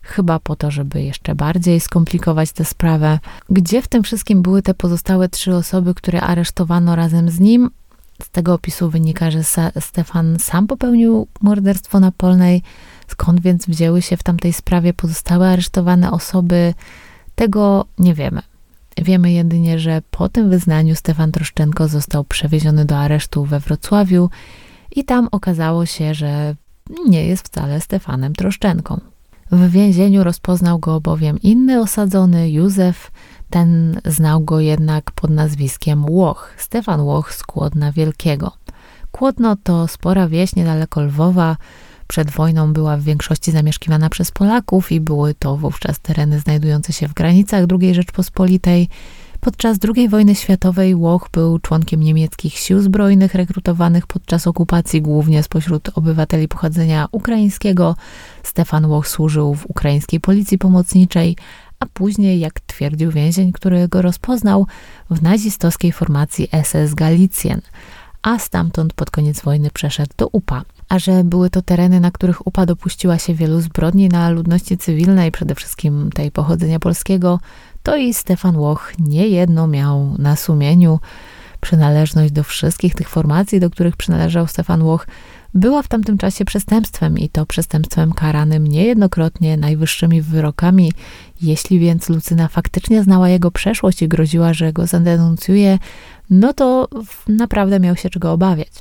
chyba 0.03 0.39
po 0.39 0.57
to, 0.57 0.71
żeby 0.71 1.03
jeszcze 1.03 1.35
bardziej 1.35 1.81
skomplikować 1.81 2.53
tę 2.53 2.65
sprawę. 2.65 3.19
Gdzie 3.51 3.83
w 3.83 3.89
tym 3.89 4.03
wszystkim 4.03 4.43
były 4.43 4.63
te 4.63 4.75
pozostałe 4.75 5.29
trzy 5.29 5.55
osoby, 5.55 5.95
które 5.95 6.21
aresztowano 6.21 6.97
razem 6.97 7.31
z 7.31 7.41
nim? 7.41 7.71
Z 8.23 8.31
tego 8.31 8.55
opisu 8.55 8.91
wynika, 8.91 9.31
że 9.31 9.41
Stefan 9.81 10.37
sam 10.39 10.67
popełnił 10.67 11.27
morderstwo 11.41 12.01
na 12.01 12.13
Polnej. 12.13 12.63
Skąd 13.09 13.41
więc 13.41 13.67
wzięły 13.67 14.03
się 14.03 14.17
w 14.17 14.23
tamtej 14.23 14.53
sprawie 14.53 14.93
pozostałe 14.93 15.49
aresztowane 15.49 16.11
osoby? 16.11 16.75
Tego 17.35 17.87
nie 17.99 18.15
wiemy. 18.15 18.43
Wiemy 18.99 19.33
jedynie, 19.33 19.79
że 19.79 20.03
po 20.11 20.29
tym 20.29 20.51
wyznaniu 20.51 20.95
Stefan 20.95 21.33
Troszczenko 21.33 21.89
został 21.89 22.25
przewieziony 22.25 22.85
do 22.85 22.97
aresztu 22.99 23.45
we 23.45 23.61
Wrocławiu 23.61 24.31
i 24.91 25.05
tam 25.05 25.29
okazało 25.33 25.87
się, 25.87 26.15
że 26.15 26.55
nie 27.09 27.27
jest 27.27 27.47
wcale 27.47 27.81
Stefanem 27.81 28.33
Troszczenką. 28.33 29.01
W 29.51 29.71
więzieniu 29.71 30.25
rozpoznał 30.25 30.79
go 30.79 31.01
bowiem 31.01 31.39
inny 31.43 31.81
osadzony, 31.81 32.51
Józef. 32.51 33.11
Ten 33.51 34.01
znał 34.05 34.41
go 34.41 34.61
jednak 34.61 35.11
pod 35.11 35.31
nazwiskiem 35.31 36.11
Łoch, 36.11 36.55
Stefan 36.57 37.01
Łoch 37.01 37.35
z 37.35 37.43
Kłodna 37.43 37.93
Wielkiego. 37.93 38.53
Kłodno 39.13 39.57
to 39.63 39.89
spora 39.89 40.29
wieś 40.29 40.57
niedaleko 40.57 41.01
Lwowa. 41.01 41.57
Przed 42.07 42.31
wojną 42.31 42.73
była 42.73 42.97
w 42.97 43.03
większości 43.03 43.53
zamieszkiwana 43.53 44.09
przez 44.09 44.31
Polaków 44.31 44.93
i 44.93 45.01
były 45.01 45.35
to 45.35 45.57
wówczas 45.57 46.01
tereny 46.01 46.41
znajdujące 46.41 46.93
się 46.93 47.09
w 47.09 47.15
granicach 47.15 47.65
II 47.81 47.95
Rzeczpospolitej. 47.95 48.89
Podczas 49.47 49.79
II 49.97 50.09
wojny 50.09 50.35
światowej 50.35 50.95
Łoch 50.95 51.29
był 51.33 51.59
członkiem 51.59 52.03
niemieckich 52.03 52.55
sił 52.55 52.83
zbrojnych 52.83 53.35
rekrutowanych 53.35 54.07
podczas 54.07 54.47
okupacji 54.47 55.03
głównie 55.03 55.43
spośród 55.43 55.91
obywateli 55.95 56.49
pochodzenia 56.49 57.09
ukraińskiego. 57.13 57.97
Stefan 58.43 58.87
Łoch 58.87 59.09
służył 59.09 59.55
w 59.55 59.67
ukraińskiej 59.67 60.21
policji 60.21 60.59
pomocniczej, 60.59 61.37
a 61.81 61.87
później, 61.87 62.41
jak 62.41 62.61
twierdził 62.61 63.11
więzień, 63.11 63.53
który 63.53 63.89
go 63.89 64.03
rozpoznał, 64.03 64.67
w 65.11 65.23
nazistowskiej 65.23 65.93
formacji 65.93 66.49
SS 66.63 66.95
Galicjen, 66.95 67.61
a 68.23 68.39
stamtąd 68.39 68.93
pod 68.93 69.11
koniec 69.11 69.41
wojny 69.41 69.71
przeszedł 69.71 70.13
do 70.17 70.29
UPA. 70.29 70.63
A 70.89 70.99
że 70.99 71.25
były 71.25 71.51
to 71.51 71.63
tereny, 71.63 72.01
na 72.01 72.11
których 72.11 72.47
UPA 72.47 72.67
dopuściła 72.67 73.19
się 73.19 73.35
wielu 73.35 73.61
zbrodni 73.61 74.09
na 74.09 74.31
ludności 74.31 74.79
cywilnej, 74.79 75.33
przede 75.33 75.55
wszystkim 75.55 76.11
tej 76.15 76.31
pochodzenia 76.31 76.79
polskiego, 76.79 77.39
to 77.87 77.97
i 77.97 78.15
Stefan 78.15 78.57
Łoch 78.57 78.93
niejedno 78.99 79.67
miał 79.67 80.15
na 80.19 80.37
sumieniu. 80.37 81.01
Przynależność 81.61 82.33
do 82.33 82.45
wszystkich 82.45 82.95
tych 82.95 83.09
formacji, 83.09 83.61
do 83.61 83.71
których 83.71 83.97
przynależał 83.97 84.47
Stefan 84.47 84.83
Łoch, 84.83 85.07
była 85.55 85.83
w 85.83 85.89
tamtym 85.89 86.19
czasie 86.19 86.45
przestępstwem 86.45 87.19
i 87.19 87.29
to 87.29 87.47
przestępstwem 87.47 88.13
karanym 88.13 88.67
niejednokrotnie 88.67 89.57
najwyższymi 89.57 90.23
wyrokami. 90.23 90.93
Jeśli 91.43 91.79
więc 91.79 92.09
Lucyna 92.09 92.49
faktycznie 92.49 93.03
znała 93.03 93.29
jego 93.29 93.51
przeszłość 93.51 94.03
i 94.03 94.09
groziła, 94.09 94.55
że 94.55 94.73
go 94.73 94.87
zadenuncjuje, 94.87 95.79
no 96.31 96.53
to 96.53 96.89
naprawdę 97.29 97.81
miał 97.81 97.97
się 97.97 98.11
czego 98.11 98.33
obawiać. 98.33 98.73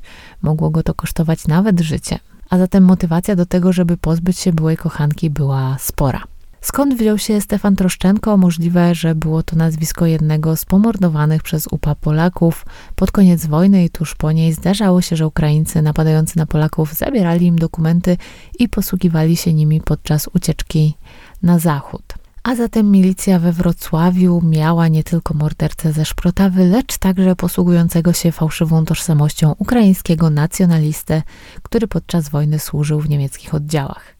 Mogło 0.41 0.69
go 0.69 0.83
to 0.83 0.93
kosztować 0.93 1.47
nawet 1.47 1.79
życie. 1.79 2.19
A 2.49 2.57
zatem 2.57 2.83
motywacja 2.83 3.35
do 3.35 3.45
tego, 3.45 3.73
żeby 3.73 3.97
pozbyć 3.97 4.39
się 4.39 4.53
byłej 4.53 4.77
kochanki 4.77 5.29
była 5.29 5.77
spora. 5.79 6.34
Skąd 6.65 6.93
wziął 6.93 7.17
się 7.17 7.41
Stefan 7.41 7.75
Troszczenko? 7.75 8.37
Możliwe, 8.37 8.95
że 8.95 9.15
było 9.15 9.43
to 9.43 9.55
nazwisko 9.55 10.05
jednego 10.05 10.55
z 10.55 10.65
pomordowanych 10.65 11.43
przez 11.43 11.67
UPA 11.71 11.95
Polaków. 11.95 12.65
Pod 12.95 13.11
koniec 13.11 13.45
wojny 13.45 13.83
i 13.83 13.89
tuż 13.89 14.15
po 14.15 14.31
niej 14.31 14.53
zdarzało 14.53 15.01
się, 15.01 15.15
że 15.15 15.27
Ukraińcy 15.27 15.81
napadający 15.81 16.37
na 16.37 16.45
Polaków 16.45 16.93
zabierali 16.93 17.45
im 17.45 17.59
dokumenty 17.59 18.17
i 18.59 18.69
posługiwali 18.69 19.37
się 19.37 19.53
nimi 19.53 19.81
podczas 19.81 20.29
ucieczki 20.33 20.97
na 21.43 21.59
zachód. 21.59 22.03
A 22.43 22.55
zatem 22.55 22.91
milicja 22.91 23.39
we 23.39 23.51
Wrocławiu 23.51 24.41
miała 24.41 24.87
nie 24.87 25.03
tylko 25.03 25.33
mordercę 25.33 25.93
ze 25.93 26.05
Szprotawy, 26.05 26.65
lecz 26.65 26.97
także 26.97 27.35
posługującego 27.35 28.13
się 28.13 28.31
fałszywą 28.31 28.85
tożsamością 28.85 29.55
ukraińskiego 29.57 30.29
nacjonalistę, 30.29 31.23
który 31.63 31.87
podczas 31.87 32.29
wojny 32.29 32.59
służył 32.59 32.99
w 32.99 33.09
niemieckich 33.09 33.53
oddziałach. 33.53 34.14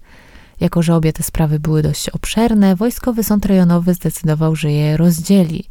Jako, 0.59 0.81
że 0.81 0.95
obie 0.95 1.13
te 1.13 1.23
sprawy 1.23 1.59
były 1.59 1.81
dość 1.81 2.09
obszerne, 2.09 2.75
wojskowy 2.75 3.23
sąd 3.23 3.45
rejonowy 3.45 3.93
zdecydował, 3.93 4.55
że 4.55 4.71
je 4.71 4.97
rozdzieli 4.97 5.63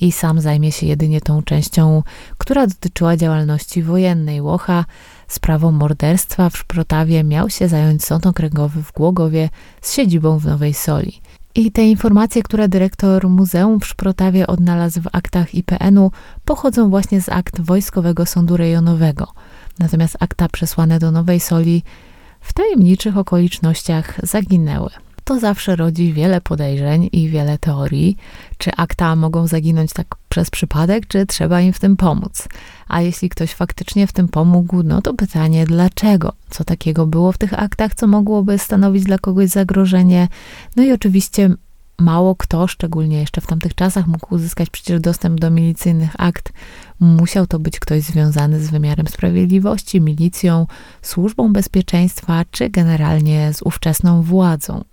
i 0.00 0.12
sam 0.12 0.40
zajmie 0.40 0.72
się 0.72 0.86
jedynie 0.86 1.20
tą 1.20 1.42
częścią, 1.42 2.02
która 2.38 2.66
dotyczyła 2.66 3.16
działalności 3.16 3.82
wojennej. 3.82 4.40
Łocha 4.40 4.84
sprawą 5.28 5.72
morderstwa 5.72 6.50
w 6.50 6.56
Szprotawie 6.56 7.24
miał 7.24 7.50
się 7.50 7.68
zająć 7.68 8.04
sąd 8.04 8.26
okręgowy 8.26 8.82
w 8.82 8.92
Głogowie 8.92 9.48
z 9.80 9.94
siedzibą 9.94 10.38
w 10.38 10.46
Nowej 10.46 10.74
Soli. 10.74 11.20
I 11.54 11.72
te 11.72 11.84
informacje, 11.88 12.42
które 12.42 12.68
dyrektor 12.68 13.28
Muzeum 13.28 13.80
w 13.80 13.86
Szprotawie 13.86 14.46
odnalazł 14.46 15.00
w 15.00 15.08
aktach 15.12 15.54
IPN-u, 15.54 16.10
pochodzą 16.44 16.90
właśnie 16.90 17.20
z 17.20 17.28
akt 17.28 17.60
Wojskowego 17.60 18.26
Sądu 18.26 18.56
Rejonowego. 18.56 19.28
Natomiast 19.78 20.16
akta 20.20 20.48
przesłane 20.48 20.98
do 20.98 21.10
Nowej 21.10 21.40
Soli 21.40 21.82
w 22.40 22.52
tajemniczych 22.52 23.16
okolicznościach 23.16 24.20
zaginęły. 24.22 24.90
To 25.24 25.40
zawsze 25.40 25.76
rodzi 25.76 26.12
wiele 26.12 26.40
podejrzeń 26.40 27.08
i 27.12 27.28
wiele 27.28 27.58
teorii, 27.58 28.16
czy 28.58 28.70
akta 28.76 29.16
mogą 29.16 29.46
zaginąć 29.46 29.92
tak 29.92 30.06
przez 30.28 30.50
przypadek, 30.50 31.06
czy 31.06 31.26
trzeba 31.26 31.60
im 31.60 31.72
w 31.72 31.80
tym 31.80 31.96
pomóc. 31.96 32.48
A 32.88 33.00
jeśli 33.00 33.28
ktoś 33.28 33.54
faktycznie 33.54 34.06
w 34.06 34.12
tym 34.12 34.28
pomógł, 34.28 34.82
no 34.82 35.02
to 35.02 35.14
pytanie 35.14 35.64
dlaczego? 35.64 36.32
Co 36.50 36.64
takiego 36.64 37.06
było 37.06 37.32
w 37.32 37.38
tych 37.38 37.58
aktach, 37.58 37.94
co 37.94 38.06
mogłoby 38.06 38.58
stanowić 38.58 39.04
dla 39.04 39.18
kogoś 39.18 39.48
zagrożenie? 39.48 40.28
No 40.76 40.82
i 40.82 40.92
oczywiście 40.92 41.50
mało 42.00 42.34
kto, 42.36 42.66
szczególnie 42.66 43.20
jeszcze 43.20 43.40
w 43.40 43.46
tamtych 43.46 43.74
czasach, 43.74 44.06
mógł 44.06 44.34
uzyskać 44.34 44.70
przecież 44.70 45.00
dostęp 45.00 45.40
do 45.40 45.50
milicyjnych 45.50 46.10
akt. 46.18 46.52
Musiał 47.00 47.46
to 47.46 47.58
być 47.58 47.80
ktoś 47.80 48.02
związany 48.02 48.60
z 48.60 48.70
wymiarem 48.70 49.06
sprawiedliwości, 49.06 50.00
milicją, 50.00 50.66
służbą 51.02 51.52
bezpieczeństwa, 51.52 52.44
czy 52.50 52.70
generalnie 52.70 53.54
z 53.54 53.62
ówczesną 53.62 54.22
władzą. 54.22 54.84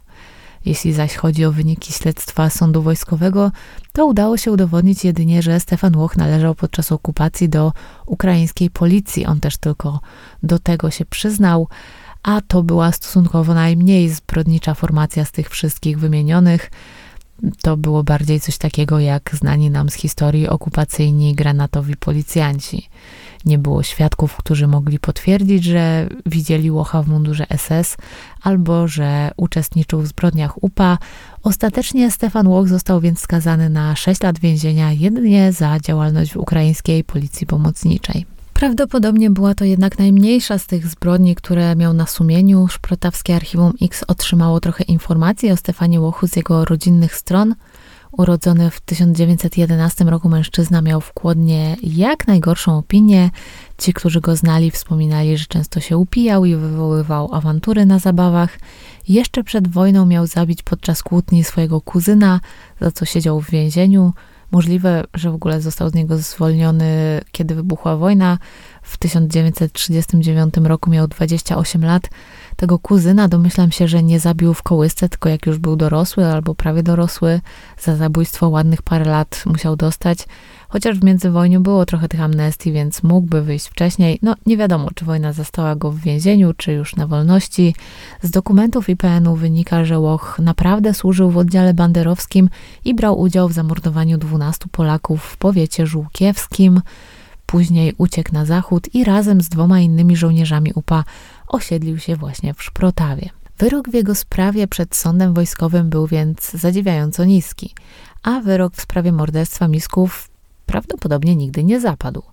Jeśli 0.65 0.93
zaś 0.93 1.15
chodzi 1.15 1.45
o 1.45 1.51
wyniki 1.51 1.93
śledztwa 1.93 2.49
sądu 2.49 2.81
wojskowego, 2.81 3.51
to 3.91 4.05
udało 4.05 4.37
się 4.37 4.51
udowodnić 4.51 5.05
jedynie, 5.05 5.41
że 5.41 5.59
Stefan 5.59 5.95
Łoch 5.95 6.17
należał 6.17 6.55
podczas 6.55 6.91
okupacji 6.91 7.49
do 7.49 7.73
ukraińskiej 8.05 8.69
policji. 8.69 9.25
On 9.25 9.39
też 9.39 9.57
tylko 9.57 9.99
do 10.43 10.59
tego 10.59 10.91
się 10.91 11.05
przyznał, 11.05 11.67
a 12.27 12.41
to 12.41 12.63
była 12.63 12.91
stosunkowo 12.91 13.53
najmniej 13.53 14.09
zbrodnicza 14.09 14.73
formacja 14.73 15.25
z 15.25 15.31
tych 15.31 15.49
wszystkich 15.49 15.99
wymienionych. 15.99 16.71
To 17.61 17.77
było 17.77 18.03
bardziej 18.03 18.39
coś 18.39 18.57
takiego 18.57 18.99
jak 18.99 19.31
znani 19.33 19.69
nam 19.69 19.89
z 19.89 19.93
historii 19.93 20.47
okupacyjni 20.47 21.35
granatowi 21.35 21.95
policjanci. 21.95 22.89
Nie 23.45 23.57
było 23.57 23.83
świadków, 23.83 24.35
którzy 24.35 24.67
mogli 24.67 24.99
potwierdzić, 24.99 25.63
że 25.63 26.09
widzieli 26.25 26.71
Łocha 26.71 27.03
w 27.03 27.07
mundurze 27.07 27.45
SS 27.57 27.97
albo 28.41 28.87
że 28.87 29.31
uczestniczył 29.37 30.01
w 30.01 30.07
zbrodniach 30.07 30.63
UPA. 30.63 30.97
Ostatecznie 31.43 32.11
Stefan 32.11 32.47
Łoch 32.47 32.67
został 32.67 33.01
więc 33.01 33.19
skazany 33.19 33.69
na 33.69 33.95
6 33.95 34.23
lat 34.23 34.39
więzienia 34.39 34.91
jedynie 34.91 35.51
za 35.51 35.79
działalność 35.79 36.33
w 36.33 36.37
ukraińskiej 36.37 37.03
policji 37.03 37.47
pomocniczej. 37.47 38.36
Prawdopodobnie 38.57 39.29
była 39.29 39.55
to 39.55 39.65
jednak 39.65 39.99
najmniejsza 39.99 40.57
z 40.57 40.67
tych 40.67 40.87
zbrodni, 40.87 41.35
które 41.35 41.75
miał 41.75 41.93
na 41.93 42.05
sumieniu. 42.05 42.67
Szprotawskie 42.67 43.35
Archiwum 43.35 43.73
X 43.81 44.03
otrzymało 44.07 44.59
trochę 44.59 44.83
informacji 44.83 45.51
o 45.51 45.57
Stefanie 45.57 46.01
Łochu 46.01 46.27
z 46.27 46.35
jego 46.35 46.65
rodzinnych 46.65 47.15
stron– 47.15 47.55
Urodzony 48.11 48.69
w 48.69 48.81
1911 48.81 50.03
roku 50.03 50.29
mężczyzna 50.29 50.81
miał 50.81 51.01
w 51.01 51.13
Kłodnie 51.13 51.75
jak 51.83 52.27
najgorszą 52.27 52.77
opinię. 52.77 53.29
Ci, 53.77 53.93
którzy 53.93 54.21
go 54.21 54.35
znali, 54.35 54.71
wspominali, 54.71 55.37
że 55.37 55.45
często 55.45 55.79
się 55.79 55.97
upijał 55.97 56.45
i 56.45 56.55
wywoływał 56.55 57.33
awantury 57.33 57.85
na 57.85 57.99
zabawach. 57.99 58.59
Jeszcze 59.07 59.43
przed 59.43 59.67
wojną 59.67 60.05
miał 60.05 60.27
zabić 60.27 60.63
podczas 60.63 61.03
kłótni 61.03 61.43
swojego 61.43 61.81
kuzyna, 61.81 62.39
za 62.81 62.91
co 62.91 63.05
siedział 63.05 63.41
w 63.41 63.49
więzieniu. 63.49 64.13
Możliwe, 64.51 65.03
że 65.13 65.31
w 65.31 65.35
ogóle 65.35 65.61
został 65.61 65.89
z 65.89 65.93
niego 65.93 66.17
zwolniony, 66.17 67.21
kiedy 67.31 67.55
wybuchła 67.55 67.97
wojna. 67.97 68.37
W 68.81 68.97
1939 68.97 70.53
roku 70.63 70.89
miał 70.89 71.07
28 71.07 71.85
lat. 71.85 72.09
Tego 72.55 72.79
kuzyna 72.79 73.27
domyślam 73.27 73.71
się, 73.71 73.87
że 73.87 74.03
nie 74.03 74.19
zabił 74.19 74.53
w 74.53 74.63
kołysce, 74.63 75.09
tylko 75.09 75.29
jak 75.29 75.45
już 75.45 75.57
był 75.57 75.75
dorosły 75.75 76.25
albo 76.25 76.55
prawie 76.55 76.83
dorosły, 76.83 77.41
za 77.79 77.95
zabójstwo 77.95 78.49
ładnych 78.49 78.81
parę 78.81 79.05
lat 79.05 79.43
musiał 79.45 79.75
dostać. 79.75 80.19
Chociaż 80.69 80.99
w 80.99 81.03
międzywojniu 81.03 81.61
było 81.61 81.85
trochę 81.85 82.07
tych 82.07 82.21
amnestii, 82.21 82.71
więc 82.71 83.03
mógłby 83.03 83.41
wyjść 83.41 83.67
wcześniej. 83.67 84.19
No 84.21 84.35
nie 84.45 84.57
wiadomo, 84.57 84.89
czy 84.95 85.05
wojna 85.05 85.33
zastała 85.33 85.75
go 85.75 85.91
w 85.91 85.99
więzieniu, 85.99 86.53
czy 86.57 86.71
już 86.71 86.95
na 86.95 87.07
wolności. 87.07 87.75
Z 88.21 88.31
dokumentów 88.31 88.89
IPN-u 88.89 89.35
wynika, 89.35 89.85
że 89.85 89.99
Łoch 89.99 90.39
naprawdę 90.43 90.93
służył 90.93 91.31
w 91.31 91.37
oddziale 91.37 91.73
banderowskim 91.73 92.49
i 92.85 92.95
brał 92.95 93.19
udział 93.19 93.49
w 93.49 93.53
zamordowaniu 93.53 94.17
12 94.17 94.65
Polaków 94.71 95.23
w 95.23 95.37
powiecie 95.37 95.87
żółkiewskim. 95.87 96.81
Później 97.45 97.93
uciekł 97.97 98.33
na 98.33 98.45
zachód 98.45 98.95
i 98.95 99.03
razem 99.03 99.41
z 99.41 99.49
dwoma 99.49 99.79
innymi 99.79 100.15
żołnierzami 100.15 100.71
UPA 100.75 101.03
osiedlił 101.47 101.99
się 101.99 102.15
właśnie 102.15 102.53
w 102.53 102.63
Szprotawie. 102.63 103.29
Wyrok 103.57 103.89
w 103.89 103.93
jego 103.93 104.15
sprawie 104.15 104.67
przed 104.67 104.95
sądem 104.95 105.33
wojskowym 105.33 105.89
był 105.89 106.07
więc 106.07 106.51
zadziwiająco 106.51 107.25
niski, 107.25 107.75
a 108.23 108.39
wyrok 108.39 108.75
w 108.75 108.81
sprawie 108.81 109.11
morderstwa 109.11 109.67
Misków 109.67 110.29
prawdopodobnie 110.67 111.35
nigdy 111.35 111.63
nie 111.63 111.79
zapadł. 111.79 112.23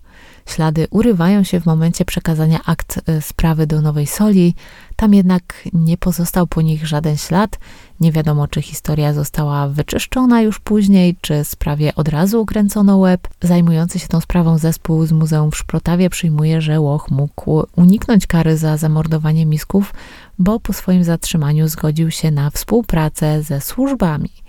Ślady 0.45 0.87
urywają 0.89 1.43
się 1.43 1.59
w 1.59 1.65
momencie 1.65 2.05
przekazania 2.05 2.59
akt 2.65 3.01
e, 3.05 3.21
sprawy 3.21 3.67
do 3.67 3.81
Nowej 3.81 4.07
Soli. 4.07 4.55
Tam 4.95 5.13
jednak 5.13 5.69
nie 5.73 5.97
pozostał 5.97 6.47
po 6.47 6.61
nich 6.61 6.87
żaden 6.87 7.17
ślad. 7.17 7.59
Nie 7.99 8.11
wiadomo, 8.11 8.47
czy 8.47 8.61
historia 8.61 9.13
została 9.13 9.67
wyczyszczona 9.67 10.41
już 10.41 10.59
później, 10.59 11.15
czy 11.21 11.43
sprawie 11.43 11.95
od 11.95 12.07
razu 12.07 12.41
ukręcono 12.41 12.97
łeb. 12.97 13.27
Zajmujący 13.41 13.99
się 13.99 14.07
tą 14.07 14.21
sprawą 14.21 14.57
zespół 14.57 15.05
z 15.05 15.11
Muzeum 15.11 15.51
w 15.51 15.57
Szprotawie 15.57 16.09
przyjmuje, 16.09 16.61
że 16.61 16.81
Łoch 16.81 17.11
mógł 17.11 17.63
uniknąć 17.75 18.27
kary 18.27 18.57
za 18.57 18.77
zamordowanie 18.77 19.45
misków, 19.45 19.93
bo 20.39 20.59
po 20.59 20.73
swoim 20.73 21.03
zatrzymaniu 21.03 21.67
zgodził 21.67 22.11
się 22.11 22.31
na 22.31 22.49
współpracę 22.49 23.43
ze 23.43 23.61
służbami 23.61 24.44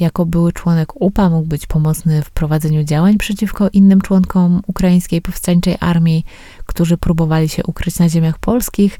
jako 0.00 0.26
były 0.26 0.52
członek 0.52 1.02
UPA 1.02 1.30
mógł 1.30 1.46
być 1.46 1.66
pomocny 1.66 2.22
w 2.22 2.30
prowadzeniu 2.30 2.84
działań 2.84 3.18
przeciwko 3.18 3.68
innym 3.72 4.00
członkom 4.00 4.62
ukraińskiej 4.66 5.22
powstańczej 5.22 5.76
armii, 5.80 6.24
którzy 6.66 6.96
próbowali 6.96 7.48
się 7.48 7.62
ukryć 7.66 7.98
na 7.98 8.08
ziemiach 8.08 8.38
polskich. 8.38 8.98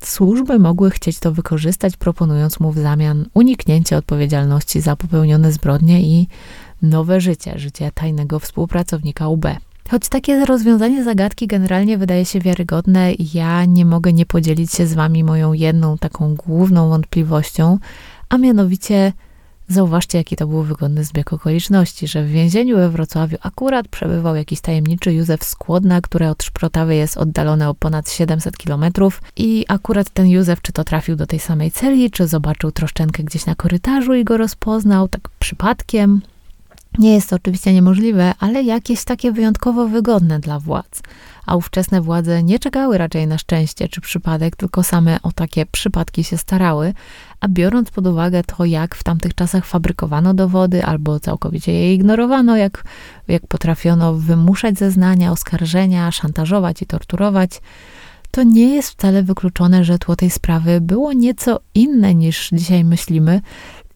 Służby 0.00 0.58
mogły 0.58 0.90
chcieć 0.90 1.18
to 1.18 1.32
wykorzystać, 1.32 1.96
proponując 1.96 2.60
mu 2.60 2.72
w 2.72 2.78
zamian 2.78 3.26
uniknięcie 3.34 3.96
odpowiedzialności 3.96 4.80
za 4.80 4.96
popełnione 4.96 5.52
zbrodnie 5.52 6.02
i 6.02 6.28
nowe 6.82 7.20
życie, 7.20 7.58
życie 7.58 7.90
tajnego 7.94 8.38
współpracownika 8.38 9.28
UB. 9.28 9.46
Choć 9.90 10.08
takie 10.08 10.44
rozwiązanie 10.44 11.04
zagadki 11.04 11.46
generalnie 11.46 11.98
wydaje 11.98 12.24
się 12.24 12.40
wiarygodne, 12.40 13.12
ja 13.34 13.64
nie 13.64 13.84
mogę 13.84 14.12
nie 14.12 14.26
podzielić 14.26 14.72
się 14.72 14.86
z 14.86 14.94
Wami 14.94 15.24
moją 15.24 15.52
jedną 15.52 15.98
taką 15.98 16.34
główną 16.34 16.88
wątpliwością, 16.88 17.78
a 18.28 18.38
mianowicie 18.38 19.12
Zauważcie, 19.68 20.18
jaki 20.18 20.36
to 20.36 20.46
był 20.46 20.62
wygodny 20.62 21.04
zbieg 21.04 21.32
okoliczności, 21.32 22.08
że 22.08 22.24
w 22.24 22.30
więzieniu 22.30 22.76
we 22.76 22.90
Wrocławiu 22.90 23.36
akurat 23.42 23.88
przebywał 23.88 24.36
jakiś 24.36 24.60
tajemniczy 24.60 25.12
Józef 25.12 25.44
Skłodna, 25.44 26.00
który 26.00 26.28
od 26.28 26.42
Szprotawy 26.42 26.96
jest 26.96 27.16
oddalony 27.16 27.68
o 27.68 27.74
ponad 27.74 28.10
700 28.10 28.56
kilometrów 28.56 29.22
i 29.36 29.64
akurat 29.68 30.10
ten 30.10 30.26
Józef 30.26 30.62
czy 30.62 30.72
to 30.72 30.84
trafił 30.84 31.16
do 31.16 31.26
tej 31.26 31.38
samej 31.38 31.70
celi, 31.70 32.10
czy 32.10 32.26
zobaczył 32.26 32.72
troszczenkę 32.72 33.22
gdzieś 33.22 33.46
na 33.46 33.54
korytarzu 33.54 34.14
i 34.14 34.24
go 34.24 34.36
rozpoznał, 34.36 35.08
tak 35.08 35.28
przypadkiem. 35.38 36.20
Nie 36.98 37.14
jest 37.14 37.30
to 37.30 37.36
oczywiście 37.36 37.72
niemożliwe, 37.72 38.34
ale 38.38 38.62
jakieś 38.62 39.04
takie 39.04 39.32
wyjątkowo 39.32 39.88
wygodne 39.88 40.40
dla 40.40 40.60
władz 40.60 41.02
a 41.46 41.56
ówczesne 41.56 42.00
władze 42.00 42.42
nie 42.42 42.58
czekały 42.58 42.98
raczej 42.98 43.26
na 43.26 43.38
szczęście 43.38 43.88
czy 43.88 44.00
przypadek, 44.00 44.56
tylko 44.56 44.82
same 44.82 45.22
o 45.22 45.32
takie 45.32 45.66
przypadki 45.66 46.24
się 46.24 46.38
starały, 46.38 46.94
a 47.40 47.48
biorąc 47.48 47.90
pod 47.90 48.06
uwagę 48.06 48.42
to, 48.42 48.64
jak 48.64 48.94
w 48.94 49.02
tamtych 49.02 49.34
czasach 49.34 49.64
fabrykowano 49.64 50.34
dowody 50.34 50.84
albo 50.84 51.20
całkowicie 51.20 51.72
je 51.72 51.94
ignorowano, 51.94 52.56
jak, 52.56 52.84
jak 53.28 53.46
potrafiono 53.46 54.14
wymuszać 54.14 54.78
zeznania, 54.78 55.32
oskarżenia, 55.32 56.10
szantażować 56.10 56.82
i 56.82 56.86
torturować, 56.86 57.50
to 58.30 58.42
nie 58.42 58.74
jest 58.74 58.90
wcale 58.90 59.22
wykluczone, 59.22 59.84
że 59.84 59.98
tło 59.98 60.16
tej 60.16 60.30
sprawy 60.30 60.80
było 60.80 61.12
nieco 61.12 61.60
inne 61.74 62.14
niż 62.14 62.50
dzisiaj 62.52 62.84
myślimy, 62.84 63.40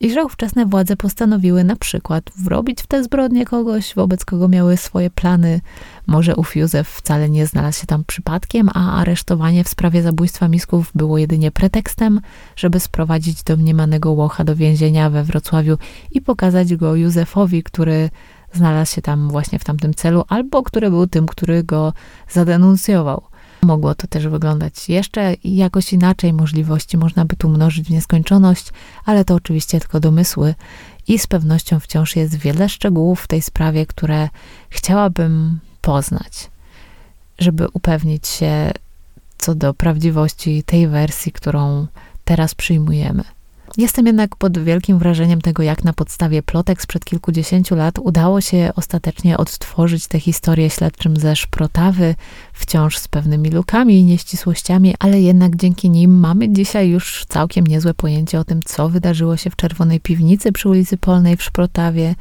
i 0.01 0.13
że 0.13 0.25
ówczesne 0.25 0.67
władze 0.67 0.97
postanowiły 0.97 1.65
na 1.65 1.77
przykład 1.77 2.25
wrobić 2.37 2.83
w 2.83 2.87
te 2.87 3.05
zbrodnie 3.05 3.45
kogoś, 3.45 3.95
wobec 3.95 4.25
kogo 4.25 4.49
miały 4.49 4.77
swoje 4.77 5.11
plany. 5.11 5.61
Może 6.07 6.37
ów 6.37 6.57
Józef 6.57 6.89
wcale 6.89 7.31
nie 7.31 7.47
znalazł 7.47 7.81
się 7.81 7.87
tam 7.87 8.05
przypadkiem, 8.05 8.71
a 8.75 9.01
aresztowanie 9.01 9.65
w 9.65 9.69
sprawie 9.69 10.03
zabójstwa 10.03 10.49
Misków 10.49 10.91
było 10.95 11.19
jedynie 11.19 11.51
pretekstem, 11.51 12.21
żeby 12.57 12.81
sprowadzić 12.81 13.43
domniemanego 13.43 14.13
Łocha 14.13 14.45
do 14.45 14.57
więzienia 14.57 15.11
we 15.11 15.25
Wrocławiu 15.25 15.79
i 16.13 16.21
pokazać 16.21 16.77
go 16.77 16.95
Józefowi, 16.95 17.63
który 17.63 18.11
znalazł 18.53 18.95
się 18.95 19.03
tam 19.03 19.29
właśnie 19.29 19.59
w 19.59 19.65
tamtym 19.65 19.95
celu, 19.95 20.25
albo 20.29 20.63
który 20.63 20.91
był 20.91 21.07
tym, 21.07 21.27
który 21.27 21.65
go 21.65 21.93
zadenuncjował. 22.29 23.30
Mogło 23.63 23.95
to 23.95 24.07
też 24.07 24.29
wyglądać 24.29 24.89
jeszcze 24.89 25.35
jakoś 25.45 25.93
inaczej, 25.93 26.33
możliwości 26.33 26.97
można 26.97 27.25
by 27.25 27.37
tu 27.37 27.49
mnożyć 27.49 27.87
w 27.87 27.91
nieskończoność, 27.91 28.71
ale 29.05 29.25
to 29.25 29.35
oczywiście 29.35 29.81
tylko 29.81 30.01
domysły 30.01 30.55
i 31.09 31.19
z 31.19 31.27
pewnością 31.27 31.81
wciąż 31.81 32.17
jest 32.17 32.37
wiele 32.37 32.69
szczegółów 32.69 33.21
w 33.21 33.27
tej 33.27 33.43
sprawie, 33.43 33.87
które 33.87 34.29
chciałabym 34.71 35.61
poznać, 35.81 36.51
żeby 37.39 37.69
upewnić 37.73 38.29
się 38.29 38.71
co 39.39 39.55
do 39.55 39.75
prawdziwości 39.75 40.63
tej 40.63 40.89
wersji, 40.89 41.33
którą 41.33 41.87
teraz 42.25 42.55
przyjmujemy. 42.55 43.25
Jestem 43.77 44.07
jednak 44.07 44.37
pod 44.37 44.59
wielkim 44.59 44.99
wrażeniem 44.99 45.41
tego, 45.41 45.63
jak 45.63 45.85
na 45.85 45.93
podstawie 45.93 46.43
plotek 46.43 46.83
sprzed 46.83 47.05
kilkudziesięciu 47.05 47.77
lat 47.77 47.99
udało 47.99 48.41
się 48.41 48.73
ostatecznie 48.77 49.37
odtworzyć 49.37 50.07
tę 50.07 50.21
historię 50.21 50.71
śledczym 50.71 51.17
ze 51.17 51.37
Szprotawy, 51.37 52.15
wciąż 52.53 52.99
z 52.99 53.09
pewnymi 53.09 53.51
lukami 53.51 54.01
i 54.01 54.05
nieścisłościami, 54.05 54.95
ale 54.99 55.21
jednak 55.21 55.57
dzięki 55.57 55.91
nim 55.91 56.21
mamy 56.21 56.53
dzisiaj 56.53 56.89
już 56.89 57.25
całkiem 57.29 57.67
niezłe 57.67 57.95
pojęcie 57.95 58.39
o 58.39 58.45
tym, 58.45 58.61
co 58.63 58.89
wydarzyło 58.89 59.37
się 59.37 59.51
w 59.51 59.57
Czerwonej 59.57 60.01
Piwnicy 60.01 60.53
przy 60.53 60.69
ulicy 60.69 60.97
Polnej 60.97 61.37
w 61.37 61.43
Szprotawie, 61.43 62.15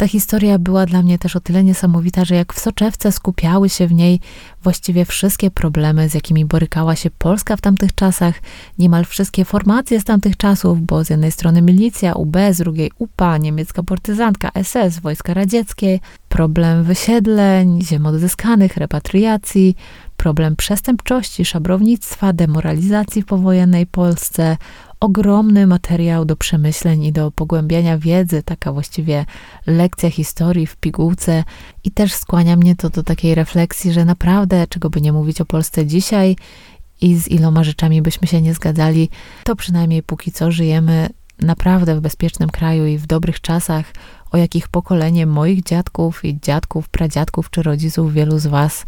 Ta 0.00 0.08
historia 0.08 0.58
była 0.58 0.86
dla 0.86 1.02
mnie 1.02 1.18
też 1.18 1.36
o 1.36 1.40
tyle 1.40 1.64
niesamowita, 1.64 2.24
że 2.24 2.34
jak 2.34 2.52
w 2.52 2.60
soczewce 2.60 3.12
skupiały 3.12 3.68
się 3.68 3.86
w 3.86 3.92
niej 3.92 4.20
właściwie 4.62 5.04
wszystkie 5.04 5.50
problemy, 5.50 6.08
z 6.08 6.14
jakimi 6.14 6.44
borykała 6.44 6.96
się 6.96 7.10
Polska 7.18 7.56
w 7.56 7.60
tamtych 7.60 7.94
czasach, 7.94 8.34
niemal 8.78 9.04
wszystkie 9.04 9.44
formacje 9.44 10.00
z 10.00 10.04
tamtych 10.04 10.36
czasów, 10.36 10.80
bo 10.80 11.04
z 11.04 11.10
jednej 11.10 11.32
strony 11.32 11.62
milicja, 11.62 12.14
UB, 12.14 12.36
z 12.50 12.58
drugiej 12.58 12.90
UPA, 12.98 13.38
niemiecka 13.38 13.82
partyzantka, 13.82 14.50
SS, 14.62 14.98
wojska 14.98 15.34
radzieckie, 15.34 15.98
problem 16.28 16.84
wysiedleń, 16.84 17.82
ziem 17.82 18.06
odzyskanych, 18.06 18.76
repatriacji, 18.76 19.76
problem 20.20 20.56
przestępczości, 20.56 21.44
szabrownictwa, 21.44 22.32
demoralizacji 22.32 23.22
w 23.22 23.26
powojennej 23.26 23.86
Polsce, 23.86 24.56
ogromny 25.00 25.66
materiał 25.66 26.24
do 26.24 26.36
przemyśleń 26.36 27.04
i 27.04 27.12
do 27.12 27.30
pogłębiania 27.30 27.98
wiedzy, 27.98 28.42
taka 28.42 28.72
właściwie 28.72 29.24
lekcja 29.66 30.10
historii 30.10 30.66
w 30.66 30.76
pigułce. 30.76 31.44
I 31.84 31.90
też 31.90 32.12
skłania 32.12 32.56
mnie 32.56 32.76
to 32.76 32.90
do 32.90 33.02
takiej 33.02 33.34
refleksji, 33.34 33.92
że 33.92 34.04
naprawdę, 34.04 34.66
czego 34.66 34.90
by 34.90 35.00
nie 35.00 35.12
mówić 35.12 35.40
o 35.40 35.44
Polsce 35.44 35.86
dzisiaj 35.86 36.36
i 37.00 37.16
z 37.16 37.28
iloma 37.28 37.64
rzeczami 37.64 38.02
byśmy 38.02 38.28
się 38.28 38.42
nie 38.42 38.54
zgadzali, 38.54 39.08
to 39.44 39.56
przynajmniej 39.56 40.02
póki 40.02 40.32
co 40.32 40.50
żyjemy 40.50 41.08
naprawdę 41.38 41.96
w 41.96 42.00
bezpiecznym 42.00 42.48
kraju 42.48 42.86
i 42.86 42.98
w 42.98 43.06
dobrych 43.06 43.40
czasach, 43.40 43.92
o 44.30 44.36
jakich 44.36 44.68
pokolenie 44.68 45.26
moich 45.26 45.62
dziadków 45.62 46.24
i 46.24 46.40
dziadków, 46.40 46.88
pradziadków 46.88 47.50
czy 47.50 47.62
rodziców 47.62 48.12
wielu 48.12 48.38
z 48.38 48.46
Was 48.46 48.86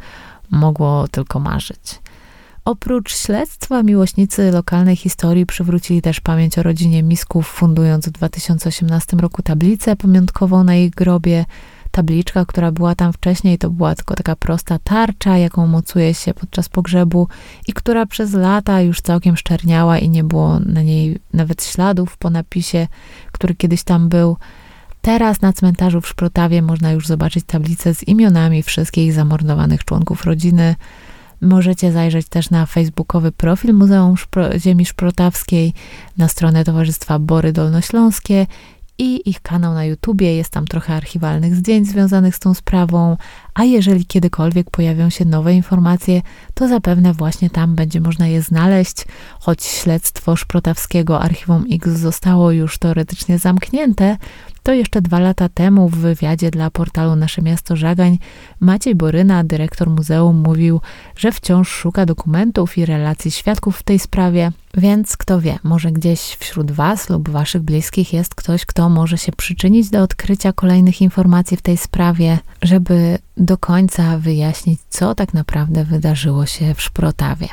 mogło 0.52 1.08
tylko 1.08 1.40
marzyć. 1.40 2.00
Oprócz 2.64 3.16
śledztwa 3.16 3.82
miłośnicy 3.82 4.52
lokalnej 4.52 4.96
historii 4.96 5.46
przywrócili 5.46 6.02
też 6.02 6.20
pamięć 6.20 6.58
o 6.58 6.62
rodzinie 6.62 7.02
Misków, 7.02 7.46
fundując 7.46 8.08
w 8.08 8.10
2018 8.10 9.16
roku 9.16 9.42
tablicę 9.42 9.96
pamiątkową 9.96 10.64
na 10.64 10.74
ich 10.74 10.90
grobie. 10.90 11.44
Tabliczka, 11.90 12.44
która 12.44 12.72
była 12.72 12.94
tam 12.94 13.12
wcześniej, 13.12 13.58
to 13.58 13.70
była 13.70 13.94
tylko 13.94 14.14
taka 14.14 14.36
prosta 14.36 14.78
tarcza, 14.78 15.38
jaką 15.38 15.66
mocuje 15.66 16.14
się 16.14 16.34
podczas 16.34 16.68
pogrzebu 16.68 17.28
i 17.68 17.72
która 17.72 18.06
przez 18.06 18.32
lata 18.32 18.80
już 18.80 19.00
całkiem 19.00 19.36
szczerniała 19.36 19.98
i 19.98 20.08
nie 20.08 20.24
było 20.24 20.60
na 20.60 20.82
niej 20.82 21.18
nawet 21.32 21.64
śladów 21.64 22.16
po 22.16 22.30
napisie, 22.30 22.88
który 23.32 23.54
kiedyś 23.54 23.82
tam 23.82 24.08
był. 24.08 24.36
Teraz 25.02 25.40
na 25.40 25.52
cmentarzu 25.52 26.00
w 26.00 26.08
Szprotawie 26.08 26.62
można 26.62 26.92
już 26.92 27.06
zobaczyć 27.06 27.44
tablicę 27.44 27.94
z 27.94 28.08
imionami 28.08 28.62
wszystkich 28.62 29.12
zamordowanych 29.12 29.84
członków 29.84 30.24
rodziny. 30.24 30.74
Możecie 31.40 31.92
zajrzeć 31.92 32.28
też 32.28 32.50
na 32.50 32.66
facebookowy 32.66 33.32
profil 33.32 33.74
Muzeum 33.74 34.16
Szpro 34.16 34.58
Ziemi 34.58 34.86
Szprotawskiej, 34.86 35.72
na 36.18 36.28
stronę 36.28 36.64
Towarzystwa 36.64 37.18
Bory 37.18 37.52
Dolnośląskie 37.52 38.46
i 38.98 39.30
ich 39.30 39.40
kanał 39.40 39.74
na 39.74 39.84
YouTubie. 39.84 40.36
Jest 40.36 40.50
tam 40.50 40.66
trochę 40.66 40.94
archiwalnych 40.94 41.54
zdjęć 41.54 41.88
związanych 41.88 42.36
z 42.36 42.38
tą 42.38 42.54
sprawą, 42.54 43.16
a 43.54 43.64
jeżeli 43.64 44.06
kiedykolwiek 44.06 44.70
pojawią 44.70 45.10
się 45.10 45.24
nowe 45.24 45.54
informacje, 45.54 46.22
to 46.54 46.68
zapewne 46.68 47.12
właśnie 47.12 47.50
tam 47.50 47.74
będzie 47.74 48.00
można 48.00 48.26
je 48.26 48.42
znaleźć, 48.42 49.04
choć 49.40 49.64
śledztwo 49.64 50.36
Szprotawskiego 50.36 51.20
Archiwum 51.20 51.64
X 51.72 51.88
zostało 51.88 52.50
już 52.50 52.78
teoretycznie 52.78 53.38
zamknięte, 53.38 54.16
to 54.62 54.72
jeszcze 54.72 55.02
dwa 55.02 55.18
lata 55.18 55.48
temu 55.48 55.88
w 55.88 55.96
wywiadzie 55.96 56.50
dla 56.50 56.70
portalu 56.70 57.16
Nasze 57.16 57.42
Miasto 57.42 57.76
Żagań 57.76 58.18
Maciej 58.60 58.94
Boryna, 58.94 59.44
dyrektor 59.44 59.90
muzeum, 59.90 60.36
mówił, 60.36 60.80
że 61.16 61.32
wciąż 61.32 61.68
szuka 61.68 62.06
dokumentów 62.06 62.78
i 62.78 62.86
relacji 62.86 63.30
świadków 63.30 63.78
w 63.78 63.82
tej 63.82 63.98
sprawie, 63.98 64.52
więc 64.76 65.16
kto 65.16 65.40
wie, 65.40 65.58
może 65.64 65.92
gdzieś 65.92 66.20
wśród 66.20 66.70
Was 66.70 67.10
lub 67.10 67.28
Waszych 67.28 67.62
bliskich 67.62 68.12
jest 68.12 68.34
ktoś, 68.34 68.66
kto 68.66 68.88
może 68.88 69.18
się 69.18 69.32
przyczynić 69.32 69.90
do 69.90 70.02
odkrycia 70.02 70.52
kolejnych 70.52 71.02
informacji 71.02 71.56
w 71.56 71.62
tej 71.62 71.76
sprawie, 71.76 72.38
żeby 72.62 73.18
do 73.36 73.58
końca 73.58 74.18
wyjaśnić, 74.18 74.80
co 74.88 75.14
tak 75.14 75.34
naprawdę 75.34 75.84
wydarzyło 75.84 76.46
się 76.46 76.74
w 76.74 76.82
Szprotawie. 76.82 77.48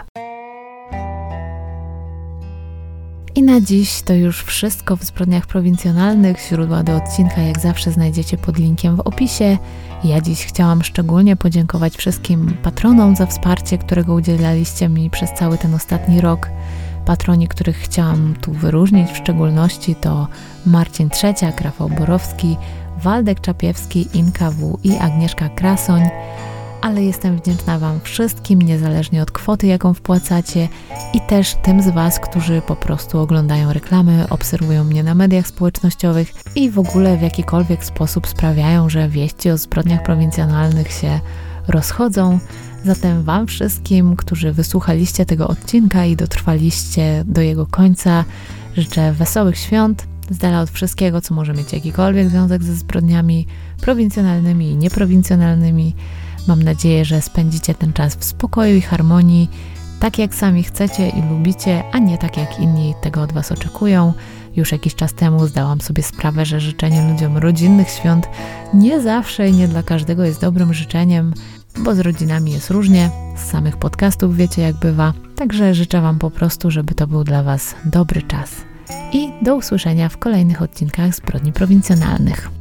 I 3.36 3.44
na 3.44 3.62
dziś 3.62 4.02
to 4.02 4.14
już 4.14 4.44
wszystko 4.44 4.96
w 4.96 5.04
zbrodniach 5.04 5.46
prowincjonalnych. 5.46 6.38
Źródła 6.50 6.84
do 6.84 6.96
odcinka, 6.96 7.42
jak 7.42 7.60
zawsze, 7.60 7.92
znajdziecie 7.92 8.38
pod 8.38 8.58
linkiem 8.58 8.96
w 8.96 9.00
opisie. 9.00 9.58
Ja 10.04 10.22
dziś 10.22 10.46
chciałam 10.46 10.84
szczególnie 10.84 11.36
podziękować 11.36 11.98
wszystkim 11.98 12.58
patronom 12.64 13.16
za 13.16 13.26
wsparcie, 13.26 13.78
którego 13.78 14.14
udzielaliście 14.14 14.90
mi 14.90 15.10
przez 15.10 15.34
cały 15.34 15.58
ten 15.58 15.74
ostatni 15.74 16.22
rok. 16.22 16.50
Patroni, 17.06 17.48
których 17.48 17.78
chciałam 17.78 18.36
tu 18.42 18.52
wyróżnić 18.52 19.12
w 19.12 19.18
szczególności 19.18 19.96
to 19.96 20.28
Marcin 20.66 21.10
Trzeciak, 21.10 21.62
Rafał 21.62 21.90
Borowski, 21.90 22.58
Waldek 23.04 23.42
Czapiewski, 23.42 24.08
Inka 24.14 24.52
W 24.52 24.80
i 24.84 24.98
Agnieszka 24.98 25.50
Krasoń 25.50 26.02
ale 26.82 27.04
jestem 27.04 27.38
wdzięczna 27.38 27.80
Wam 27.80 28.00
wszystkim, 28.04 28.62
niezależnie 28.62 29.22
od 29.22 29.32
kwoty, 29.32 29.68
jaką 29.68 29.94
wpłacacie, 29.94 30.68
i 31.14 31.22
też 31.22 31.56
tym 31.64 31.82
z 31.82 31.90
Was, 31.90 32.20
którzy 32.20 32.62
po 32.62 32.76
prostu 32.76 33.20
oglądają 33.20 33.74
reklamy, 33.74 34.26
obserwują 34.30 34.84
mnie 34.84 35.04
na 35.04 35.16
mediach 35.16 35.48
społecznościowych 35.48 36.34
i 36.56 36.70
w 36.70 36.80
ogóle 36.80 37.18
w 37.18 37.22
jakikolwiek 37.22 37.86
sposób 37.86 38.28
sprawiają, 38.28 38.90
że 38.90 39.10
wieści 39.10 39.52
o 39.52 39.58
zbrodniach 39.58 40.04
prowincjonalnych 40.04 40.92
się 40.92 41.20
rozchodzą. 41.68 42.40
Zatem 42.86 43.24
Wam 43.24 43.48
wszystkim, 43.48 44.16
którzy 44.16 44.52
wysłuchaliście 44.54 45.26
tego 45.26 45.48
odcinka 45.48 46.06
i 46.06 46.16
dotrwaliście 46.16 47.24
do 47.28 47.42
jego 47.42 47.66
końca, 47.66 48.26
życzę 48.78 49.14
wesołych 49.14 49.58
świąt, 49.58 50.08
z 50.32 50.38
dala 50.38 50.62
od 50.62 50.70
wszystkiego, 50.70 51.22
co 51.22 51.34
może 51.34 51.54
mieć 51.54 51.74
jakikolwiek 51.74 52.30
związek 52.30 52.64
ze 52.64 52.76
zbrodniami 52.76 53.48
prowincjonalnymi 53.82 54.70
i 54.70 54.78
nieprowincjonalnymi. 54.78 55.96
Mam 56.48 56.64
nadzieję, 56.64 57.06
że 57.06 57.22
spędzicie 57.22 57.76
ten 57.76 57.94
czas 57.94 58.16
w 58.16 58.24
spokoju 58.24 58.76
i 58.76 58.82
harmonii, 58.82 59.50
tak 60.00 60.20
jak 60.20 60.36
sami 60.36 60.64
chcecie 60.64 61.10
i 61.10 61.22
lubicie, 61.30 61.84
a 61.92 62.00
nie 62.00 62.18
tak 62.18 62.38
jak 62.38 62.60
inni 62.60 62.94
tego 63.02 63.22
od 63.22 63.34
Was 63.34 63.52
oczekują. 63.52 64.14
Już 64.56 64.72
jakiś 64.72 64.96
czas 64.96 65.14
temu 65.14 65.48
zdałam 65.48 65.82
sobie 65.82 66.04
sprawę, 66.04 66.46
że 66.46 66.60
życzenie 66.60 67.12
ludziom 67.12 67.38
rodzinnych 67.38 67.90
świąt 67.90 68.28
nie 68.74 69.02
zawsze 69.02 69.50
i 69.50 69.54
nie 69.54 69.68
dla 69.68 69.84
każdego 69.84 70.24
jest 70.24 70.42
dobrym 70.42 70.74
życzeniem, 70.74 71.34
bo 71.80 71.96
z 71.96 72.00
rodzinami 72.00 72.52
jest 72.52 72.70
różnie, 72.70 73.10
z 73.38 73.52
samych 73.52 73.78
podcastów 73.78 74.36
wiecie 74.36 74.62
jak 74.62 74.76
bywa. 74.76 75.14
Także 75.36 75.74
życzę 75.74 76.02
Wam 76.02 76.20
po 76.20 76.32
prostu, 76.32 76.72
żeby 76.72 76.96
to 76.96 77.08
był 77.08 77.24
dla 77.24 77.44
Was 77.44 77.76
dobry 77.86 78.22
czas. 78.22 78.69
I 79.14 79.30
do 79.42 79.56
usłyszenia 79.56 80.10
w 80.10 80.18
kolejnych 80.18 80.62
odcinkach 80.62 81.16
Zbrodni 81.16 81.54
Prowincjonalnych. 81.54 82.59